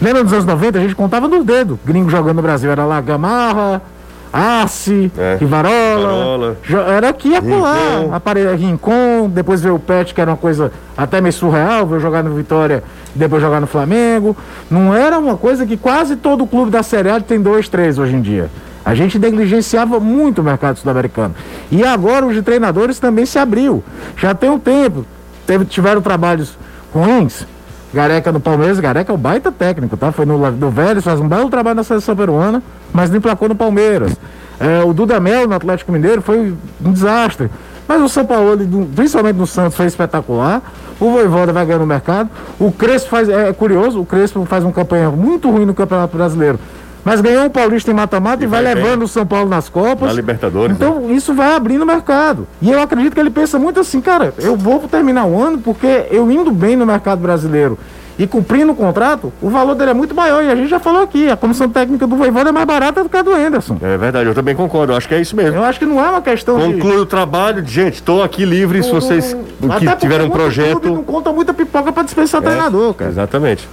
Lembra 0.00 0.24
dos 0.24 0.32
anos 0.32 0.46
90, 0.46 0.78
a 0.78 0.82
gente 0.82 0.94
contava 0.94 1.28
nos 1.28 1.44
dedos. 1.44 1.78
Gringo 1.84 2.10
jogando 2.10 2.36
no 2.36 2.42
Brasil 2.42 2.70
era 2.70 2.84
lá 2.84 3.00
Arce, 4.32 5.10
É, 5.16 5.36
Rivarola. 5.40 6.56
Rivarola. 6.62 6.92
Era 6.92 7.08
aqui 7.08 7.30
e 7.30 7.36
acolá. 7.36 7.74
Rincon. 8.00 8.14
Apare- 8.14 8.54
Rincon, 8.56 9.30
depois 9.32 9.60
veio 9.60 9.74
o 9.76 9.78
Pet, 9.78 10.14
que 10.14 10.20
era 10.20 10.30
uma 10.30 10.36
coisa 10.36 10.70
até 10.96 11.20
meio 11.20 11.32
surreal, 11.32 11.86
veio 11.86 12.00
jogar 12.00 12.22
no 12.22 12.34
Vitória 12.34 12.82
e 13.14 13.18
depois 13.18 13.40
jogar 13.42 13.60
no 13.60 13.66
Flamengo. 13.66 14.36
Não 14.70 14.94
era 14.94 15.18
uma 15.18 15.36
coisa 15.36 15.64
que 15.66 15.76
quase 15.76 16.16
todo 16.16 16.46
clube 16.46 16.70
da 16.70 16.82
Série 16.82 17.10
A 17.10 17.20
tem 17.20 17.40
dois, 17.40 17.68
três 17.68 17.98
hoje 17.98 18.14
em 18.16 18.20
dia. 18.20 18.50
A 18.84 18.94
gente 18.94 19.18
negligenciava 19.18 20.00
muito 20.00 20.40
o 20.40 20.44
mercado 20.44 20.78
sul-americano. 20.78 21.34
E 21.70 21.84
agora 21.84 22.24
os 22.24 22.34
de 22.34 22.42
treinadores 22.42 22.98
também 22.98 23.26
se 23.26 23.38
abriu. 23.38 23.82
Já 24.16 24.34
tem 24.34 24.48
um 24.48 24.58
tempo. 24.58 25.04
Teve, 25.46 25.64
tiveram 25.66 26.00
trabalhos 26.00 26.56
ruins. 26.92 27.46
Gareca 27.92 28.30
no 28.32 28.38
Palmeiras, 28.40 28.78
Gareca 28.80 29.12
é 29.12 29.14
um 29.14 29.18
baita 29.18 29.50
técnico, 29.50 29.96
tá? 29.96 30.12
Foi 30.12 30.26
no, 30.26 30.36
no 30.50 30.70
Vélez, 30.70 31.02
faz 31.04 31.20
um 31.20 31.26
belo 31.28 31.48
trabalho 31.48 31.76
na 31.76 31.82
seleção 31.82 32.14
peruana, 32.14 32.62
mas 32.92 33.10
não 33.10 33.18
emplacou 33.18 33.48
no 33.48 33.54
Palmeiras. 33.54 34.16
É, 34.60 34.82
o 34.82 34.92
Dudamel 34.92 35.46
no 35.46 35.54
Atlético 35.54 35.92
Mineiro 35.92 36.20
foi 36.20 36.54
um 36.84 36.92
desastre. 36.92 37.48
Mas 37.86 38.02
o 38.02 38.08
São 38.08 38.26
Paulo, 38.26 38.58
principalmente 38.94 39.36
no 39.36 39.46
Santos, 39.46 39.76
foi 39.76 39.86
espetacular. 39.86 40.60
O 41.00 41.10
Voivoda 41.10 41.52
vai 41.52 41.64
ganhar 41.64 41.78
no 41.78 41.86
mercado. 41.86 42.28
O 42.58 42.70
Crespo 42.70 43.08
faz, 43.08 43.28
é, 43.28 43.48
é 43.48 43.52
curioso, 43.52 44.00
o 44.00 44.04
Crespo 44.04 44.44
faz 44.44 44.62
uma 44.62 44.72
campanha 44.72 45.10
muito 45.10 45.50
ruim 45.50 45.64
no 45.64 45.72
Campeonato 45.72 46.14
Brasileiro. 46.16 46.58
Mas 47.04 47.22
ganhou 47.22 47.44
um 47.46 47.48
Paulista 47.48 47.90
em 47.90 47.94
mata-mata 47.94 48.44
e, 48.44 48.46
vai, 48.46 48.62
vai 48.62 48.74
bem. 48.74 48.84
levando 48.84 49.04
o 49.04 49.08
São 49.08 49.24
Paulo 49.24 49.48
nas 49.48 49.70
Copas. 49.70 50.08
Na 50.08 50.12
Libertadores, 50.12 50.76
né? 50.76 50.86
Então, 50.86 51.10
isso 51.10 51.32
vai 51.32 51.54
abrindo 51.54 51.82
o 51.82 51.86
mercado. 51.86 52.46
E 52.60 52.70
eu 52.70 52.82
acredito 52.82 53.14
que 53.14 53.20
ele 53.20 53.30
pensa 53.30 53.58
muito 53.58 53.80
assim, 53.80 54.00
cara, 54.02 54.34
eu 54.36 54.56
vou 54.56 54.80
terminar 54.80 55.24
o 55.24 55.40
ano 55.40 55.56
porque 55.58 56.06
eu 56.10 56.30
indo 56.30 56.50
bem 56.50 56.76
no 56.76 56.84
mercado 56.84 57.20
brasileiro 57.20 57.78
e 58.18 58.26
cumprindo 58.26 58.72
o 58.72 58.74
contrato, 58.74 59.32
o 59.40 59.48
valor 59.48 59.74
dele 59.76 59.92
é 59.92 59.94
muito 59.94 60.14
maior. 60.14 60.42
E 60.42 60.50
a 60.50 60.56
gente 60.56 60.68
já 60.68 60.80
falou 60.80 61.02
aqui, 61.02 61.30
a 61.30 61.36
comissão 61.36 61.68
técnica 61.68 62.06
do 62.06 62.16
Voivoda 62.16 62.48
é 62.48 62.52
mais 62.52 62.66
barata 62.66 63.02
do 63.02 63.08
que 63.08 63.16
a 63.16 63.22
do 63.22 63.32
Anderson. 63.32 63.78
É 63.80 63.96
verdade, 63.96 64.28
eu 64.28 64.34
também 64.34 64.56
concordo. 64.56 64.92
Eu 64.92 64.96
acho 64.96 65.06
que 65.06 65.14
é 65.14 65.20
isso 65.20 65.36
mesmo. 65.36 65.56
Eu 65.56 65.64
acho 65.64 65.78
que 65.78 65.86
não 65.86 66.04
é 66.04 66.08
uma 66.08 66.20
questão 66.20 66.58
de... 66.58 66.74
Conclui 66.74 66.96
o 66.96 67.06
trabalho. 67.06 67.64
Gente, 67.64 67.94
estou 67.94 68.22
aqui 68.22 68.44
livre 68.44 68.82
se 68.82 68.90
vocês 68.90 69.34
Até 69.34 69.78
que 69.78 69.86
porque 69.86 69.96
tiverem 70.00 70.26
um 70.26 70.30
projeto. 70.30 70.80
clube 70.80 70.96
Não 70.96 71.04
conta 71.04 71.32
muita 71.32 71.54
pipoca 71.54 71.92
pra 71.92 72.02
dispensar 72.02 72.42
treinador, 72.42 72.94
cara. 72.94 73.10
Exatamente. 73.10 73.68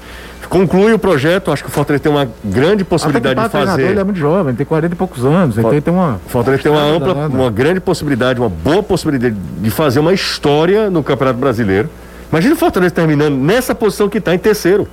Conclui 0.48 0.94
o 0.94 1.00
projeto, 1.00 1.52
acho 1.52 1.64
que 1.64 1.70
o 1.70 1.72
Fortaleza 1.72 2.04
tem 2.04 2.12
uma 2.12 2.28
grande 2.44 2.86
possibilidade 2.86 3.40
de 3.42 3.50
fazer. 3.50 3.82
ele 3.82 4.00
é 4.00 4.04
muito 4.04 4.20
jovem, 4.20 4.54
tem 4.54 4.64
40 4.64 4.94
e 4.94 4.98
poucos 4.98 5.26
anos, 5.26 5.58
então 5.58 5.72
ele 5.72 5.82
tem 5.82 5.92
uma... 5.92 6.20
O 6.24 6.30
Fortaleza 6.30 6.62
tem 6.62 6.72
uma 6.72 6.84
ampla, 6.84 7.14
uma 7.28 7.50
grande 7.50 7.80
possibilidade, 7.80 8.40
uma 8.40 8.50
boa 8.50 8.84
possibilidade 8.84 9.36
de 9.36 9.72
fazer 9.72 10.00
uma 10.00 10.14
história 10.14 10.88
no 10.90 11.02
Campeonato 11.02 11.40
Brasileiro. 11.40 11.90
Imagina 12.36 12.54
o 12.54 12.58
Fortaleza 12.58 12.94
terminando 12.94 13.34
nessa 13.38 13.74
posição 13.74 14.10
que 14.10 14.18
está, 14.18 14.36
em 14.36 14.38
terceiro, 14.38 14.86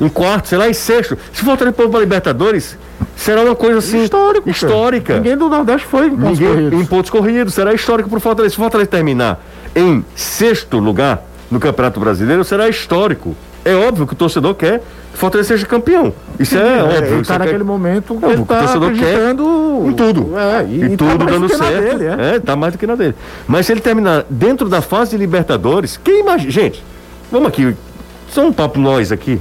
em 0.00 0.08
quarto, 0.08 0.48
sei 0.48 0.56
lá, 0.56 0.70
em 0.70 0.72
sexto. 0.72 1.18
Se 1.30 1.42
o 1.42 1.44
Fortaleza 1.44 1.76
for 1.76 1.86
para 1.90 1.98
a 1.98 2.02
Libertadores, 2.02 2.78
será 3.14 3.42
uma 3.42 3.54
coisa 3.54 3.78
assim 3.80 4.02
Histórico, 4.04 4.44
cara. 4.46 4.56
histórica. 4.56 5.14
Ninguém 5.16 5.36
do 5.36 5.50
Nordeste 5.50 5.86
foi 5.86 6.06
em 6.06 6.16
pontos 6.16 6.38
Ninguém- 6.38 6.54
corridos. 6.54 6.80
em 6.80 6.86
pontos 6.86 7.10
corridos, 7.10 7.52
será 7.54 7.74
histórico 7.74 8.08
para 8.08 8.16
o 8.16 8.20
Fortaleza. 8.22 8.54
Se 8.54 8.58
o 8.58 8.62
Fortaleza 8.62 8.88
terminar 8.88 9.38
em 9.76 10.02
sexto 10.16 10.78
lugar 10.78 11.22
no 11.52 11.60
Campeonato 11.60 12.00
Brasileiro, 12.00 12.42
será 12.44 12.68
histórico. 12.68 13.36
É 13.64 13.74
óbvio 13.76 14.06
que 14.06 14.14
o 14.14 14.16
torcedor 14.16 14.54
quer 14.56 14.78
que 14.80 15.14
o 15.14 15.18
Fortaleza 15.18 15.48
seja 15.48 15.66
campeão. 15.66 16.12
Isso 16.40 16.56
é, 16.56 16.78
É, 16.78 16.82
óbvio. 16.82 16.96
ele 17.04 17.14
isso 17.20 17.28
tá 17.28 17.34
é- 17.34 17.38
naquele 17.38 17.62
momento 17.62 18.16
que 18.16 18.24
É, 18.24 18.30
ele 18.30 18.42
o 18.42 18.46
tá 18.46 18.58
torcedor 18.60 18.92
quer 18.92 19.30
em 19.30 19.92
tudo. 19.92 20.30
É, 20.36 20.64
E, 20.64 20.84
e, 20.84 20.96
tá 20.96 21.04
tudo 21.06 21.24
mais 21.24 21.30
dando 21.40 21.48
certo. 21.48 21.98
dele, 21.98 22.04
é. 22.06 22.34
é. 22.36 22.40
tá 22.40 22.56
mais 22.56 22.72
do 22.72 22.78
que 22.78 22.86
na 22.86 22.94
dele. 22.96 23.14
Mas 23.46 23.66
se 23.66 23.72
ele 23.72 23.80
terminar 23.80 24.24
dentro 24.28 24.68
da 24.68 24.80
fase 24.80 25.12
de 25.12 25.16
Libertadores, 25.18 26.00
quem 26.02 26.20
imagina. 26.20 26.50
Gente, 26.50 26.82
vamos 27.30 27.48
aqui. 27.48 27.76
Só 28.30 28.46
um 28.46 28.52
papo 28.52 28.80
nós 28.80 29.12
aqui. 29.12 29.38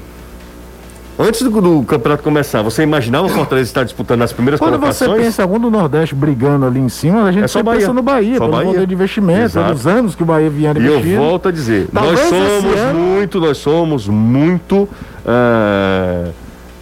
Antes 1.21 1.41
do, 1.43 1.61
do 1.61 1.83
campeonato 1.83 2.23
começar, 2.23 2.61
você 2.63 2.81
imaginava 2.83 3.27
o 3.27 3.29
Fortaleza 3.29 3.69
estar 3.69 3.83
disputando 3.83 4.19
nas 4.19 4.33
primeiras 4.33 4.59
Quando 4.59 4.79
você 4.79 5.05
colocações? 5.05 5.21
pensa 5.27 5.41
em 5.41 5.43
algum 5.43 5.59
do 5.59 5.69
Nordeste 5.69 6.15
brigando 6.15 6.65
ali 6.65 6.79
em 6.79 6.89
cima, 6.89 7.23
a 7.25 7.31
gente 7.31 7.43
É 7.43 7.47
só 7.47 7.61
Bahia. 7.61 7.79
pensa 7.81 7.93
no 7.93 8.01
Bahia, 8.01 8.37
Só 8.37 8.45
pelo 8.45 8.51
Bahia. 8.57 8.71
poder 8.71 8.87
de 8.87 8.93
investimento, 8.95 9.41
Exato. 9.43 9.67
pelos 9.67 9.85
anos 9.87 10.15
que 10.15 10.23
o 10.23 10.25
Bahia 10.25 10.49
vinha 10.49 10.73
E 10.75 10.77
eu 10.85 10.95
investindo. 10.97 11.17
volto 11.19 11.49
a 11.49 11.51
dizer, 11.51 11.87
Talvez 11.93 12.19
nós 12.19 12.29
somos 12.29 12.75
ano- 12.79 12.99
muito, 12.99 13.39
nós 13.39 13.57
somos 13.57 14.07
muito 14.07 14.89
ah, 15.25 16.29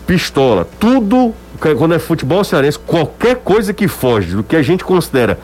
pistola. 0.07 0.67
Tudo, 0.79 1.33
quando 1.77 1.93
é 1.93 1.99
futebol 1.99 2.43
cearense, 2.43 2.79
qualquer 2.79 3.35
coisa 3.37 3.73
que 3.73 3.87
foge 3.87 4.35
do 4.35 4.43
que 4.43 4.55
a 4.55 4.61
gente 4.61 4.83
considera 4.85 5.37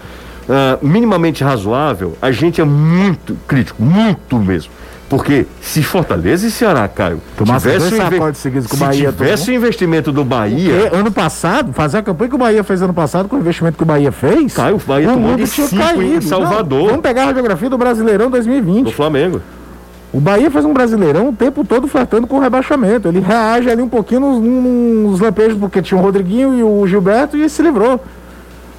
ah, 0.50 0.78
minimamente 0.82 1.44
razoável, 1.44 2.18
a 2.22 2.32
gente 2.32 2.62
é 2.62 2.64
muito 2.64 3.36
crítico, 3.48 3.84
muito 3.84 4.38
mesmo. 4.40 4.72
Porque 5.08 5.46
se 5.62 5.84
Fortaleza 5.84 6.48
e 6.48 6.52
Ceará, 6.52 6.88
Caio, 6.88 7.22
Tomasse 7.38 7.68
dois 7.68 7.84
o 7.84 7.96
inve- 7.96 8.34
seguidos 8.34 8.66
o 8.72 8.76
se 8.76 8.84
Bahia 8.84 9.12
tivesse 9.12 9.46
tomou. 9.46 9.60
o 9.60 9.64
investimento 9.64 10.12
do 10.12 10.26
Bahia, 10.26 10.90
ano 10.94 11.12
passado, 11.12 11.72
fazer 11.74 12.00
a 12.00 12.02
campanha 12.02 12.30
que 12.30 12.36
o 12.36 12.40
Bahia 12.40 12.64
fez 12.64 12.82
ano 12.82 12.94
passado, 12.94 13.30
com 13.30 13.36
o 13.36 13.40
investimento 13.40 13.78
que 13.78 13.84
o 13.84 13.86
Bahia 13.86 14.12
fez. 14.12 14.54
Caio, 14.56 14.78
o 14.78 14.80
Bahia 14.80 15.10
tomou 15.10 15.30
mundo 15.30 15.38
de 15.38 15.48
cinco 15.48 15.76
em 15.76 15.78
caído. 15.78 16.26
Salvador. 16.26 16.80
Não, 16.80 16.88
vamos 16.88 17.02
pegar 17.02 17.22
a 17.22 17.26
radiografia 17.28 17.70
do 17.70 17.78
Brasileirão 17.78 18.26
do 18.26 18.32
2020. 18.32 18.92
Flamengo. 18.94 19.42
O 20.12 20.20
Bahia 20.20 20.50
faz 20.50 20.66
um 20.66 20.74
Brasileirão 20.74 21.30
o 21.30 21.34
tempo 21.34 21.64
todo 21.64 21.88
flertando 21.88 22.26
com 22.26 22.38
o 22.38 22.40
rebaixamento. 22.40 23.08
Ele 23.08 23.20
reage 23.20 23.70
ali 23.70 23.82
um 23.84 23.90
pouquinho 23.90 24.22
nos, 24.22 24.42
nos 24.42 25.20
lampejos, 25.20 25.58
porque 25.58 25.82
tinha 25.84 26.00
o 26.00 26.04
Rodriguinho 26.04 26.58
e 26.58 26.64
o 26.64 26.88
Gilberto 26.88 27.38
e 27.38 27.48
se 27.50 27.62
livrou. 27.62 28.02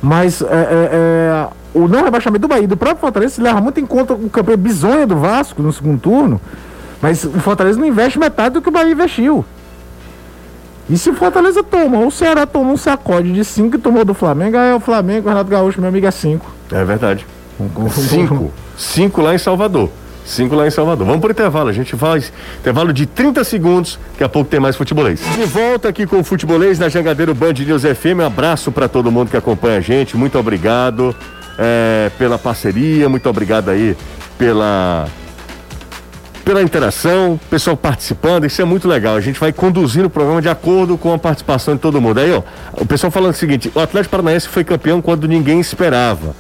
Mas 0.02 0.40
é, 0.42 0.44
é, 0.44 0.48
é, 0.92 1.46
o 1.76 1.88
não 1.88 2.02
rebaixamento 2.02 2.42
do 2.42 2.48
Bahia 2.48 2.64
e 2.64 2.66
do 2.66 2.76
próprio 2.76 3.00
Fortaleza 3.00 3.34
se 3.34 3.40
leva 3.40 3.60
muito 3.60 3.78
em 3.78 3.86
conta 3.86 4.14
o 4.14 4.30
campeão 4.30 4.56
bizonho 4.56 5.06
do 5.06 5.16
Vasco 5.16 5.62
no 5.62 5.72
segundo 5.72 6.00
turno. 6.00 6.40
Mas 7.02 7.24
o 7.24 7.40
Fortaleza 7.40 7.78
não 7.78 7.86
investe 7.86 8.18
metade 8.18 8.54
do 8.54 8.62
que 8.62 8.68
o 8.68 8.72
Bahia 8.72 8.92
investiu. 8.92 9.44
E 10.88 10.96
se 10.96 11.10
o 11.10 11.14
Fortaleza 11.14 11.62
toma, 11.62 11.98
ou 11.98 12.06
o 12.06 12.10
Ceará 12.10 12.46
toma 12.46 12.72
um 12.72 12.76
sacode 12.76 13.32
de 13.32 13.44
5 13.44 13.76
e 13.76 13.78
tomou 13.78 14.04
do 14.04 14.14
Flamengo, 14.14 14.56
aí 14.56 14.70
é 14.70 14.74
o 14.74 14.80
Flamengo, 14.80 15.26
o 15.26 15.28
Renato 15.28 15.50
Gaúcho, 15.50 15.80
meu 15.80 15.88
amigo, 15.88 16.06
é 16.06 16.10
5. 16.10 16.46
É 16.72 16.84
verdade. 16.84 17.26
Cinco. 17.90 18.52
Cinco 18.76 19.20
lá 19.20 19.34
em 19.34 19.38
Salvador. 19.38 19.90
Cinco 20.24 20.54
lá 20.54 20.66
em 20.66 20.70
Salvador. 20.70 21.06
Vamos 21.06 21.20
pro 21.20 21.30
intervalo. 21.30 21.68
A 21.68 21.72
gente 21.72 21.96
faz 21.96 22.32
intervalo 22.60 22.92
de 22.92 23.06
30 23.06 23.44
segundos. 23.44 23.98
Daqui 24.12 24.24
a 24.24 24.28
pouco 24.28 24.50
tem 24.50 24.60
mais 24.60 24.76
futebolês. 24.76 25.20
De 25.20 25.44
volta 25.44 25.88
aqui 25.88 26.06
com 26.06 26.20
o 26.20 26.24
futebolês 26.24 26.78
na 26.78 26.88
Jangadeiro 26.88 27.34
Band 27.34 27.52
News 27.52 27.82
FM. 27.82 28.20
Um 28.20 28.26
abraço 28.26 28.72
para 28.72 28.88
todo 28.88 29.10
mundo 29.10 29.30
que 29.30 29.36
acompanha 29.36 29.78
a 29.78 29.80
gente. 29.80 30.16
Muito 30.16 30.38
obrigado 30.38 31.14
eh, 31.58 32.10
pela 32.18 32.38
parceria. 32.38 33.08
Muito 33.08 33.28
obrigado 33.28 33.70
aí 33.70 33.96
pela 34.38 35.08
pela 36.46 36.62
interação, 36.62 37.40
pessoal 37.50 37.76
participando, 37.76 38.46
isso 38.46 38.62
é 38.62 38.64
muito 38.64 38.86
legal. 38.86 39.16
A 39.16 39.20
gente 39.20 39.40
vai 39.40 39.52
conduzindo 39.52 40.06
o 40.06 40.10
programa 40.10 40.40
de 40.40 40.48
acordo 40.48 40.96
com 40.96 41.12
a 41.12 41.18
participação 41.18 41.74
de 41.74 41.80
todo 41.80 42.00
mundo. 42.00 42.20
Aí, 42.20 42.32
ó, 42.32 42.40
o 42.80 42.86
pessoal 42.86 43.10
falando 43.10 43.32
o 43.32 43.36
seguinte: 43.36 43.68
o 43.74 43.80
Atlético 43.80 44.12
Paranaense 44.12 44.46
foi 44.46 44.62
campeão 44.62 45.02
quando 45.02 45.26
ninguém 45.26 45.58
esperava. 45.58 46.36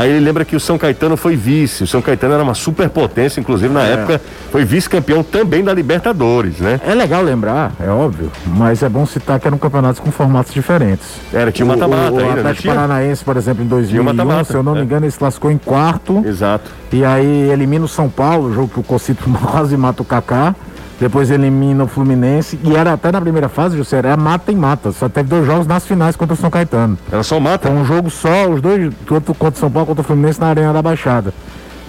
Aí 0.00 0.10
ele 0.10 0.20
lembra 0.20 0.44
que 0.46 0.56
o 0.56 0.60
São 0.60 0.78
Caetano 0.78 1.14
foi 1.16 1.36
vice. 1.36 1.84
O 1.84 1.86
São 1.86 2.00
Caetano 2.00 2.32
era 2.34 2.42
uma 2.42 2.54
superpotência, 2.54 3.38
inclusive 3.40 3.72
na 3.72 3.82
época 3.82 4.20
foi 4.50 4.64
vice-campeão 4.64 5.22
também 5.22 5.62
da 5.62 5.74
Libertadores, 5.74 6.58
né? 6.58 6.80
É 6.86 6.94
legal 6.94 7.22
lembrar, 7.22 7.72
é 7.78 7.90
óbvio, 7.90 8.32
mas 8.46 8.82
é 8.82 8.88
bom 8.88 9.04
citar 9.04 9.38
que 9.38 9.46
eram 9.46 9.58
campeonatos 9.58 10.00
com 10.00 10.10
formatos 10.10 10.54
diferentes. 10.54 11.06
Era, 11.32 11.52
tinha 11.52 11.66
O- 11.66 11.68
mata-mata 11.68 12.12
o, 12.12 12.16
o 12.16 12.20
não 12.20 12.30
Atlético? 12.30 12.68
Paranaense, 12.68 13.22
por 13.24 13.36
exemplo, 13.36 13.62
em 13.62 13.66
2001, 13.68 14.02
mata-mata, 14.02 14.44
se 14.44 14.54
eu 14.54 14.62
não 14.62 14.72
me 14.72 14.80
é. 14.80 14.84
engano, 14.84 15.04
ele 15.04 15.12
se 15.12 15.22
lascou 15.22 15.50
em 15.50 15.58
quarto. 15.58 16.22
Exato. 16.26 16.70
E 16.92 17.04
aí 17.04 17.50
elimina 17.50 17.84
o 17.84 17.88
São 17.88 18.08
Paulo, 18.08 18.54
jogo 18.54 18.68
que 18.68 18.80
o 18.80 18.82
Cocito 18.82 19.28
quase 19.50 19.76
mata 19.76 20.00
o 20.00 20.04
Kaká. 20.04 20.54
Depois 21.00 21.30
elimina 21.30 21.84
o 21.84 21.86
Fluminense. 21.88 22.60
E 22.62 22.76
era 22.76 22.92
até 22.92 23.10
na 23.10 23.20
primeira 23.20 23.48
fase, 23.48 23.76
José, 23.76 23.96
era 23.96 24.16
mata 24.18 24.52
em 24.52 24.56
mata. 24.56 24.92
Só 24.92 25.08
teve 25.08 25.30
dois 25.30 25.46
jogos 25.46 25.66
nas 25.66 25.86
finais 25.86 26.14
contra 26.14 26.34
o 26.34 26.36
São 26.36 26.50
Caetano. 26.50 26.98
Era 27.10 27.22
só 27.22 27.40
mata. 27.40 27.68
Foi 27.68 27.76
um 27.76 27.84
jogo 27.86 28.10
só, 28.10 28.48
os 28.50 28.60
dois, 28.60 28.92
tanto 29.06 29.32
contra 29.32 29.56
o 29.56 29.58
São 29.58 29.70
Paulo 29.70 29.86
quanto 29.86 30.00
o 30.00 30.04
Fluminense 30.04 30.38
na 30.38 30.48
Arena 30.48 30.74
da 30.74 30.82
Baixada. 30.82 31.32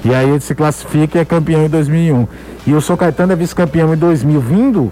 E 0.05 0.16
aí 0.16 0.30
ele 0.30 0.39
se 0.39 0.55
classifica 0.55 1.18
e 1.18 1.22
é 1.22 1.26
campeão 1.26 1.66
em 1.66 1.70
2001. 1.70 2.28
E 2.66 2.74
o 2.74 2.82
São 2.82 2.95
Caetano 2.95 3.34
é 3.34 3.36
vice-campeão 3.36 3.93
em 3.93 3.97
2000, 3.97 4.39
vindo 4.39 4.91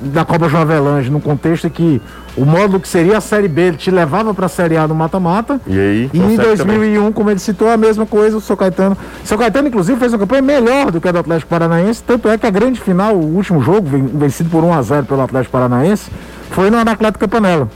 da 0.00 0.24
Copa 0.24 0.48
João 0.48 0.62
Avelange, 0.62 1.10
num 1.10 1.20
contexto 1.20 1.68
que 1.70 2.00
o 2.36 2.44
módulo 2.44 2.78
que 2.80 2.88
seria 2.88 3.16
a 3.18 3.20
Série 3.20 3.48
B 3.48 3.62
ele 3.62 3.76
te 3.76 3.90
levava 3.90 4.34
para 4.34 4.46
a 4.46 4.48
Série 4.48 4.76
A 4.76 4.86
no 4.86 4.94
mata-mata. 4.94 5.60
E 5.66 5.78
aí, 5.78 6.10
E 6.12 6.18
em 6.18 6.36
consegue 6.36 6.56
também. 6.58 6.76
2001, 6.78 7.12
como 7.12 7.30
ele 7.30 7.38
citou, 7.40 7.70
a 7.70 7.76
mesma 7.76 8.04
coisa, 8.06 8.36
o 8.36 8.40
São 8.40 8.56
Caetano. 8.56 8.96
O 9.24 9.26
São 9.26 9.38
Caetano, 9.38 9.68
inclusive, 9.68 9.98
fez 9.98 10.12
uma 10.12 10.18
campanha 10.18 10.42
melhor 10.42 10.90
do 10.90 11.00
que 11.00 11.08
a 11.08 11.12
do 11.12 11.18
Atlético 11.18 11.48
Paranaense, 11.50 12.02
tanto 12.02 12.28
é 12.28 12.36
que 12.36 12.46
a 12.46 12.50
grande 12.50 12.80
final, 12.80 13.14
o 13.14 13.34
último 13.36 13.62
jogo, 13.62 13.88
ven- 13.88 14.06
vencido 14.14 14.50
por 14.50 14.62
1x0 14.64 15.04
pelo 15.06 15.22
Atlético 15.22 15.52
Paranaense, 15.52 16.10
foi 16.50 16.68
no 16.70 16.76
Anacleto 16.78 17.18
Campanella. 17.18 17.68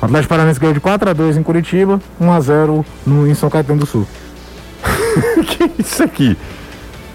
O 0.00 0.04
Atlético 0.04 0.28
Paranaense 0.30 0.60
ganhou 0.60 0.74
de 0.74 0.80
4x2 0.80 1.36
em 1.36 1.42
Curitiba, 1.42 2.00
1x0 2.20 2.84
no, 3.06 3.26
em 3.28 3.34
São 3.34 3.50
Caetano 3.50 3.80
do 3.80 3.86
Sul. 3.86 4.06
que 5.46 5.64
é 5.64 5.70
isso 5.78 6.02
aqui? 6.02 6.36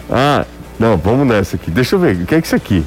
Ah, 0.09 0.45
não, 0.79 0.97
vamos 0.97 1.25
nessa 1.25 1.55
aqui. 1.55 1.71
Deixa 1.71 1.95
eu 1.95 1.99
ver, 1.99 2.15
o 2.17 2.25
que 2.25 2.35
é 2.35 2.39
isso 2.39 2.55
aqui? 2.55 2.83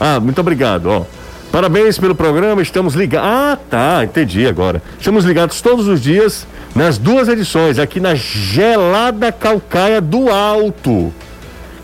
Ah, 0.00 0.20
muito 0.20 0.40
obrigado, 0.40 0.86
ó. 0.86 1.04
Parabéns 1.50 1.98
pelo 1.98 2.14
programa, 2.14 2.60
estamos 2.62 2.94
ligados. 2.94 3.28
Ah, 3.30 3.58
tá, 3.70 4.04
entendi 4.04 4.46
agora. 4.46 4.82
Estamos 4.98 5.24
ligados 5.24 5.60
todos 5.60 5.86
os 5.86 6.00
dias 6.00 6.46
nas 6.74 6.98
duas 6.98 7.28
edições, 7.28 7.78
aqui 7.78 8.00
na 8.00 8.14
Gelada 8.14 9.30
Calcaia 9.30 10.00
do 10.00 10.28
Alto, 10.30 11.14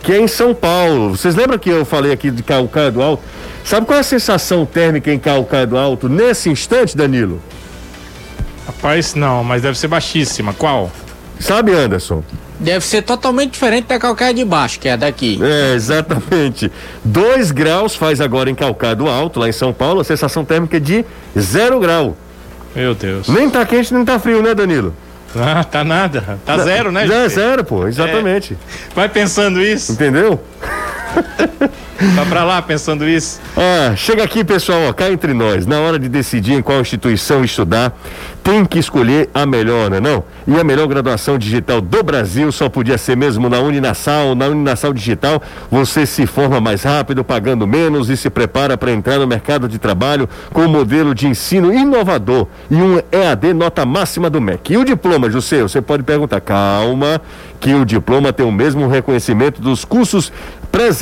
que 0.03 0.13
é 0.13 0.21
em 0.21 0.27
São 0.27 0.53
Paulo. 0.53 1.11
Vocês 1.11 1.37
lembram 1.37 1.57
que 1.57 1.71
eu 1.71 1.85
falei 1.85 2.11
aqui 2.11 2.33
de 2.33 2.43
Calcaia 2.43 2.91
do 2.91 3.01
Alto? 3.01 3.23
Sabe 3.65 3.87
qual 3.87 3.99
é 3.99 4.01
a 4.01 4.05
sensação 4.05 4.67
térmica 4.67 5.13
em 5.13 5.19
Calcaia 5.19 5.67
do 5.67 5.79
Alto 5.79 6.09
nesse 6.09 6.51
instante, 6.51 6.97
Danilo? 6.97 7.41
Rapaz, 8.67 9.15
não, 9.15 9.45
mas 9.45 9.63
deve 9.63 9.79
ser 9.79 9.87
baixíssima. 9.87 10.53
Qual? 10.53 10.91
Sabe, 11.39 11.73
Anderson? 11.73 12.25
Deve 12.61 12.85
ser 12.85 13.03
totalmente 13.03 13.53
diferente 13.53 13.87
da 13.87 13.99
calcaia 13.99 14.35
de 14.35 14.45
baixo, 14.45 14.79
que 14.79 14.89
é 14.89 14.93
a 14.93 14.97
daqui. 14.97 15.41
É, 15.43 15.75
exatamente. 15.75 16.71
2 17.03 17.51
graus 17.51 17.97
faz 17.97 18.21
agora 18.21 18.51
em 18.51 18.55
Calcado 18.55 19.09
Alto, 19.09 19.41
lá 19.41 19.49
em 19.49 19.53
São 19.53 19.73
Paulo, 19.73 20.01
a 20.01 20.05
sensação 20.05 20.45
térmica 20.45 20.77
é 20.77 20.81
de 20.81 21.05
0 21.39 21.81
grau. 21.81 22.17
Meu 22.77 22.95
Deus. 22.95 23.29
Nem 23.29 23.49
tá 23.51 23.65
quente, 23.65 23.93
nem 23.93 24.05
tá 24.05 24.19
frio, 24.19 24.43
né, 24.43 24.55
Danilo? 24.55 24.95
Ah, 25.35 25.63
tá 25.63 25.85
nada. 25.85 26.39
Tá 26.45 26.59
zero, 26.59 26.91
né? 26.91 27.05
É 27.05 27.07
gente? 27.07 27.29
zero, 27.35 27.65
pô, 27.65 27.87
exatamente. 27.87 28.57
Vai 28.95 29.09
pensando 29.09 29.63
isso. 29.63 29.93
Entendeu? 29.93 30.41
Vai 32.15 32.25
pra 32.27 32.45
lá 32.45 32.63
pensando 32.63 33.07
isso. 33.07 33.41
Ah, 33.55 33.95
chega 33.95 34.25
aqui, 34.25 34.43
pessoal, 34.43 34.89
ó, 34.89 34.93
cá 34.93 35.11
entre 35.11 35.35
nós. 35.35 35.67
Na 35.67 35.81
hora 35.81 35.99
de 35.99 36.09
decidir 36.09 36.55
em 36.55 36.63
qual 36.63 36.81
instituição 36.81 37.45
estudar, 37.45 37.93
tem 38.43 38.65
que 38.65 38.79
escolher 38.79 39.29
a 39.35 39.45
melhor, 39.45 39.91
né 39.91 40.01
não? 40.01 40.25
E 40.47 40.59
a 40.59 40.65
melhor 40.65 40.87
graduação 40.87 41.37
digital 41.37 41.79
do 41.79 42.03
Brasil 42.03 42.51
só 42.51 42.71
podia 42.71 42.97
ser 42.97 43.19
mesmo 43.19 43.51
na 43.51 43.61
Uninassal. 43.61 44.35
Na 44.35 44.47
Uninassal 44.47 44.95
Digital, 44.95 45.43
você 45.71 46.07
se 46.07 46.27
forma 46.27 46.59
mais 46.59 46.83
rápido, 46.85 47.23
pagando 47.23 47.67
menos 47.67 48.09
e 48.09 48.17
se 48.17 48.31
prepara 48.31 48.79
para 48.79 48.93
entrar 48.93 49.19
no 49.19 49.27
mercado 49.27 49.69
de 49.69 49.79
trabalho 49.79 50.27
com 50.55 50.63
um 50.63 50.69
modelo 50.69 51.15
de 51.15 51.27
ensino 51.27 51.73
inovador 51.73 52.47
e 52.71 52.77
um 52.77 52.99
EAD 53.13 53.53
nota 53.53 53.85
máxima 53.85 54.31
do 54.31 54.41
MEC. 54.41 54.73
E 54.73 54.77
o 54.79 54.85
diploma, 54.87 55.29
José, 55.29 55.61
você 55.61 55.83
pode 55.83 56.03
perguntar, 56.03 56.41
calma, 56.41 57.21
que 57.61 57.75
o 57.75 57.85
diploma 57.85 58.33
tem 58.33 58.47
o 58.47 58.51
mesmo 58.51 58.89
reconhecimento 58.89 59.61
dos 59.61 59.85
cursos 59.85 60.33
presenciais 60.73 61.00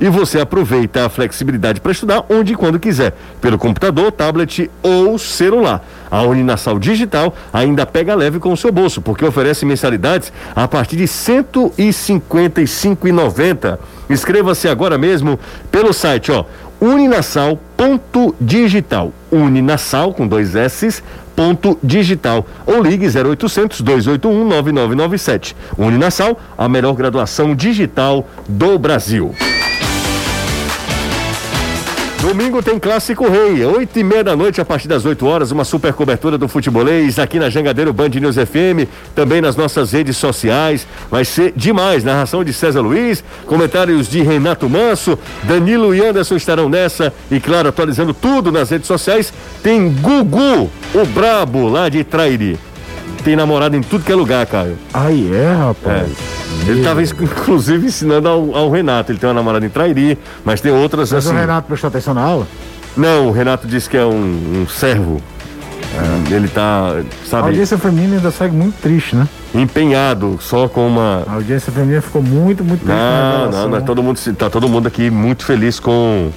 e 0.00 0.08
você 0.08 0.40
aproveita 0.40 1.06
a 1.06 1.08
flexibilidade 1.08 1.80
para 1.80 1.92
estudar 1.92 2.24
onde 2.28 2.52
e 2.52 2.56
quando 2.56 2.78
quiser, 2.78 3.14
pelo 3.40 3.58
computador, 3.58 4.12
tablet 4.12 4.70
ou 4.82 5.18
celular. 5.18 5.82
A 6.10 6.22
Uninassal 6.22 6.78
Digital 6.78 7.34
ainda 7.52 7.84
pega 7.86 8.14
leve 8.14 8.38
com 8.38 8.52
o 8.52 8.56
seu 8.56 8.70
bolso, 8.72 9.02
porque 9.02 9.24
oferece 9.24 9.66
mensalidades 9.66 10.32
a 10.54 10.68
partir 10.68 10.96
de 10.96 11.02
R$ 11.02 11.08
155,90. 11.08 13.78
Inscreva-se 14.08 14.68
agora 14.68 14.96
mesmo 14.98 15.38
pelo 15.70 15.92
site, 15.92 16.32
ó, 16.32 16.44
uninassal.digital. 16.80 19.12
Uninassal 19.30 20.12
com 20.12 20.26
dois 20.26 20.56
S 20.56 20.80
ponto 20.80 21.04
digital 21.82 22.46
ou 22.66 22.82
ligue 22.82 23.06
0800 23.06 23.80
281 23.80 24.48
9997. 24.48 25.56
Uninassal, 25.76 26.38
a 26.56 26.68
melhor 26.68 26.94
graduação 26.94 27.54
digital 27.54 28.28
do 28.48 28.78
Brasil. 28.78 29.34
Domingo 32.20 32.62
tem 32.62 32.78
Clássico 32.78 33.26
Rei, 33.30 33.64
oito 33.64 33.98
e 33.98 34.04
meia 34.04 34.22
da 34.22 34.36
noite, 34.36 34.60
a 34.60 34.64
partir 34.64 34.86
das 34.86 35.06
8 35.06 35.26
horas, 35.26 35.52
uma 35.52 35.64
super 35.64 35.94
cobertura 35.94 36.36
do 36.36 36.48
futebolês 36.48 37.18
aqui 37.18 37.38
na 37.38 37.48
Jangadeiro 37.48 37.94
Band 37.94 38.10
News 38.10 38.36
FM, 38.36 38.86
também 39.14 39.40
nas 39.40 39.56
nossas 39.56 39.92
redes 39.92 40.18
sociais. 40.18 40.86
Vai 41.10 41.24
ser 41.24 41.54
demais. 41.56 42.04
Narração 42.04 42.44
de 42.44 42.52
César 42.52 42.82
Luiz, 42.82 43.24
comentários 43.46 44.06
de 44.06 44.20
Renato 44.20 44.68
Manso, 44.68 45.18
Danilo 45.44 45.94
e 45.94 46.04
Anderson 46.04 46.36
estarão 46.36 46.68
nessa. 46.68 47.10
E 47.30 47.40
claro, 47.40 47.70
atualizando 47.70 48.12
tudo 48.12 48.52
nas 48.52 48.68
redes 48.68 48.86
sociais. 48.86 49.32
Tem 49.62 49.90
Gugu, 49.90 50.70
o 50.94 51.06
brabo 51.06 51.68
lá 51.68 51.88
de 51.88 52.04
Trairi. 52.04 52.69
Tem 53.24 53.36
namorado 53.36 53.76
em 53.76 53.82
tudo 53.82 54.04
que 54.04 54.12
é 54.12 54.14
lugar, 54.14 54.46
Caio. 54.46 54.78
Aí 54.94 55.30
é, 55.34 55.52
rapaz. 55.52 56.08
Ele 56.66 56.80
estava 56.80 57.02
inclusive 57.04 57.86
ensinando 57.86 58.28
ao, 58.28 58.56
ao 58.56 58.70
Renato. 58.70 59.12
Ele 59.12 59.18
tem 59.18 59.28
uma 59.28 59.34
namorada 59.34 59.64
em 59.64 59.68
Trairi, 59.68 60.18
mas 60.44 60.60
tem 60.60 60.72
outras 60.72 61.12
Mas 61.12 61.26
assim. 61.26 61.36
o 61.36 61.38
Renato 61.38 61.66
prestou 61.68 61.88
atenção 61.88 62.14
na 62.14 62.22
aula? 62.22 62.46
Não, 62.96 63.28
o 63.28 63.32
Renato 63.32 63.66
disse 63.66 63.88
que 63.88 63.96
é 63.96 64.04
um, 64.04 64.62
um 64.62 64.66
servo. 64.68 65.20
É, 66.30 66.34
ele 66.34 66.48
tá, 66.48 66.94
A 66.98 67.26
sabe, 67.26 67.48
audiência 67.48 67.76
feminina 67.76 68.16
ainda 68.16 68.30
segue 68.30 68.54
muito 68.54 68.80
triste, 68.80 69.16
né? 69.16 69.26
empenhado 69.54 70.38
só 70.40 70.68
com 70.68 70.86
uma. 70.86 71.24
A 71.26 71.34
audiência 71.34 71.72
feminina 71.72 72.00
ficou 72.00 72.22
muito, 72.22 72.62
muito 72.62 72.80
triste. 72.84 72.96
na 72.96 73.46
Não, 73.46 73.50
não, 73.50 73.68
não 73.70 73.76
é 73.76 73.80
todo 73.80 74.02
mundo, 74.02 74.18
tá 74.34 74.48
todo 74.48 74.68
mundo 74.68 74.86
aqui 74.86 75.10
muito 75.10 75.44
feliz 75.44 75.80
com 75.80 76.30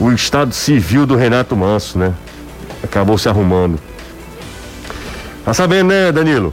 o 0.00 0.12
estado 0.12 0.52
civil 0.52 1.06
do 1.06 1.14
Renato 1.14 1.56
Manso, 1.56 1.98
né? 1.98 2.12
Acabou 2.82 3.16
se 3.16 3.28
arrumando. 3.28 3.78
Tá 5.46 5.54
sabendo, 5.54 5.90
né, 5.90 6.10
Danilo? 6.10 6.52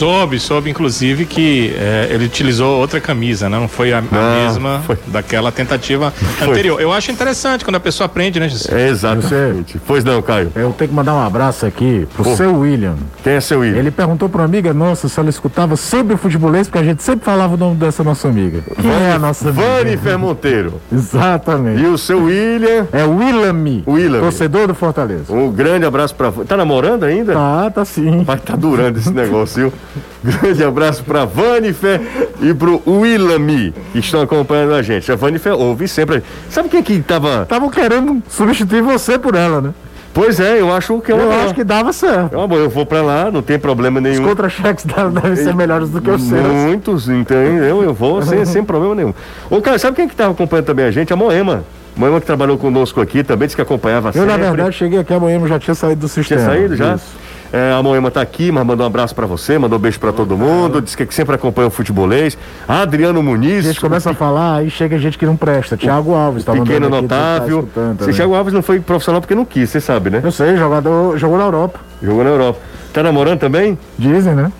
Soube, 0.00 0.40
soube 0.40 0.70
inclusive 0.70 1.26
que 1.26 1.74
eh, 1.76 2.08
ele 2.10 2.24
utilizou 2.24 2.78
outra 2.80 2.98
camisa, 3.02 3.50
né? 3.50 3.58
não 3.58 3.68
foi 3.68 3.92
a, 3.92 3.98
a 3.98 4.00
Não, 4.00 4.46
mesma 4.46 4.80
foi. 4.86 4.96
daquela 5.08 5.52
tentativa 5.52 6.10
anterior. 6.40 6.80
Eu 6.80 6.90
acho 6.90 7.10
interessante 7.12 7.66
quando 7.66 7.76
a 7.76 7.80
pessoa 7.80 8.06
aprende, 8.06 8.40
né, 8.40 8.48
Jesus? 8.48 8.72
É, 8.72 8.88
exatamente. 8.88 9.78
Pois 9.86 10.02
não, 10.02 10.22
Caio. 10.22 10.50
Eu 10.54 10.72
tenho 10.72 10.88
que 10.88 10.94
mandar 10.96 11.12
um 11.12 11.20
abraço 11.22 11.66
aqui 11.66 12.08
pro 12.14 12.24
Pô. 12.24 12.34
seu 12.34 12.54
William. 12.60 12.94
Quem 13.22 13.34
é 13.34 13.40
seu 13.42 13.62
ídolo? 13.62 13.78
Ele 13.78 13.90
perguntou 13.90 14.26
pra 14.26 14.40
uma 14.40 14.46
amiga 14.46 14.72
nossa 14.72 15.06
se 15.06 15.20
ela 15.20 15.28
escutava 15.28 15.76
sempre 15.76 16.14
o 16.14 16.16
futebolês, 16.16 16.66
porque 16.66 16.78
a 16.78 16.82
gente 16.84 17.02
sempre 17.02 17.22
falava 17.26 17.52
o 17.52 17.58
nome 17.58 17.76
dessa 17.76 18.02
nossa 18.02 18.26
amiga. 18.26 18.62
Quem 18.80 18.90
é 18.90 19.12
a 19.12 19.18
nossa 19.18 19.50
amiga? 19.50 19.62
Vanifer 19.62 20.18
Monteiro. 20.18 20.80
Exatamente. 20.90 21.82
E 21.82 21.86
o 21.86 21.98
seu 21.98 22.22
William, 22.24 22.86
É 22.90 23.04
o 23.04 23.16
Willam, 23.18 23.82
Willam. 23.86 24.20
torcedor 24.20 24.66
do 24.68 24.74
Fortaleza. 24.74 25.30
um 25.30 25.52
grande 25.52 25.84
abraço 25.84 26.14
pra. 26.14 26.32
Tá 26.32 26.56
namorando 26.56 27.04
ainda? 27.04 27.34
Ah, 27.36 27.70
tá 27.70 27.84
sim. 27.84 28.22
Vai 28.24 28.38
tá 28.38 28.56
durando 28.56 28.96
esse 28.98 29.10
negócio, 29.12 29.64
viu? 29.64 29.72
Grande 30.22 30.62
abraço 30.64 31.02
pra 31.04 31.24
Vanifer 31.24 32.00
e 32.40 32.52
pro 32.54 32.82
Willami, 32.86 33.74
que 33.92 33.98
estão 33.98 34.20
acompanhando 34.22 34.74
a 34.74 34.82
gente. 34.82 35.10
A 35.10 35.16
Vanifer 35.16 35.54
ouve 35.54 35.88
sempre. 35.88 36.22
Sabe 36.48 36.68
quem 36.68 36.82
que 36.82 37.00
tava. 37.00 37.42
Estavam 37.42 37.70
querendo 37.70 38.22
substituir 38.28 38.82
você 38.82 39.18
por 39.18 39.34
ela, 39.34 39.60
né? 39.60 39.70
Pois 40.12 40.40
é, 40.40 40.60
eu 40.60 40.72
acho 40.74 41.00
que 41.00 41.12
é 41.12 41.14
Eu 41.14 41.18
boa. 41.18 41.44
acho 41.44 41.54
que 41.54 41.62
dava 41.62 41.92
certo. 41.92 42.34
É 42.34 42.36
uma 42.36 42.48
boa. 42.48 42.60
Eu 42.60 42.68
vou 42.68 42.84
pra 42.84 43.00
lá, 43.00 43.30
não 43.30 43.42
tem 43.42 43.58
problema 43.58 43.98
Os 43.98 44.02
nenhum. 44.02 44.24
contra-cheques 44.24 44.84
dela 44.84 45.08
devem 45.22 45.36
ser 45.36 45.54
melhores 45.54 45.88
do 45.90 46.00
que 46.00 46.10
os 46.10 46.22
seus. 46.22 46.40
Muitos, 46.46 47.08
entendeu? 47.08 47.82
Eu 47.82 47.94
vou 47.94 48.20
sem, 48.22 48.42
sem 48.46 48.64
problema 48.64 48.94
nenhum. 48.96 49.14
Ô, 49.48 49.60
cara, 49.60 49.78
sabe 49.78 49.94
quem 49.96 50.08
que 50.08 50.16
tava 50.16 50.32
acompanhando 50.32 50.66
também 50.66 50.84
a 50.84 50.90
gente? 50.90 51.12
A 51.12 51.16
Moema. 51.16 51.62
Moema 51.96 52.20
que 52.20 52.26
trabalhou 52.26 52.56
conosco 52.58 53.00
aqui 53.00 53.22
também, 53.22 53.46
disse 53.46 53.56
que 53.56 53.62
acompanhava 53.62 54.08
Eu, 54.08 54.12
sempre. 54.14 54.28
na 54.28 54.36
verdade, 54.36 54.74
cheguei 54.74 54.98
aqui 54.98 55.12
amanhã, 55.12 55.44
já 55.46 55.58
tinha 55.58 55.74
saído 55.74 56.00
do 56.00 56.08
Tinha 56.08 56.22
sistema. 56.24 56.44
saído 56.44 56.76
já? 56.76 56.94
Isso. 56.94 57.04
É, 57.52 57.72
a 57.72 57.82
Moema 57.82 58.10
tá 58.12 58.20
aqui, 58.20 58.52
mas 58.52 58.64
mandou 58.64 58.84
um 58.84 58.86
abraço 58.86 59.12
pra 59.14 59.26
você, 59.26 59.58
mandou 59.58 59.76
um 59.76 59.82
beijo 59.82 59.98
pra 59.98 60.12
todo 60.12 60.36
mundo, 60.36 60.80
disse 60.80 60.96
que 60.96 61.12
sempre 61.12 61.34
acompanha 61.34 61.66
o 61.66 61.70
futebolês. 61.70 62.38
Adriano 62.68 63.20
Muniz. 63.22 63.64
A 63.64 63.68
gente 63.68 63.80
começa 63.80 64.10
a 64.10 64.14
falar, 64.14 64.58
aí 64.58 64.70
chega 64.70 64.96
gente 64.98 65.18
que 65.18 65.26
não 65.26 65.36
presta. 65.36 65.76
Thiago 65.76 66.14
Alves, 66.14 66.44
tá 66.44 66.52
Pequeno 66.52 66.88
tá 66.88 67.02
notável. 67.02 67.58
Esse 67.60 67.70
também. 67.96 68.14
Thiago 68.14 68.34
Alves 68.36 68.54
não 68.54 68.62
foi 68.62 68.78
profissional 68.78 69.20
porque 69.20 69.34
não 69.34 69.44
quis, 69.44 69.68
você 69.68 69.80
sabe, 69.80 70.10
né? 70.10 70.20
Eu 70.22 70.30
sei, 70.30 70.56
jogador, 70.56 71.18
jogou 71.18 71.38
na 71.38 71.44
Europa. 71.44 71.80
Jogou 72.00 72.22
na 72.22 72.30
Europa. 72.30 72.60
Tá 72.92 73.02
namorando 73.02 73.40
também? 73.40 73.76
Dizem, 73.98 74.34
né? 74.34 74.52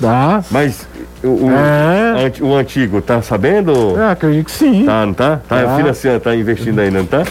Dá. 0.00 0.42
Mas 0.50 0.86
o, 1.22 1.50
É. 1.50 2.32
o 2.40 2.54
antigo, 2.54 3.02
tá 3.02 3.20
sabendo? 3.20 3.98
É, 4.00 4.12
acredito 4.12 4.46
que 4.46 4.52
sim. 4.52 4.84
Tá, 4.86 5.04
não 5.04 5.12
tá? 5.12 5.40
Tá 5.46 5.64
Tá. 5.64 5.76
financiando, 5.76 6.20
tá 6.20 6.34
investindo 6.34 6.78
ainda, 6.78 6.98
não 7.00 7.06
tá? 7.06 7.24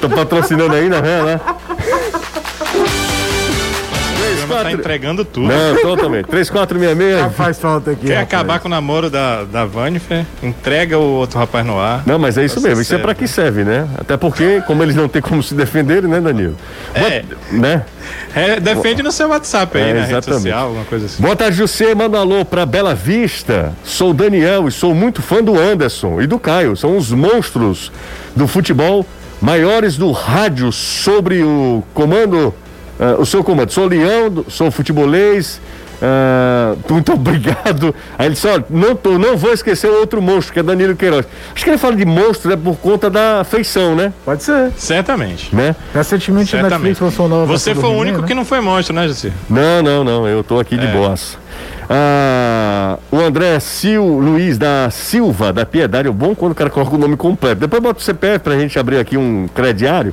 tá 0.00 0.08
patrocinando 0.08 0.74
ainda, 0.74 1.00
né? 1.00 1.40
Né? 4.64 4.74
O 4.74 4.78
programa 4.78 4.84
tá 4.84 4.92
entregando 4.94 5.24
tudo. 5.24 5.48
Não, 5.48 5.76
totalmente. 5.82 6.26
3466. 6.26 7.34
Faz 7.36 7.58
falta 7.58 7.90
aqui. 7.92 8.06
Quer 8.06 8.14
rapaz. 8.14 8.28
acabar 8.34 8.60
com 8.60 8.68
o 8.68 8.70
namoro 8.70 9.10
da, 9.10 9.44
da 9.44 9.64
Vanifer? 9.64 10.24
Entrega 10.42 10.98
o 10.98 11.02
outro 11.02 11.38
rapaz 11.38 11.64
no 11.64 11.78
ar. 11.78 12.02
Não, 12.06 12.18
mas 12.18 12.36
é 12.38 12.44
isso 12.44 12.60
mesmo. 12.60 12.80
Isso 12.82 12.92
é 12.92 12.96
sério. 12.96 13.04
pra 13.04 13.14
que 13.14 13.26
serve, 13.28 13.64
né? 13.64 13.88
Até 13.98 14.16
porque, 14.16 14.62
como 14.66 14.82
eles 14.82 14.94
não 14.96 15.08
têm 15.08 15.22
como 15.22 15.42
se 15.42 15.54
defenderem, 15.54 16.08
né, 16.08 16.20
Danilo? 16.20 16.56
É. 16.94 17.00
Boa- 17.22 17.24
Né? 17.52 17.82
É, 18.34 18.60
defende 18.60 19.02
no 19.02 19.10
seu 19.12 19.28
WhatsApp 19.28 19.78
aí, 19.78 19.82
É, 19.90 19.94
na 19.94 20.00
rede 20.00 20.12
exatamente. 20.12 20.42
social, 20.42 20.66
alguma 20.66 20.84
coisa 20.84 21.06
assim. 21.06 21.22
Boa 21.22 21.36
tarde, 21.36 21.56
José. 21.56 21.94
Manda 21.94 22.18
um 22.18 22.20
alô 22.20 22.44
pra 22.44 22.66
Bela 22.66 22.94
Vista. 22.94 23.72
Sou 23.84 24.10
o 24.10 24.14
Daniel 24.14 24.68
e 24.68 24.72
sou 24.72 24.94
muito 24.94 25.22
fã 25.22 25.42
do 25.42 25.58
Anderson 25.58 26.20
e 26.20 26.26
do 26.26 26.38
Caio. 26.38 26.76
São 26.76 26.96
os 26.96 27.10
monstros 27.10 27.90
do 28.36 28.46
futebol 28.46 29.06
maiores 29.40 29.96
do 29.96 30.10
rádio 30.12 30.70
sobre 30.72 31.42
o 31.42 31.82
comando, 31.94 32.54
ah, 33.00 33.16
o 33.18 33.26
seu 33.26 33.42
comando. 33.44 33.70
Sou 33.70 33.86
Leão, 33.86 34.44
sou 34.48 34.70
futebolês. 34.70 35.60
ah, 36.02 36.74
muito 36.88 37.12
obrigado. 37.14 37.94
Aí 38.18 38.26
ele 38.26 38.34
disse: 38.34 38.46
olha, 38.46 38.64
não, 38.70 38.94
tô, 38.96 39.18
não 39.18 39.36
vou 39.36 39.52
esquecer 39.52 39.88
o 39.88 39.98
outro 40.00 40.20
monstro, 40.22 40.52
que 40.52 40.60
é 40.60 40.62
Danilo 40.62 40.94
Queiroz. 40.96 41.26
Acho 41.54 41.64
que 41.64 41.70
ele 41.70 41.78
fala 41.78 41.96
de 41.96 42.04
monstro 42.04 42.52
é 42.52 42.56
por 42.56 42.76
conta 42.76 43.08
da 43.10 43.44
feição, 43.44 43.94
né? 43.94 44.12
Pode 44.24 44.42
ser. 44.42 44.70
Certamente. 44.76 45.54
né? 45.54 45.74
Recentemente 45.94 46.54
Netflix 46.54 46.70
Certamente. 46.98 47.02
lançou 47.02 47.28
nova 47.28 47.46
Você 47.46 47.74
foi 47.74 47.88
o 47.90 47.92
único 47.94 48.20
né? 48.22 48.26
que 48.26 48.34
não 48.34 48.44
foi 48.44 48.60
monstro, 48.60 48.94
né, 48.94 49.06
José? 49.08 49.30
Não, 49.48 49.82
não, 49.82 50.04
não, 50.04 50.28
eu 50.28 50.42
tô 50.44 50.58
aqui 50.58 50.76
de 50.76 50.86
É. 50.86 50.92
boas. 50.92 51.36
Ah, 51.88 52.98
o 53.10 53.18
André 53.20 53.58
Sil, 53.62 54.02
Luiz 54.02 54.58
da 54.58 54.88
Silva, 54.90 55.52
da 55.52 55.64
Piedade, 55.66 56.08
é 56.08 56.10
bom 56.10 56.34
quando 56.34 56.52
o 56.52 56.54
cara 56.54 56.68
coloca 56.70 56.94
o 56.94 56.98
nome 56.98 57.16
completo. 57.16 57.60
Depois 57.60 57.80
bota 57.82 58.00
o 58.00 58.02
CPF 58.02 58.40
pra 58.40 58.58
gente 58.58 58.78
abrir 58.78 58.98
aqui 58.98 59.16
um 59.16 59.46
crediário. 59.54 60.12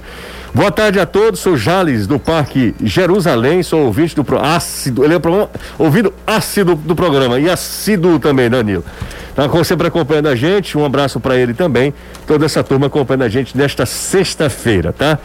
Boa 0.53 0.69
tarde 0.69 0.99
a 0.99 1.05
todos, 1.05 1.39
sou 1.39 1.55
Jales 1.55 2.05
do 2.05 2.19
Parque 2.19 2.75
Jerusalém, 2.83 3.63
sou 3.63 3.85
ouvinte 3.85 4.13
do 4.15 4.23
pro, 4.23 4.37
ácido, 4.43 5.03
ele 5.05 5.13
é 5.13 5.19
pro, 5.19 5.49
ouvido 5.79 6.13
ácido 6.27 6.75
do 6.75 6.93
programa 6.93 7.39
e 7.39 7.49
assíduo 7.49 8.19
também, 8.19 8.49
Danilo. 8.49 8.83
Tá 9.33 9.47
com- 9.47 9.63
sempre 9.63 9.87
acompanhando 9.87 10.27
a 10.27 10.35
gente, 10.35 10.77
um 10.77 10.83
abraço 10.83 11.21
pra 11.21 11.37
ele 11.37 11.53
também, 11.53 11.93
toda 12.27 12.45
essa 12.45 12.61
turma 12.61 12.87
acompanhando 12.87 13.21
a 13.23 13.29
gente 13.29 13.57
nesta 13.57 13.85
sexta-feira, 13.85 14.91
tá? 14.91 15.17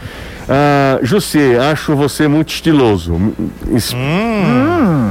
Ah, 0.49 1.01
José, 1.03 1.59
acho 1.59 1.97
você 1.97 2.29
muito 2.29 2.51
estiloso. 2.51 3.15
Me- 3.15 3.35
ins- 3.73 3.93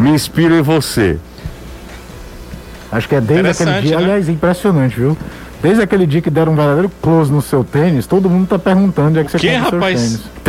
me 0.02 0.12
inspiro 0.12 0.56
em 0.56 0.62
você. 0.62 1.18
Acho 2.90 3.10
que 3.10 3.16
é 3.16 3.20
desde 3.22 3.50
aquele 3.50 3.82
dia. 3.82 3.98
né? 3.98 4.04
Aliás, 4.04 4.30
impressionante, 4.30 4.98
viu? 4.98 5.18
Desde 5.66 5.82
aquele 5.82 6.06
dia 6.06 6.22
que 6.22 6.30
deram 6.30 6.52
um 6.52 6.56
verdadeiro 6.56 6.92
close 7.02 7.32
no 7.32 7.42
seu 7.42 7.64
tênis, 7.64 8.06
todo 8.06 8.30
mundo 8.30 8.48
tá 8.48 8.60
perguntando 8.60 9.08
onde 9.10 9.20
é 9.20 9.24
que 9.24 9.32
você 9.32 9.40
Que, 9.40 9.50
compra 9.50 9.72
rapaz? 9.72 10.20
tênis. 10.44 10.46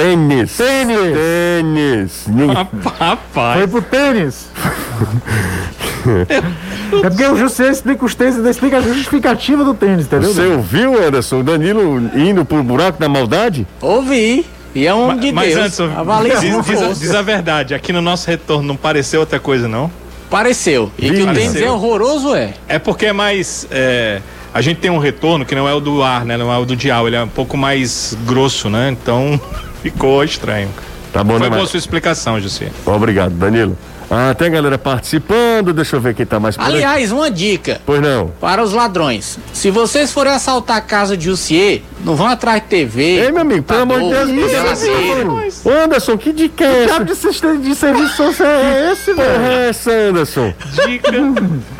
Tênis. 0.55 0.57
Tênis. 0.59 1.17
Tênis. 1.17 2.25
Ninguém- 2.29 2.69
Rapaz. 2.99 3.59
Foi 3.59 3.67
pro 3.67 3.81
tênis. 3.81 4.51
é 7.03 7.09
porque 7.09 7.25
o 7.25 7.35
José 7.39 7.71
explica 7.71 8.05
os 8.05 8.15
tênis, 8.15 8.37
explica 8.37 8.77
a 8.77 8.81
justificativa 8.83 9.65
do 9.65 9.73
tênis, 9.73 10.05
entendeu? 10.05 10.35
Você 10.35 10.47
ouviu, 10.49 11.03
Anderson? 11.03 11.41
O 11.41 11.43
Danilo 11.43 11.99
indo 12.15 12.45
pro 12.45 12.63
buraco 12.63 13.01
da 13.01 13.09
maldade? 13.09 13.67
Ouvi. 13.81 14.45
E 14.75 14.87
é 14.87 14.95
um 14.95 15.05
homem 15.05 15.19
de 15.19 15.33
Mas 15.33 15.55
Deus. 15.55 15.81
antes, 15.81 15.83
Avalie 15.99 16.33
diz, 16.39 16.67
diz 16.67 16.83
a- 16.83 16.89
diz 16.93 17.15
a 17.15 17.23
verdade, 17.23 17.75
aqui 17.75 17.91
no 17.91 18.03
nosso 18.03 18.29
retorno 18.29 18.69
não 18.69 18.77
pareceu 18.77 19.21
outra 19.21 19.41
coisa, 19.41 19.67
não? 19.67 19.91
Pareceu. 20.29 20.93
E 20.99 21.09
que 21.11 21.23
o 21.23 21.33
tênis 21.33 21.57
é 21.57 21.71
horroroso, 21.71 22.35
é. 22.35 22.53
É 22.69 22.79
porque 22.79 23.07
é 23.07 23.13
mais. 23.15 23.67
é, 23.71 24.21
a 24.57 24.63
gente 24.63 24.79
tem 24.79 24.91
um 24.91 24.97
retorno 24.97 25.45
que 25.45 25.55
não 25.55 25.69
é 25.69 25.75
o 25.75 25.81
do 25.81 26.03
ar, 26.03 26.25
né? 26.25 26.35
Não 26.39 26.51
é 26.51 26.57
o 26.57 26.65
do 26.65 26.75
dial, 26.75 27.07
ele 27.07 27.15
é 27.15 27.23
um 27.23 27.29
pouco 27.29 27.59
mais 27.59 28.17
grosso, 28.25 28.71
né? 28.71 28.89
Então 28.91 29.39
ficou 29.83 30.25
estranho. 30.25 30.71
Tá 31.13 31.23
bom, 31.23 31.33
Foi 31.35 31.41
né, 31.43 31.49
boa 31.51 31.61
Mar- 31.61 31.69
sua 31.69 31.77
explicação, 31.77 32.41
José. 32.41 32.71
Obrigado, 32.87 33.33
Danilo. 33.35 33.77
Ah, 34.11 34.35
tem 34.35 34.47
a 34.49 34.51
galera 34.51 34.79
participando. 34.79 35.75
Deixa 35.75 35.97
eu 35.97 36.01
ver 36.01 36.15
quem 36.15 36.25
tá 36.25 36.41
mais 36.41 36.57
por 36.57 36.63
aqui. 36.63 36.73
Aliás, 36.73 37.13
uma 37.13 37.31
dica 37.31 37.83
Pois 37.85 38.01
não. 38.01 38.29
para 38.41 38.63
os 38.63 38.73
ladrões. 38.73 39.39
Se 39.53 39.71
vocês 39.71 40.11
forem 40.11 40.33
assaltar 40.33 40.79
a 40.79 40.81
casa 40.81 41.19
de 41.19 41.27
Jussier, 41.27 41.83
não 42.03 42.15
vão 42.17 42.27
atrás 42.27 42.63
de 42.63 42.69
TV. 42.69 43.03
Ei, 43.03 43.33
meu 43.33 43.43
amigo, 43.43 43.63
pelo 43.65 43.83
amor 43.83 44.01
de 44.01 44.09
Deus, 44.09 44.31
que 44.31 44.49
geladeira. 44.49 45.29
Ô, 45.65 45.71
Anderson, 45.85 46.17
que 46.17 46.33
dica 46.33 46.65
é 46.65 46.85
essa? 46.85 46.87
Diabo 46.87 47.05
de, 47.05 47.15
sistema 47.17 47.59
de 47.59 47.75
serviço 47.75 48.17
social 48.17 48.49
é 48.49 48.93
esse, 48.93 49.13
velho? 49.13 49.29
é 49.43 49.69
essa, 49.69 49.91
Anderson? 49.91 50.55
Dica. 50.87 51.11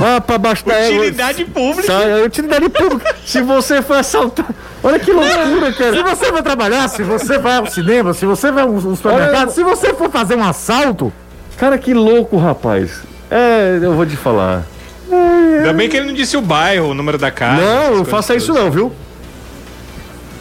Ah, 0.00 0.20
pra 0.20 0.38
baixo 0.38 0.64
da 0.66 0.74
égua. 0.74 0.98
Utilidade 1.00 1.44
pública. 1.44 1.82
Sai, 1.86 2.22
utilidade 2.24 2.68
pública. 2.68 3.14
Se 3.24 3.40
você 3.42 3.82
for 3.82 3.96
assaltar. 3.98 4.46
Olha 4.82 4.98
que 4.98 5.12
loucura, 5.12 5.72
Se 5.72 5.78
cara. 5.78 6.02
você 6.04 6.32
vai 6.32 6.42
trabalhar, 6.42 6.88
se 6.88 7.02
você 7.02 7.38
vai 7.38 7.56
ao 7.56 7.66
cinema, 7.66 8.12
se 8.14 8.24
você 8.26 8.50
vai 8.50 8.62
ao 8.64 8.80
supermercado, 8.96 9.42
Olha- 9.42 9.50
se 9.50 9.62
você 9.62 9.94
for 9.94 10.10
fazer 10.10 10.34
um 10.36 10.44
assalto, 10.44 11.12
Cara, 11.56 11.78
que 11.78 11.94
louco, 11.94 12.36
rapaz. 12.36 13.00
É, 13.30 13.78
eu 13.80 13.94
vou 13.94 14.04
te 14.04 14.14
falar. 14.16 14.62
Ainda 15.10 15.72
bem 15.72 15.88
que 15.88 15.96
ele 15.96 16.06
não 16.06 16.12
disse 16.14 16.36
o 16.36 16.42
bairro, 16.42 16.88
o 16.90 16.94
número 16.94 17.16
da 17.16 17.30
casa. 17.30 17.62
Não, 17.62 17.96
não 17.96 18.04
faça 18.04 18.34
isso 18.34 18.48
todas. 18.48 18.62
não, 18.64 18.70
viu? 18.70 18.92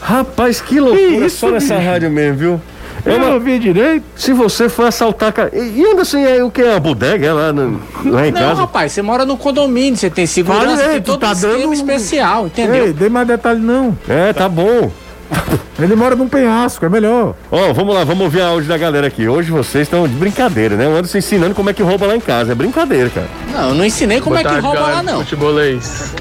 Rapaz, 0.02 0.62
que 0.62 0.80
loucura 0.80 1.26
isso, 1.26 1.38
só 1.38 1.50
nessa 1.50 1.78
rádio 1.80 2.12
mesmo, 2.12 2.38
viu? 2.38 2.62
Eu 3.06 3.20
não 3.20 3.34
ouvi 3.36 3.60
direito. 3.60 4.04
Se 4.16 4.34
você 4.34 4.68
for 4.68 4.88
assaltar. 4.88 5.34
E 5.54 5.80
e 5.80 5.86
Anderson, 5.86 6.18
é 6.18 6.44
o 6.44 6.50
que? 6.50 6.62
É 6.62 6.76
a 6.76 6.80
bodega 6.80 7.28
é 7.28 7.34
lá, 7.34 7.54
no- 7.54 7.80
lá 8.06 8.28
em 8.28 8.32
Não, 8.32 8.40
casa? 8.42 8.62
rapaz, 8.62 8.92
você 8.92 9.02
mora 9.02 9.26
no 9.26 9.38
condomínio, 9.38 9.96
você 9.96 10.10
tem 10.10 10.26
segurança, 10.26 10.78
Fala 10.78 10.90
tem 10.94 11.02
todo 11.02 11.20
tá 11.20 11.32
um 11.32 11.40
dando 11.42 11.74
especial, 11.74 12.48
entendeu? 12.48 12.88
Ei, 12.88 12.94
dê 12.94 13.08
mais 13.10 13.28
detalhe 13.28 13.60
não. 13.60 13.96
É, 14.10 14.34
tá 14.34 14.50
bom. 14.50 14.92
Ele 15.78 15.96
mora 15.96 16.16
num 16.16 16.28
penhasco, 16.28 16.86
é 16.86 16.90
melhor. 16.90 17.36
Ó, 17.52 17.74
vamos 17.74 17.94
lá, 17.94 18.04
vamos 18.06 18.24
ouvir 18.24 18.42
a 18.42 18.48
áudio 18.48 18.70
da 18.70 18.78
galera 18.78 19.08
aqui. 19.08 19.28
Hoje 19.28 19.52
vocês 19.52 19.84
estão 19.84 20.08
de 20.08 20.14
brincadeira, 20.16 20.76
né? 20.76 20.88
O 20.88 20.92
Anderson 20.96 21.18
ensinando 21.18 21.54
como 21.54 21.70
é 21.70 21.74
que 21.74 21.84
rouba 21.84 22.08
lá 22.08 22.16
em 22.16 22.20
casa. 22.20 22.54
É 22.54 22.56
brincadeira, 22.56 23.10
cara. 23.10 23.28
Não, 23.52 23.70
eu 23.70 23.76
não 23.76 23.86
ensinei 23.86 24.20
como 24.22 24.36
Boa 24.36 24.40
é 24.40 24.44
que 24.44 24.50
tarde, 24.50 24.66
rouba 24.66 24.80
galera 24.80 24.96
lá, 24.98 25.04
não. 25.04 25.20
Futebolês. 25.20 26.14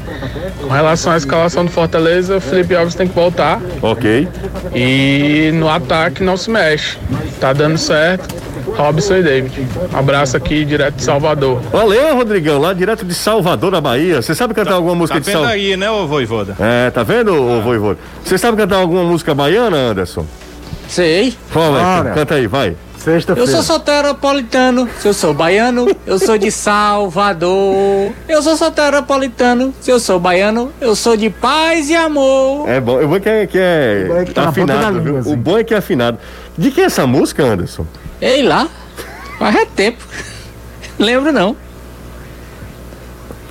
Com 0.60 0.68
relação 0.68 1.12
à 1.12 1.16
escalação 1.16 1.64
do 1.64 1.70
Fortaleza, 1.70 2.36
o 2.36 2.40
Felipe 2.40 2.74
Alves 2.74 2.94
tem 2.96 3.06
que 3.06 3.14
voltar 3.14 3.60
Ok. 3.80 4.26
e 4.74 5.50
no 5.54 5.68
ataque 5.68 6.24
não 6.24 6.36
se 6.36 6.50
mexe. 6.50 6.98
Tá 7.40 7.52
dando 7.52 7.78
certo. 7.78 8.34
Robson 8.66 9.16
e 9.16 9.22
David. 9.22 9.66
Abraço 9.92 10.36
aqui 10.36 10.64
direto 10.64 10.94
de 10.96 11.02
Salvador. 11.04 11.60
Valeu, 11.72 12.16
Rodrigão, 12.16 12.58
lá 12.58 12.72
direto 12.72 13.04
de 13.04 13.14
Salvador, 13.14 13.72
na 13.72 13.80
Bahia. 13.80 14.20
Você 14.22 14.34
sabe 14.34 14.54
cantar 14.54 14.74
alguma 14.74 14.94
música 14.94 15.14
Tá 15.14 15.20
de 15.20 15.26
vendo 15.26 15.34
Salvador? 15.34 15.54
aí, 15.56 15.76
né, 15.76 15.90
ô 15.90 16.06
Voivoda? 16.06 16.56
É, 16.58 16.90
tá 16.90 17.02
vendo, 17.02 17.32
ô 17.34 17.60
Voivoda? 17.60 17.98
Você 18.24 18.38
sabe 18.38 18.56
cantar 18.56 18.76
alguma 18.76 19.02
música 19.04 19.34
baiana, 19.34 19.76
Anderson? 19.76 20.26
Sei. 20.88 21.34
Fala 21.50 21.78
aí, 21.78 22.00
Ora. 22.00 22.10
canta 22.12 22.34
aí, 22.34 22.46
vai. 22.46 22.76
Eu 23.36 23.46
sou 23.46 23.62
soteropolitano, 23.62 24.88
se 24.98 25.06
eu 25.06 25.12
sou 25.12 25.34
baiano, 25.34 25.86
eu 26.06 26.18
sou 26.18 26.38
de 26.38 26.50
Salvador. 26.50 28.12
Eu 28.26 28.42
sou 28.42 28.56
soteropolitano, 28.56 29.74
se 29.78 29.90
eu 29.90 30.00
sou 30.00 30.18
baiano, 30.18 30.72
eu 30.80 30.96
sou 30.96 31.14
de 31.14 31.28
paz 31.28 31.90
e 31.90 31.94
amor. 31.94 32.66
É 32.66 32.80
bom, 32.80 33.02
o 33.02 33.06
bom 33.08 33.16
é 33.16 33.20
que 33.20 33.28
é, 33.28 33.46
que 33.46 33.58
é 33.58 34.04
O 34.06 34.08
bom 34.08 34.20
é 34.20 34.24
que 34.24 34.32
tá 34.32 34.48
afinado, 34.48 34.86
língua, 34.98 35.00
viu? 35.02 35.18
assim. 35.18 35.32
O 35.34 35.36
bom 35.36 35.58
é 35.58 35.64
que 35.64 35.74
é 35.74 35.76
afinado. 35.76 36.18
De 36.56 36.70
que 36.70 36.80
é 36.80 36.84
essa 36.84 37.06
música, 37.06 37.44
Anderson? 37.44 37.84
Ei 38.20 38.42
lá, 38.42 38.68
faz 39.38 39.56
é 39.56 39.66
tempo. 39.66 40.04
Lembro 40.98 41.32
não. 41.32 41.56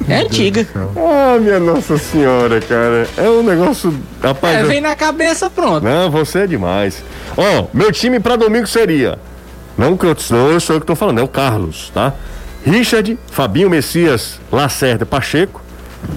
É 0.08 0.18
antiga. 0.20 0.68
Ah, 0.98 1.38
minha 1.40 1.60
Nossa 1.60 1.98
Senhora, 1.98 2.60
cara. 2.60 3.08
É 3.16 3.30
um 3.30 3.44
negócio. 3.44 3.94
Rapaz, 4.22 4.60
É, 4.60 4.64
vem 4.64 4.82
na 4.82 4.96
cabeça, 4.96 5.50
pronto. 5.50 5.84
Não, 5.84 6.10
você 6.12 6.40
é 6.40 6.48
demais. 6.48 7.04
Ó, 7.38 7.68
meu 7.74 7.92
time 7.92 8.20
pra 8.20 8.36
domingo 8.36 8.68
seria. 8.68 9.18
Não 9.78 9.98
que 9.98 10.06
eu, 10.06 10.16
não, 10.30 10.52
eu 10.52 10.60
sou 10.60 10.76
eu 10.76 10.80
que 10.82 10.86
tô 10.86 10.96
falando, 10.96 11.20
é 11.20 11.24
o 11.24 11.28
Carlos, 11.28 11.90
tá? 11.94 12.14
Richard, 12.66 13.18
Fabinho 13.32 13.70
Messias, 13.70 14.40
Lacerda, 14.52 15.06
Pacheco, 15.06 15.62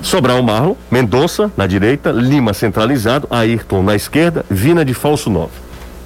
Sobral 0.02 0.42
Marlon, 0.42 0.74
Mendonça 0.90 1.50
na 1.56 1.66
direita, 1.66 2.10
Lima 2.10 2.52
centralizado, 2.52 3.26
Ayrton 3.30 3.82
na 3.82 3.94
esquerda, 3.94 4.44
Vina 4.50 4.84
de 4.84 4.92
falso 4.92 5.30
9. 5.30 5.50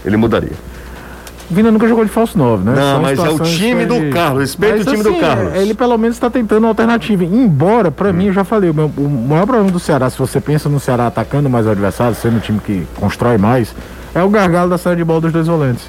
Ele 0.04 0.16
mudaria. 0.16 0.69
Vina 1.50 1.70
nunca 1.72 1.88
jogou 1.88 2.04
de 2.04 2.10
falso 2.10 2.38
9, 2.38 2.64
né? 2.64 2.74
Não, 2.76 2.92
São 2.92 3.02
mas 3.02 3.18
é 3.18 3.28
o 3.28 3.38
time 3.40 3.84
do 3.84 4.10
Carlos, 4.10 4.40
respeita 4.42 4.76
Mas, 4.78 4.86
o 4.86 4.90
time 4.90 5.02
do 5.02 5.08
assim, 5.10 5.20
Carlos. 5.20 5.54
Ele 5.56 5.74
pelo 5.74 5.98
menos 5.98 6.16
está 6.16 6.30
tentando 6.30 6.60
uma 6.64 6.68
alternativa. 6.68 7.24
Embora, 7.24 7.90
pra 7.90 8.12
mim, 8.12 8.26
eu 8.26 8.32
já 8.32 8.44
falei, 8.44 8.70
o, 8.70 8.74
meu- 8.74 8.92
o 8.96 9.08
maior 9.28 9.46
problema 9.46 9.70
do 9.70 9.80
Ceará, 9.80 10.08
se 10.08 10.18
você 10.18 10.40
pensa 10.40 10.68
no 10.68 10.78
Ceará 10.78 11.08
atacando 11.08 11.50
mais 11.50 11.66
o 11.66 11.70
adversário, 11.70 12.14
sendo 12.14 12.36
um 12.36 12.40
time 12.40 12.60
que 12.64 12.86
constrói 12.96 13.36
mais, 13.36 13.74
é 14.14 14.22
o 14.22 14.28
gargalo 14.28 14.70
da 14.70 14.78
saída 14.78 14.98
de 14.98 15.04
bola 15.04 15.22
dos 15.22 15.32
dois 15.32 15.46
volantes. 15.48 15.84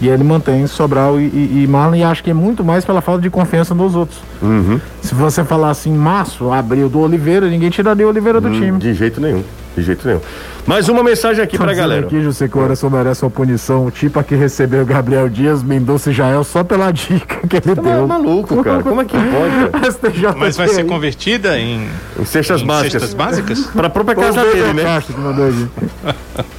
E 0.00 0.08
ele 0.08 0.22
mantém 0.22 0.66
Sobral 0.66 1.18
e, 1.18 1.24
e, 1.24 1.62
e 1.64 1.66
Marlon 1.66 1.96
e 1.96 2.04
acho 2.04 2.22
que 2.22 2.30
é 2.30 2.34
muito 2.34 2.62
mais 2.62 2.84
pela 2.84 3.00
falta 3.00 3.22
de 3.22 3.30
confiança 3.30 3.74
nos 3.74 3.94
outros. 3.94 4.18
Uhum. 4.42 4.78
Se 5.00 5.14
você 5.14 5.42
falar 5.42 5.70
assim, 5.70 5.92
março, 5.92 6.52
abril 6.52 6.88
do 6.88 7.00
Oliveira, 7.00 7.48
ninguém 7.48 7.70
tiraria 7.70 8.06
o 8.06 8.10
Oliveira 8.10 8.40
do 8.40 8.50
time. 8.50 8.78
De 8.78 8.92
jeito 8.92 9.20
nenhum. 9.20 9.42
De 9.74 9.82
jeito 9.82 10.06
nenhum. 10.06 10.20
Mais 10.66 10.88
uma 10.88 11.02
mensagem 11.02 11.42
aqui 11.42 11.56
pra 11.56 11.66
Tô 11.66 11.70
dizendo 11.72 11.82
galera. 11.88 12.06
Aqui, 12.06 12.22
José, 12.22 12.48
que 12.48 12.58
o 12.58 12.60
Anderson 12.62 12.90
merece 12.90 13.22
uma 13.24 13.30
punição, 13.30 13.90
tipo 13.90 14.18
a 14.18 14.24
que 14.24 14.34
recebeu 14.34 14.82
o 14.82 14.86
Gabriel 14.86 15.28
Dias, 15.28 15.62
Mendonça 15.62 16.10
e 16.10 16.14
Jael, 16.14 16.42
só 16.44 16.64
pela 16.64 16.90
dica 16.92 17.46
que 17.46 17.56
ele 17.56 17.74
Tá 17.76 17.82
deu. 17.82 18.06
maluco, 18.06 18.62
cara. 18.64 18.82
Como 18.82 19.00
é 19.00 19.04
que 19.04 19.16
pode, 19.16 20.34
Mas 20.38 20.56
vai 20.56 20.68
ser 20.68 20.84
convertida 20.84 21.58
em, 21.58 21.88
Em 22.18 22.24
cestas 22.24 22.62
em 22.62 22.66
básicas. 22.66 22.92
cestas 22.92 23.14
básicas? 23.14 23.60
Pra 23.66 23.88
própria 23.88 24.16
o 24.16 24.20
casa 24.20 24.42
dele, 24.44 24.72
né? 24.72 24.84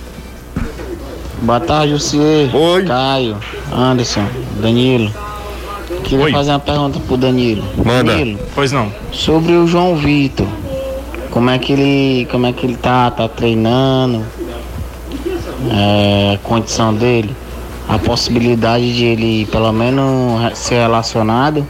Boa 1.41 1.59
tarde, 1.59 1.93
Lucier. 1.93 2.49
Oi. 2.55 2.83
Caio, 2.85 3.38
Anderson, 3.71 4.25
Danilo. 4.59 5.11
Queria 6.03 6.25
Oi. 6.25 6.31
fazer 6.31 6.51
uma 6.51 6.59
pergunta 6.59 6.99
pro 7.01 7.17
Danilo. 7.17 7.63
Manda. 7.77 8.11
Danilo, 8.11 8.39
Pois 8.55 8.71
não. 8.71 8.91
sobre 9.11 9.53
o 9.53 9.67
João 9.67 9.95
Vitor. 9.95 10.47
Como 11.31 11.49
é 11.49 11.59
que 11.59 11.73
ele, 11.73 12.27
como 12.31 12.47
é 12.47 12.53
que 12.53 12.65
ele 12.65 12.75
tá, 12.75 13.11
tá 13.11 13.27
treinando? 13.27 14.25
É, 15.71 16.39
condição 16.43 16.93
dele, 16.93 17.35
a 17.88 17.97
possibilidade 17.99 18.95
de 18.95 19.05
ele 19.05 19.45
pelo 19.51 19.71
menos 19.71 20.57
ser 20.57 20.75
relacionado. 20.75 21.65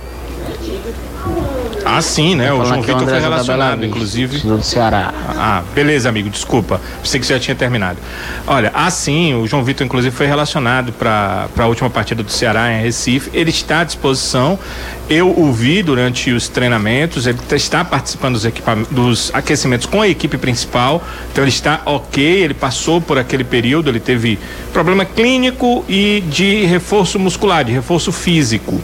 Ah, 1.88 2.02
sim, 2.02 2.36
né? 2.36 2.52
O 2.52 2.66
João 2.66 2.80
é 2.80 2.82
Vitor 2.82 2.98
foi 2.98 3.06
da 3.06 3.12
Bela 3.14 3.20
relacionado, 3.20 3.86
inclusive. 3.86 4.40
Do 4.40 4.62
Ceará. 4.62 5.14
Ah, 5.30 5.64
beleza, 5.74 6.10
amigo, 6.10 6.30
desculpa. 6.30 6.82
Pensei 7.02 7.20
que 7.20 7.26
você 7.26 7.34
já 7.34 7.40
tinha 7.40 7.56
terminado. 7.56 7.98
Olha, 8.46 8.72
assim, 8.74 9.34
o 9.34 9.48
João 9.48 9.64
Vitor, 9.64 9.86
inclusive, 9.86 10.16
foi 10.16 10.28
relacionado 10.28 10.92
para 10.92 11.48
a 11.58 11.66
última 11.66 11.90
partida 11.90 12.22
do 12.22 12.32
Ceará 12.32 12.74
em 12.74 12.82
Recife. 12.82 13.30
Ele 13.34 13.50
está 13.50 13.82
à 13.82 13.84
disposição. 13.84 14.60
Eu 15.10 15.30
o 15.40 15.54
vi 15.54 15.82
durante 15.82 16.32
os 16.32 16.50
treinamentos, 16.50 17.28
ele 17.28 17.38
tá- 17.48 17.56
está 17.56 17.86
participando 17.86 18.34
dos, 18.38 18.52
dos 18.92 19.32
aquecimentos 19.34 19.86
com 19.86 20.02
a 20.02 20.08
equipe 20.08 20.38
principal. 20.38 21.02
Então 21.32 21.44
ele 21.46 21.52
está 21.52 21.82
ok, 21.86 22.22
ele 22.24 22.54
passou 22.54 23.00
por 23.00 23.18
aquele 23.18 23.46
período, 23.46 23.90
ele 23.90 24.02
teve 24.02 24.38
problema 24.74 25.06
clínico 25.06 25.86
e 25.88 26.22
de 26.30 26.66
reforço 26.66 27.18
muscular, 27.18 27.64
de 27.64 27.72
reforço 27.72 28.12
físico. 28.12 28.82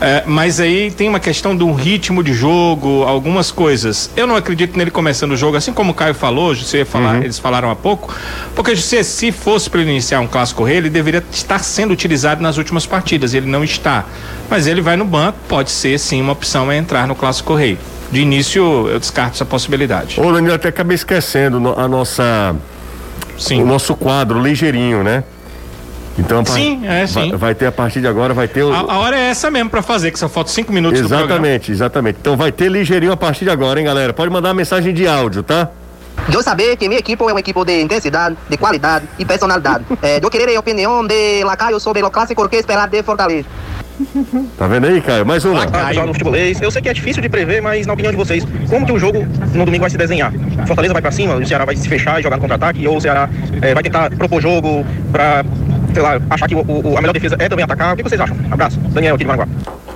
É, 0.00 0.22
mas 0.26 0.60
aí 0.60 0.90
tem 0.90 1.08
uma 1.08 1.20
questão 1.20 1.56
do 1.56 1.72
ritmo 1.72 2.22
de 2.22 2.34
jogo, 2.34 3.04
algumas 3.04 3.50
coisas. 3.50 4.10
Eu 4.16 4.26
não 4.26 4.36
acredito 4.36 4.76
nele 4.76 4.90
começando 4.90 5.32
o 5.32 5.36
jogo, 5.36 5.56
assim 5.56 5.72
como 5.72 5.92
o 5.92 5.94
Caio 5.94 6.14
falou, 6.14 6.52
ia 6.74 6.84
falar, 6.84 7.22
eles 7.22 7.38
falaram 7.38 7.70
há 7.70 7.76
pouco, 7.76 8.12
porque 8.54 8.76
se, 8.76 9.02
se 9.04 9.30
fosse 9.32 9.70
para 9.70 9.80
ele 9.80 9.90
iniciar 9.92 10.20
um 10.20 10.26
clássico 10.26 10.64
rei, 10.64 10.78
ele 10.78 10.90
deveria 10.90 11.24
estar 11.30 11.60
sendo 11.60 11.92
utilizado 11.92 12.42
nas 12.42 12.58
últimas 12.58 12.84
partidas, 12.84 13.32
ele 13.32 13.46
não 13.46 13.62
está. 13.64 14.04
Mas 14.50 14.66
ele 14.66 14.82
vai 14.82 14.96
no 14.96 15.04
banco, 15.04 15.38
pode 15.54 15.70
ser 15.70 15.96
sim 16.00 16.20
uma 16.20 16.32
opção 16.32 16.68
a 16.68 16.74
entrar 16.74 17.06
no 17.06 17.14
clássico 17.14 17.54
rei. 17.54 17.78
De 18.10 18.20
início, 18.20 18.88
eu 18.88 18.98
descarto 18.98 19.36
essa 19.36 19.44
possibilidade. 19.44 20.20
Ô, 20.20 20.32
Danilo, 20.32 20.52
até 20.52 20.68
acabei 20.68 20.96
esquecendo 20.96 21.72
a 21.78 21.86
nossa, 21.86 22.56
Sim. 23.38 23.62
o 23.62 23.64
nosso 23.64 23.94
quadro 23.94 24.42
ligeirinho, 24.42 25.04
né? 25.04 25.22
Então, 26.18 26.44
Sim, 26.44 26.84
é, 26.84 27.06
sim. 27.06 27.30
Vai, 27.30 27.38
vai 27.38 27.54
ter 27.54 27.66
a 27.66 27.72
partir 27.72 28.00
de 28.00 28.08
agora, 28.08 28.34
vai 28.34 28.48
ter 28.48 28.64
o. 28.64 28.72
A, 28.72 28.94
a 28.94 28.98
hora 28.98 29.16
é 29.16 29.30
essa 29.30 29.48
mesmo 29.48 29.70
para 29.70 29.80
fazer, 29.80 30.10
que 30.10 30.18
só 30.18 30.28
falta 30.28 30.50
cinco 30.50 30.72
minutos. 30.72 30.98
Exatamente, 30.98 31.70
exatamente. 31.70 32.18
Então 32.20 32.36
vai 32.36 32.50
ter 32.50 32.68
ligeirinho 32.68 33.12
a 33.12 33.16
partir 33.16 33.44
de 33.44 33.50
agora, 33.52 33.78
hein, 33.78 33.86
galera? 33.86 34.12
Pode 34.12 34.32
mandar 34.32 34.48
uma 34.48 34.54
mensagem 34.54 34.92
de 34.92 35.06
áudio, 35.06 35.44
tá? 35.44 35.70
Eu 36.32 36.42
saber 36.42 36.76
que 36.76 36.88
minha 36.88 36.98
equipe 36.98 37.22
é 37.22 37.26
uma 37.26 37.38
equipe 37.38 37.64
de 37.64 37.80
intensidade, 37.80 38.36
de 38.48 38.56
qualidade 38.56 39.06
e 39.20 39.24
personalidade. 39.24 39.84
É, 40.02 40.18
eu 40.20 40.30
querer 40.30 40.56
a 40.56 40.58
opinião 40.58 41.06
de 41.06 41.44
Lacaio 41.44 41.78
sobre 41.78 42.02
o 42.02 42.10
clássico 42.10 42.48
que 42.48 42.56
esperar 42.56 42.88
de 42.88 43.02
Fortaleza. 43.04 43.46
Tá 44.58 44.66
vendo 44.66 44.86
aí, 44.86 45.00
Caio? 45.00 45.24
Mais 45.24 45.44
uma. 45.44 45.62
Ah, 45.64 45.86
pessoal 45.88 46.06
no 46.06 46.12
futebolês. 46.12 46.60
Eu 46.60 46.70
sei 46.70 46.82
que 46.82 46.88
é 46.88 46.92
difícil 46.92 47.22
de 47.22 47.28
prever, 47.28 47.62
mas 47.62 47.86
na 47.86 47.92
opinião 47.92 48.10
de 48.10 48.16
vocês, 48.16 48.44
como 48.68 48.84
que 48.84 48.92
o 48.92 48.98
jogo 48.98 49.24
no 49.54 49.64
domingo 49.64 49.82
vai 49.82 49.90
se 49.90 49.96
desenhar? 49.96 50.32
Fortaleza 50.66 50.92
vai 50.92 51.02
pra 51.02 51.10
cima, 51.12 51.34
o 51.36 51.46
Ceará 51.46 51.64
vai 51.64 51.76
se 51.76 51.88
fechar 51.88 52.18
e 52.18 52.22
jogar 52.22 52.36
no 52.36 52.42
contra-ataque, 52.42 52.86
ou 52.88 52.96
o 52.96 53.00
Ceará 53.00 53.28
eh, 53.62 53.72
vai 53.74 53.82
tentar 53.82 54.10
propor 54.10 54.40
jogo 54.42 54.84
pra, 55.12 55.44
sei 55.92 56.02
lá, 56.02 56.20
achar 56.30 56.48
que 56.48 56.54
o, 56.54 56.60
o- 56.60 56.96
a 56.98 57.00
melhor 57.00 57.12
defesa 57.12 57.36
é 57.38 57.48
também 57.48 57.64
atacar? 57.64 57.94
O 57.94 57.96
que 57.96 58.02
vocês 58.02 58.20
acham? 58.20 58.36
Abraço. 58.50 58.78
Daniel 58.80 59.14
aqui 59.14 59.24
de 59.24 59.28
Maranguá. 59.28 59.48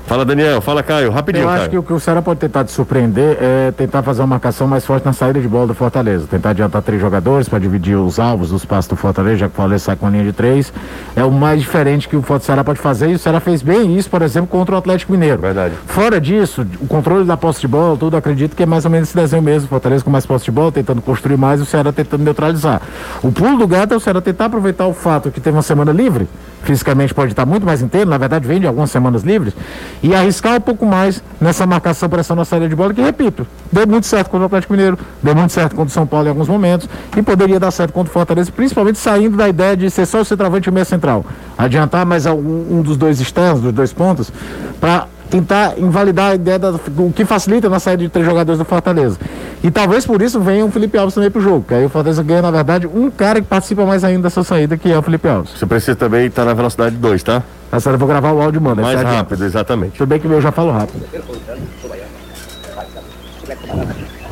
Fala, 0.08 0.24
Daniel. 0.24 0.62
Fala, 0.62 0.82
Caio. 0.82 1.10
Rapidinho, 1.10 1.44
Eu 1.44 1.48
acho 1.50 1.58
Caio. 1.58 1.70
que 1.70 1.76
o 1.78 1.82
que 1.82 1.92
o 1.92 2.00
Ceará 2.00 2.22
pode 2.22 2.40
tentar 2.40 2.64
te 2.64 2.72
surpreender 2.72 3.36
é 3.42 3.70
tentar 3.72 4.02
fazer 4.02 4.22
uma 4.22 4.28
marcação 4.28 4.66
mais 4.66 4.82
forte 4.86 5.04
na 5.04 5.12
saída 5.12 5.38
de 5.38 5.46
bola 5.46 5.66
do 5.66 5.74
Fortaleza. 5.74 6.26
Tentar 6.26 6.50
adiantar 6.50 6.80
três 6.80 6.98
jogadores 6.98 7.46
para 7.46 7.58
dividir 7.58 7.94
os 7.94 8.18
alvos 8.18 8.48
dos 8.48 8.64
passos 8.64 8.88
do 8.88 8.96
Fortaleza, 8.96 9.36
já 9.36 9.46
que 9.48 9.52
o 9.52 9.56
Fortaleza 9.56 9.84
sai 9.84 9.96
com 9.96 10.06
a 10.06 10.10
linha 10.10 10.24
de 10.24 10.32
três. 10.32 10.72
É 11.14 11.22
o 11.22 11.30
mais 11.30 11.60
diferente 11.60 12.08
que 12.08 12.16
o 12.16 12.22
Fortaleza 12.22 12.46
Ceará 12.46 12.64
pode 12.64 12.78
fazer 12.80 13.10
e 13.10 13.14
o 13.16 13.18
Ceará 13.18 13.38
fez 13.38 13.60
bem 13.60 13.98
isso, 13.98 14.08
por 14.08 14.22
exemplo, 14.22 14.48
contra 14.48 14.74
o 14.76 14.78
Atlético 14.78 15.12
Mineiro. 15.12 15.42
Verdade. 15.42 15.74
Fora 15.86 16.18
disso, 16.18 16.66
o 16.80 16.86
controle 16.86 17.26
da 17.26 17.36
posse 17.36 17.60
de 17.60 17.68
bola, 17.68 17.94
tudo 17.98 18.16
acredito 18.16 18.56
que 18.56 18.62
é 18.62 18.66
mais 18.66 18.86
ou 18.86 18.90
menos 18.90 19.10
esse 19.10 19.16
desenho 19.16 19.42
mesmo. 19.42 19.66
O 19.66 19.68
Fortaleza 19.68 20.02
com 20.02 20.10
mais 20.10 20.24
posse 20.24 20.46
de 20.46 20.50
bola, 20.50 20.72
tentando 20.72 21.02
construir 21.02 21.36
mais 21.36 21.60
e 21.60 21.64
o 21.64 21.66
Ceará 21.66 21.92
tentando 21.92 22.24
neutralizar. 22.24 22.80
O 23.22 23.30
pulo 23.30 23.58
do 23.58 23.66
gato 23.66 23.92
é 23.92 23.96
o 23.98 24.00
Ceará 24.00 24.22
tentar 24.22 24.46
aproveitar 24.46 24.86
o 24.86 24.94
fato 24.94 25.30
que 25.30 25.38
teve 25.38 25.54
uma 25.54 25.62
semana 25.62 25.92
livre, 25.92 26.26
fisicamente 26.62 27.14
pode 27.14 27.32
estar 27.32 27.46
muito 27.46 27.64
mais 27.64 27.82
inteiro, 27.82 28.08
na 28.08 28.18
verdade 28.18 28.46
vem 28.46 28.60
de 28.60 28.66
algumas 28.66 28.90
semanas 28.90 29.22
livres, 29.22 29.54
e 30.02 30.14
arriscar 30.14 30.56
um 30.56 30.60
pouco 30.60 30.84
mais 30.84 31.22
nessa 31.40 31.66
marcação 31.66 32.08
pressão 32.08 32.36
na 32.36 32.44
saída 32.44 32.68
de 32.68 32.74
bola, 32.74 32.92
que 32.92 33.00
repito, 33.00 33.46
deu 33.72 33.86
muito 33.86 34.06
certo 34.06 34.30
contra 34.30 34.44
o 34.44 34.46
Atlético 34.46 34.72
Mineiro, 34.72 34.98
deu 35.22 35.34
muito 35.34 35.52
certo 35.52 35.74
contra 35.74 35.90
o 35.90 35.92
São 35.92 36.06
Paulo 36.06 36.26
em 36.26 36.30
alguns 36.30 36.48
momentos, 36.48 36.88
e 37.16 37.22
poderia 37.22 37.58
dar 37.58 37.70
certo 37.70 37.92
contra 37.92 38.10
o 38.10 38.12
Fortaleza, 38.12 38.50
principalmente 38.52 38.98
saindo 38.98 39.36
da 39.36 39.48
ideia 39.48 39.76
de 39.76 39.90
ser 39.90 40.06
só 40.06 40.20
o 40.20 40.24
centroavante 40.24 40.68
e 40.68 40.70
o 40.70 40.72
meio 40.72 40.86
central. 40.86 41.24
Adiantar 41.56 42.04
mais 42.04 42.26
um, 42.26 42.32
um 42.32 42.82
dos 42.82 42.96
dois 42.96 43.20
externos, 43.20 43.60
dos 43.60 43.72
dois 43.72 43.92
pontos, 43.92 44.32
para 44.80 45.06
tentar 45.30 45.78
invalidar 45.78 46.32
a 46.32 46.34
ideia 46.34 46.58
do 46.58 47.12
que 47.14 47.24
facilita 47.24 47.68
na 47.68 47.78
saída 47.78 48.02
de 48.02 48.08
três 48.08 48.26
jogadores 48.26 48.58
do 48.58 48.64
Fortaleza. 48.64 49.18
E 49.62 49.70
talvez 49.70 50.06
por 50.06 50.22
isso 50.22 50.40
venha 50.40 50.64
o 50.64 50.70
Felipe 50.70 50.96
Alves 50.96 51.14
também 51.14 51.30
pro 51.30 51.40
jogo, 51.40 51.64
que 51.66 51.74
aí 51.74 51.84
o 51.84 51.88
Fortaleza 51.88 52.22
ganha, 52.22 52.42
na 52.42 52.50
verdade, 52.50 52.86
um 52.86 53.10
cara 53.10 53.40
que 53.40 53.46
participa 53.46 53.84
mais 53.84 54.04
ainda 54.04 54.22
dessa 54.22 54.44
saída, 54.44 54.76
que 54.76 54.90
é 54.90 54.96
o 54.96 55.02
Felipe 55.02 55.28
Alves. 55.28 55.52
Você 55.58 55.66
precisa 55.66 55.96
também 55.96 56.26
estar 56.26 56.44
na 56.44 56.54
velocidade 56.54 56.96
2, 56.96 57.22
tá? 57.22 57.42
Certo, 57.72 57.90
eu 57.90 57.98
vou 57.98 58.08
gravar 58.08 58.32
o 58.32 58.40
áudio, 58.40 58.60
mano. 58.60 58.82
Mais 58.82 59.02
rápido, 59.02 59.44
exatamente. 59.44 59.98
Tudo 59.98 60.08
bem 60.08 60.20
que 60.20 60.26
o 60.26 60.28
meu 60.28 60.38
eu 60.38 60.42
já 60.42 60.52
falo 60.52 60.70
rápido. 60.70 61.04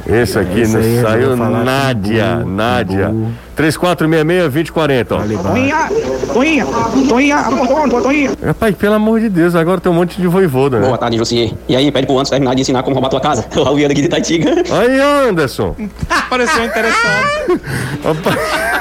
Esse 0.09 0.39
aqui 0.39 0.61
Esse 0.61 0.77
não 0.77 1.03
saiu 1.03 1.37
Nádia, 1.37 2.43
o 2.45 2.49
Nádia. 2.49 3.07
Timbu. 3.09 3.33
3466-2040, 3.57 5.07
ó. 5.11 5.19
Toinha, 5.43 5.89
Toinha, 6.33 6.67
Toinha, 7.09 7.43
Toinha, 7.43 8.03
Toinha. 8.03 8.31
Rapaz, 8.45 8.75
pelo 8.77 8.95
amor 8.95 9.19
de 9.19 9.29
Deus, 9.29 9.55
agora 9.55 9.81
tem 9.81 9.91
um 9.91 9.95
monte 9.95 10.21
de 10.21 10.27
voivoda, 10.29 10.79
né? 10.79 10.87
Boa 10.87 10.99
tarde, 10.99 11.17
Josier. 11.17 11.53
E 11.67 11.75
aí, 11.75 11.91
pede 11.91 12.07
pro 12.07 12.17
Anderson 12.17 12.33
terminar 12.33 12.55
de 12.55 12.61
ensinar 12.61 12.83
como 12.83 12.95
roubar 12.95 13.09
tua 13.09 13.21
casa. 13.21 13.45
O 13.57 13.63
Raul 13.63 13.79
aqui 13.87 14.03
de 14.03 14.09
Taitinga. 14.09 14.51
Aí, 14.71 15.01
Anderson. 15.29 15.75
Pareceu 16.31 16.65
interessante. 16.65 17.61
Opa. 18.05 18.39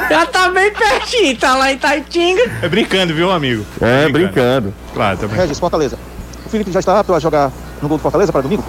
Já 0.09 0.25
tá 0.25 0.49
bem 0.49 0.71
pertinho, 0.71 1.37
tá 1.37 1.55
lá 1.55 1.71
em 1.71 1.77
Taitinga. 1.77 2.43
É 2.61 2.67
brincando, 2.67 3.13
viu, 3.13 3.31
amigo? 3.31 3.65
É, 3.81 4.09
brincando. 4.09 4.73
Claro, 4.93 5.17
tá 5.17 5.21
brincando. 5.25 5.41
Regis, 5.41 5.59
Fortaleza. 5.59 5.97
O 6.45 6.49
Felipe 6.49 6.71
já 6.71 6.79
está 6.79 6.99
apto 6.99 7.13
a 7.13 7.19
jogar 7.19 7.51
no 7.81 7.87
gol 7.87 7.97
do 7.97 8.01
Fortaleza 8.01 8.31
para 8.31 8.41
domingo? 8.41 8.63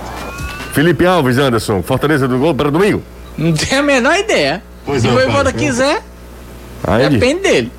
Felipe 0.77 1.07
Alves, 1.07 1.39
Anderson. 1.39 1.83
Fortaleza 1.83 2.29
do 2.29 2.37
gol 2.37 2.55
para 2.55 2.71
domingo. 2.71 3.03
Não 3.39 3.51
tenho 3.51 3.81
a 3.81 3.83
menor 3.83 4.15
ideia. 4.15 4.63
Se 5.01 5.09
o 5.09 5.11
Voivoda 5.11 5.51
quiser, 5.51 6.03
Aí, 6.85 7.09
depende 7.09 7.41
dele. 7.41 7.73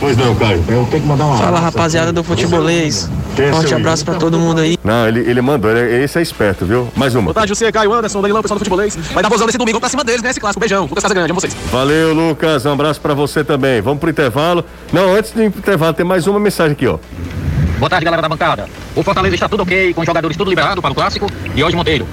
Pois 0.00 0.16
não, 0.16 0.34
Caio. 0.34 0.58
Eu 0.66 0.84
tenho 0.90 1.02
que 1.02 1.08
mandar 1.08 1.26
uma 1.26 1.38
Fala 1.38 1.60
rapaziada 1.60 2.12
do 2.12 2.24
futebolês. 2.24 3.08
É 3.38 3.52
Forte 3.52 3.72
abraço 3.72 4.04
pra 4.04 4.14
todo 4.16 4.36
mundo 4.36 4.60
aí. 4.62 4.76
Não, 4.82 5.06
ele, 5.06 5.20
ele 5.20 5.40
mandou, 5.40 5.70
ele, 5.70 6.02
esse 6.02 6.18
é 6.18 6.22
esperto, 6.22 6.66
viu? 6.66 6.88
Mais 6.96 7.14
uma. 7.14 7.22
Boa 7.22 7.34
tarde, 7.34 7.54
você, 7.54 7.70
Caio 7.70 7.92
Anderson, 7.92 8.20
Danilão, 8.20 8.42
pessoal 8.42 8.58
do 8.58 8.64
futebolês. 8.64 8.96
Vai 8.96 9.22
dar 9.22 9.28
vozão 9.28 9.46
desse 9.46 9.56
domingo, 9.56 9.78
pra 9.78 9.88
cima 9.88 10.02
deles, 10.02 10.20
né? 10.20 10.30
Esse 10.30 10.40
clássico. 10.40 10.58
Beijão. 10.58 10.86
Lucas 10.86 11.04
Casa 11.04 11.14
Grande, 11.14 11.30
amo 11.30 11.40
vocês. 11.40 11.56
Valeu, 11.70 12.12
Lucas. 12.12 12.66
Um 12.66 12.72
abraço 12.72 13.00
pra 13.00 13.14
você 13.14 13.44
também. 13.44 13.80
Vamos 13.80 14.00
pro 14.00 14.10
intervalo. 14.10 14.64
Não, 14.92 15.14
antes 15.14 15.30
do 15.30 15.40
intervalo, 15.40 15.94
tem 15.94 16.04
mais 16.04 16.26
uma 16.26 16.40
mensagem 16.40 16.72
aqui, 16.72 16.88
ó. 16.88 16.98
Boa 17.84 17.90
tarde, 17.90 18.06
galera 18.06 18.22
da 18.22 18.30
bancada. 18.30 18.66
O 18.96 19.02
Fortaleza 19.02 19.34
está 19.34 19.46
tudo 19.46 19.62
ok, 19.62 19.92
com 19.92 20.00
os 20.00 20.06
jogadores 20.06 20.38
tudo 20.38 20.48
liberado 20.48 20.80
para 20.80 20.90
o 20.90 20.94
clássico. 20.94 21.30
E 21.54 21.62
hoje 21.62 21.76
Monteiro. 21.76 22.08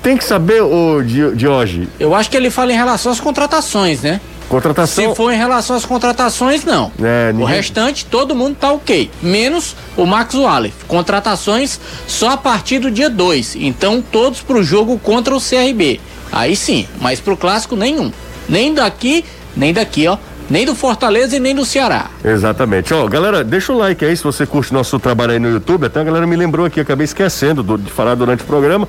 Tem 0.00 0.16
que 0.16 0.22
saber, 0.24 0.62
o 0.62 1.02
de, 1.02 1.34
de 1.34 1.48
hoje. 1.48 1.88
Eu 1.98 2.14
acho 2.14 2.30
que 2.30 2.36
ele 2.36 2.48
fala 2.48 2.72
em 2.72 2.76
relação 2.76 3.10
às 3.10 3.18
contratações, 3.18 4.02
né? 4.02 4.20
Contratação. 4.48 5.10
Se 5.10 5.16
for 5.16 5.32
em 5.32 5.36
relação 5.36 5.74
às 5.74 5.84
contratações, 5.84 6.64
não. 6.64 6.92
É, 7.02 7.32
ninguém- 7.32 7.42
O 7.42 7.44
restante, 7.44 8.06
todo 8.06 8.36
mundo 8.36 8.54
tá 8.54 8.70
ok. 8.70 9.10
Menos 9.20 9.74
o 9.96 10.06
Max 10.06 10.32
Wallace. 10.36 10.74
Contratações 10.86 11.80
só 12.06 12.30
a 12.30 12.36
partir 12.36 12.78
do 12.78 12.88
dia 12.88 13.10
2. 13.10 13.56
Então, 13.56 14.00
todos 14.00 14.42
pro 14.42 14.62
jogo 14.62 14.96
contra 15.00 15.34
o 15.34 15.40
CRB. 15.40 16.00
Aí 16.30 16.54
sim, 16.54 16.86
mas 17.00 17.18
pro 17.18 17.36
clássico, 17.36 17.74
nenhum. 17.74 18.12
Nem 18.48 18.72
daqui, 18.72 19.24
nem 19.56 19.72
daqui, 19.74 20.06
ó. 20.06 20.16
Nem 20.50 20.66
do 20.66 20.74
Fortaleza 20.74 21.36
e 21.36 21.40
nem 21.40 21.54
do 21.54 21.64
Ceará. 21.64 22.06
Exatamente. 22.24 22.92
Ó, 22.92 23.06
galera, 23.08 23.42
deixa 23.42 23.72
o 23.72 23.78
like 23.78 24.04
aí 24.04 24.16
se 24.16 24.22
você 24.22 24.44
curte 24.46 24.72
nosso 24.74 24.98
trabalho 24.98 25.32
aí 25.32 25.38
no 25.38 25.48
YouTube. 25.50 25.86
Até 25.86 26.00
a 26.00 26.04
galera 26.04 26.26
me 26.26 26.36
lembrou 26.36 26.66
aqui, 26.66 26.80
acabei 26.80 27.04
esquecendo 27.04 27.62
do- 27.62 27.78
de 27.78 27.90
falar 27.90 28.14
durante 28.14 28.42
o 28.42 28.46
programa. 28.46 28.86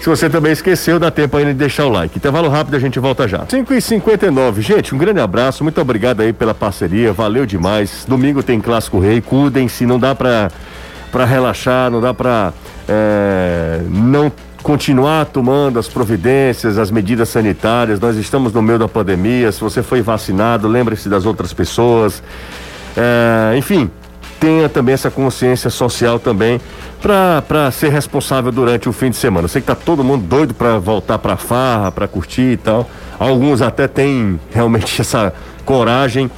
Se 0.00 0.08
você 0.08 0.28
também 0.28 0.52
esqueceu, 0.52 0.98
dá 0.98 1.10
tempo 1.10 1.34
ainda 1.36 1.52
de 1.52 1.58
deixar 1.58 1.86
o 1.86 1.88
like. 1.88 2.18
Intervalo 2.18 2.48
rápido, 2.50 2.74
a 2.74 2.78
gente 2.78 2.98
volta 2.98 3.26
já. 3.26 3.44
5 3.48 3.72
e 3.72 3.80
59 3.80 4.60
Gente, 4.60 4.94
um 4.94 4.98
grande 4.98 5.18
abraço, 5.20 5.62
muito 5.64 5.80
obrigado 5.80 6.20
aí 6.20 6.30
pela 6.32 6.52
parceria, 6.54 7.10
valeu 7.12 7.46
demais. 7.46 8.04
Domingo 8.06 8.42
tem 8.42 8.60
Clássico 8.60 8.98
Rei, 8.98 9.22
cuidem-se, 9.22 9.86
não 9.86 9.98
dá 9.98 10.14
pra, 10.14 10.50
pra 11.10 11.24
relaxar, 11.24 11.90
não 11.90 12.02
dá 12.02 12.12
pra 12.12 12.52
é, 12.86 13.80
não 13.88 14.30
continuar 14.64 15.26
tomando 15.26 15.78
as 15.78 15.86
providências, 15.86 16.78
as 16.78 16.90
medidas 16.90 17.28
sanitárias. 17.28 18.00
Nós 18.00 18.16
estamos 18.16 18.50
no 18.50 18.62
meio 18.62 18.78
da 18.78 18.88
pandemia. 18.88 19.52
Se 19.52 19.60
você 19.60 19.82
foi 19.82 20.00
vacinado, 20.00 20.66
lembre-se 20.66 21.06
das 21.06 21.26
outras 21.26 21.52
pessoas. 21.52 22.22
É, 22.96 23.54
enfim, 23.58 23.90
tenha 24.40 24.66
também 24.66 24.94
essa 24.94 25.10
consciência 25.10 25.68
social 25.68 26.18
também 26.18 26.58
para 27.02 27.70
ser 27.70 27.90
responsável 27.90 28.50
durante 28.50 28.88
o 28.88 28.92
fim 28.92 29.10
de 29.10 29.16
semana. 29.16 29.44
Eu 29.44 29.48
sei 29.50 29.60
que 29.60 29.66
tá 29.66 29.74
todo 29.74 30.02
mundo 30.02 30.24
doido 30.26 30.54
para 30.54 30.78
voltar 30.78 31.18
para 31.18 31.36
farra, 31.36 31.92
para 31.92 32.08
curtir 32.08 32.52
e 32.52 32.56
tal. 32.56 32.88
Alguns 33.18 33.60
até 33.60 33.86
têm 33.86 34.40
realmente 34.50 34.98
essa 34.98 35.34
coragem 35.66 36.30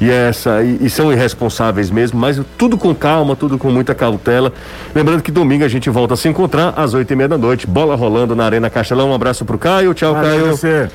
e 0.00 0.10
essa 0.10 0.62
e, 0.62 0.78
e 0.86 0.90
são 0.90 1.12
irresponsáveis 1.12 1.90
mesmo, 1.90 2.18
mas 2.18 2.40
tudo 2.58 2.76
com 2.76 2.94
calma, 2.94 3.36
tudo 3.36 3.56
com 3.58 3.70
muita 3.70 3.94
cautela. 3.94 4.52
Lembrando 4.94 5.22
que 5.22 5.30
domingo 5.30 5.64
a 5.64 5.68
gente 5.68 5.88
volta 5.90 6.14
a 6.14 6.16
se 6.16 6.28
encontrar 6.28 6.74
às 6.76 6.94
oito 6.94 7.12
e 7.12 7.16
meia 7.16 7.28
da 7.28 7.38
noite, 7.38 7.66
bola 7.66 7.94
rolando 7.94 8.34
na 8.34 8.44
Arena 8.44 8.68
Castelão. 8.70 9.10
Um 9.10 9.14
abraço 9.14 9.44
pro 9.44 9.58
Caio, 9.58 9.94
tchau 9.94 10.12
Valeu, 10.14 10.30
Caio. 10.30 10.46
você. 10.48 10.88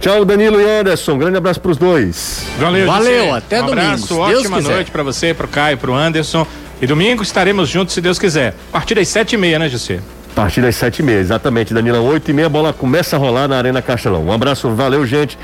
Tchau 0.00 0.24
Danilo 0.24 0.60
e 0.60 0.68
Anderson, 0.80 1.16
grande 1.16 1.36
abraço 1.36 1.60
pros 1.60 1.76
dois. 1.76 2.44
Valeu, 2.58 2.86
Valeu, 2.86 3.24
José. 3.26 3.36
até 3.36 3.62
um 3.62 3.66
domingo, 3.66 3.80
abraço, 3.82 4.18
ótima 4.18 4.56
quiser. 4.58 4.74
noite 4.74 4.90
pra 4.90 5.02
você, 5.04 5.32
pro 5.32 5.46
Caio, 5.46 5.78
pro 5.78 5.94
Anderson. 5.94 6.44
E 6.80 6.86
domingo 6.88 7.22
estaremos 7.22 7.68
juntos, 7.68 7.94
se 7.94 8.00
Deus 8.00 8.18
quiser. 8.18 8.56
A 8.70 8.72
partir 8.72 8.96
das 8.96 9.06
sete 9.06 9.34
e 9.34 9.38
meia, 9.38 9.60
né, 9.60 9.68
José? 9.68 10.00
A 10.32 10.34
partir 10.34 10.62
das 10.62 10.76
sete 10.76 11.00
e 11.00 11.02
meia, 11.02 11.18
exatamente, 11.18 11.74
Danilão. 11.74 12.06
Oito 12.06 12.30
e 12.30 12.34
meia, 12.34 12.46
a 12.46 12.50
bola 12.50 12.72
começa 12.72 13.16
a 13.16 13.18
rolar 13.18 13.46
na 13.46 13.58
Arena 13.58 13.82
Castelão. 13.82 14.24
Um 14.24 14.32
abraço, 14.32 14.70
valeu, 14.70 15.04
gente. 15.04 15.38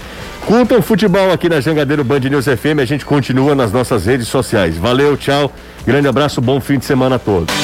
Curtam 0.47 0.81
futebol 0.81 1.31
aqui 1.31 1.47
na 1.47 1.61
Jangadeiro 1.61 2.03
Band 2.03 2.21
News 2.21 2.47
FM. 2.47 2.81
A 2.81 2.87
gente 2.87 3.05
continua 3.05 3.55
nas 3.55 3.71
nossas 3.71 4.07
redes 4.07 4.29
sociais. 4.29 4.79
Valeu, 4.79 5.15
tchau. 5.15 5.53
Grande 5.87 6.09
abraço, 6.09 6.41
bom 6.41 6.59
fim 6.59 6.79
de 6.79 6.87
semana 6.87 7.17
a 7.17 7.19
todos. 7.19 7.55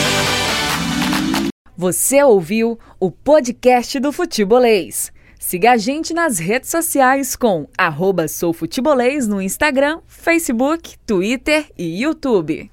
Você 1.75 2.23
ouviu 2.23 2.79
o 3.01 3.11
podcast 3.11 3.99
do 3.99 4.13
Futebolês. 4.13 5.11
Siga 5.41 5.73
a 5.73 5.77
gente 5.79 6.13
nas 6.13 6.39
redes 6.39 6.71
sociais 6.71 7.37
com 7.37 7.67
arroba 7.77 8.29
soufutebolês 8.29 9.27
no 9.27 9.41
Instagram, 9.41 10.01
Facebook, 10.07 10.97
Twitter 11.07 11.67
e 11.77 12.03
YouTube. 12.03 12.71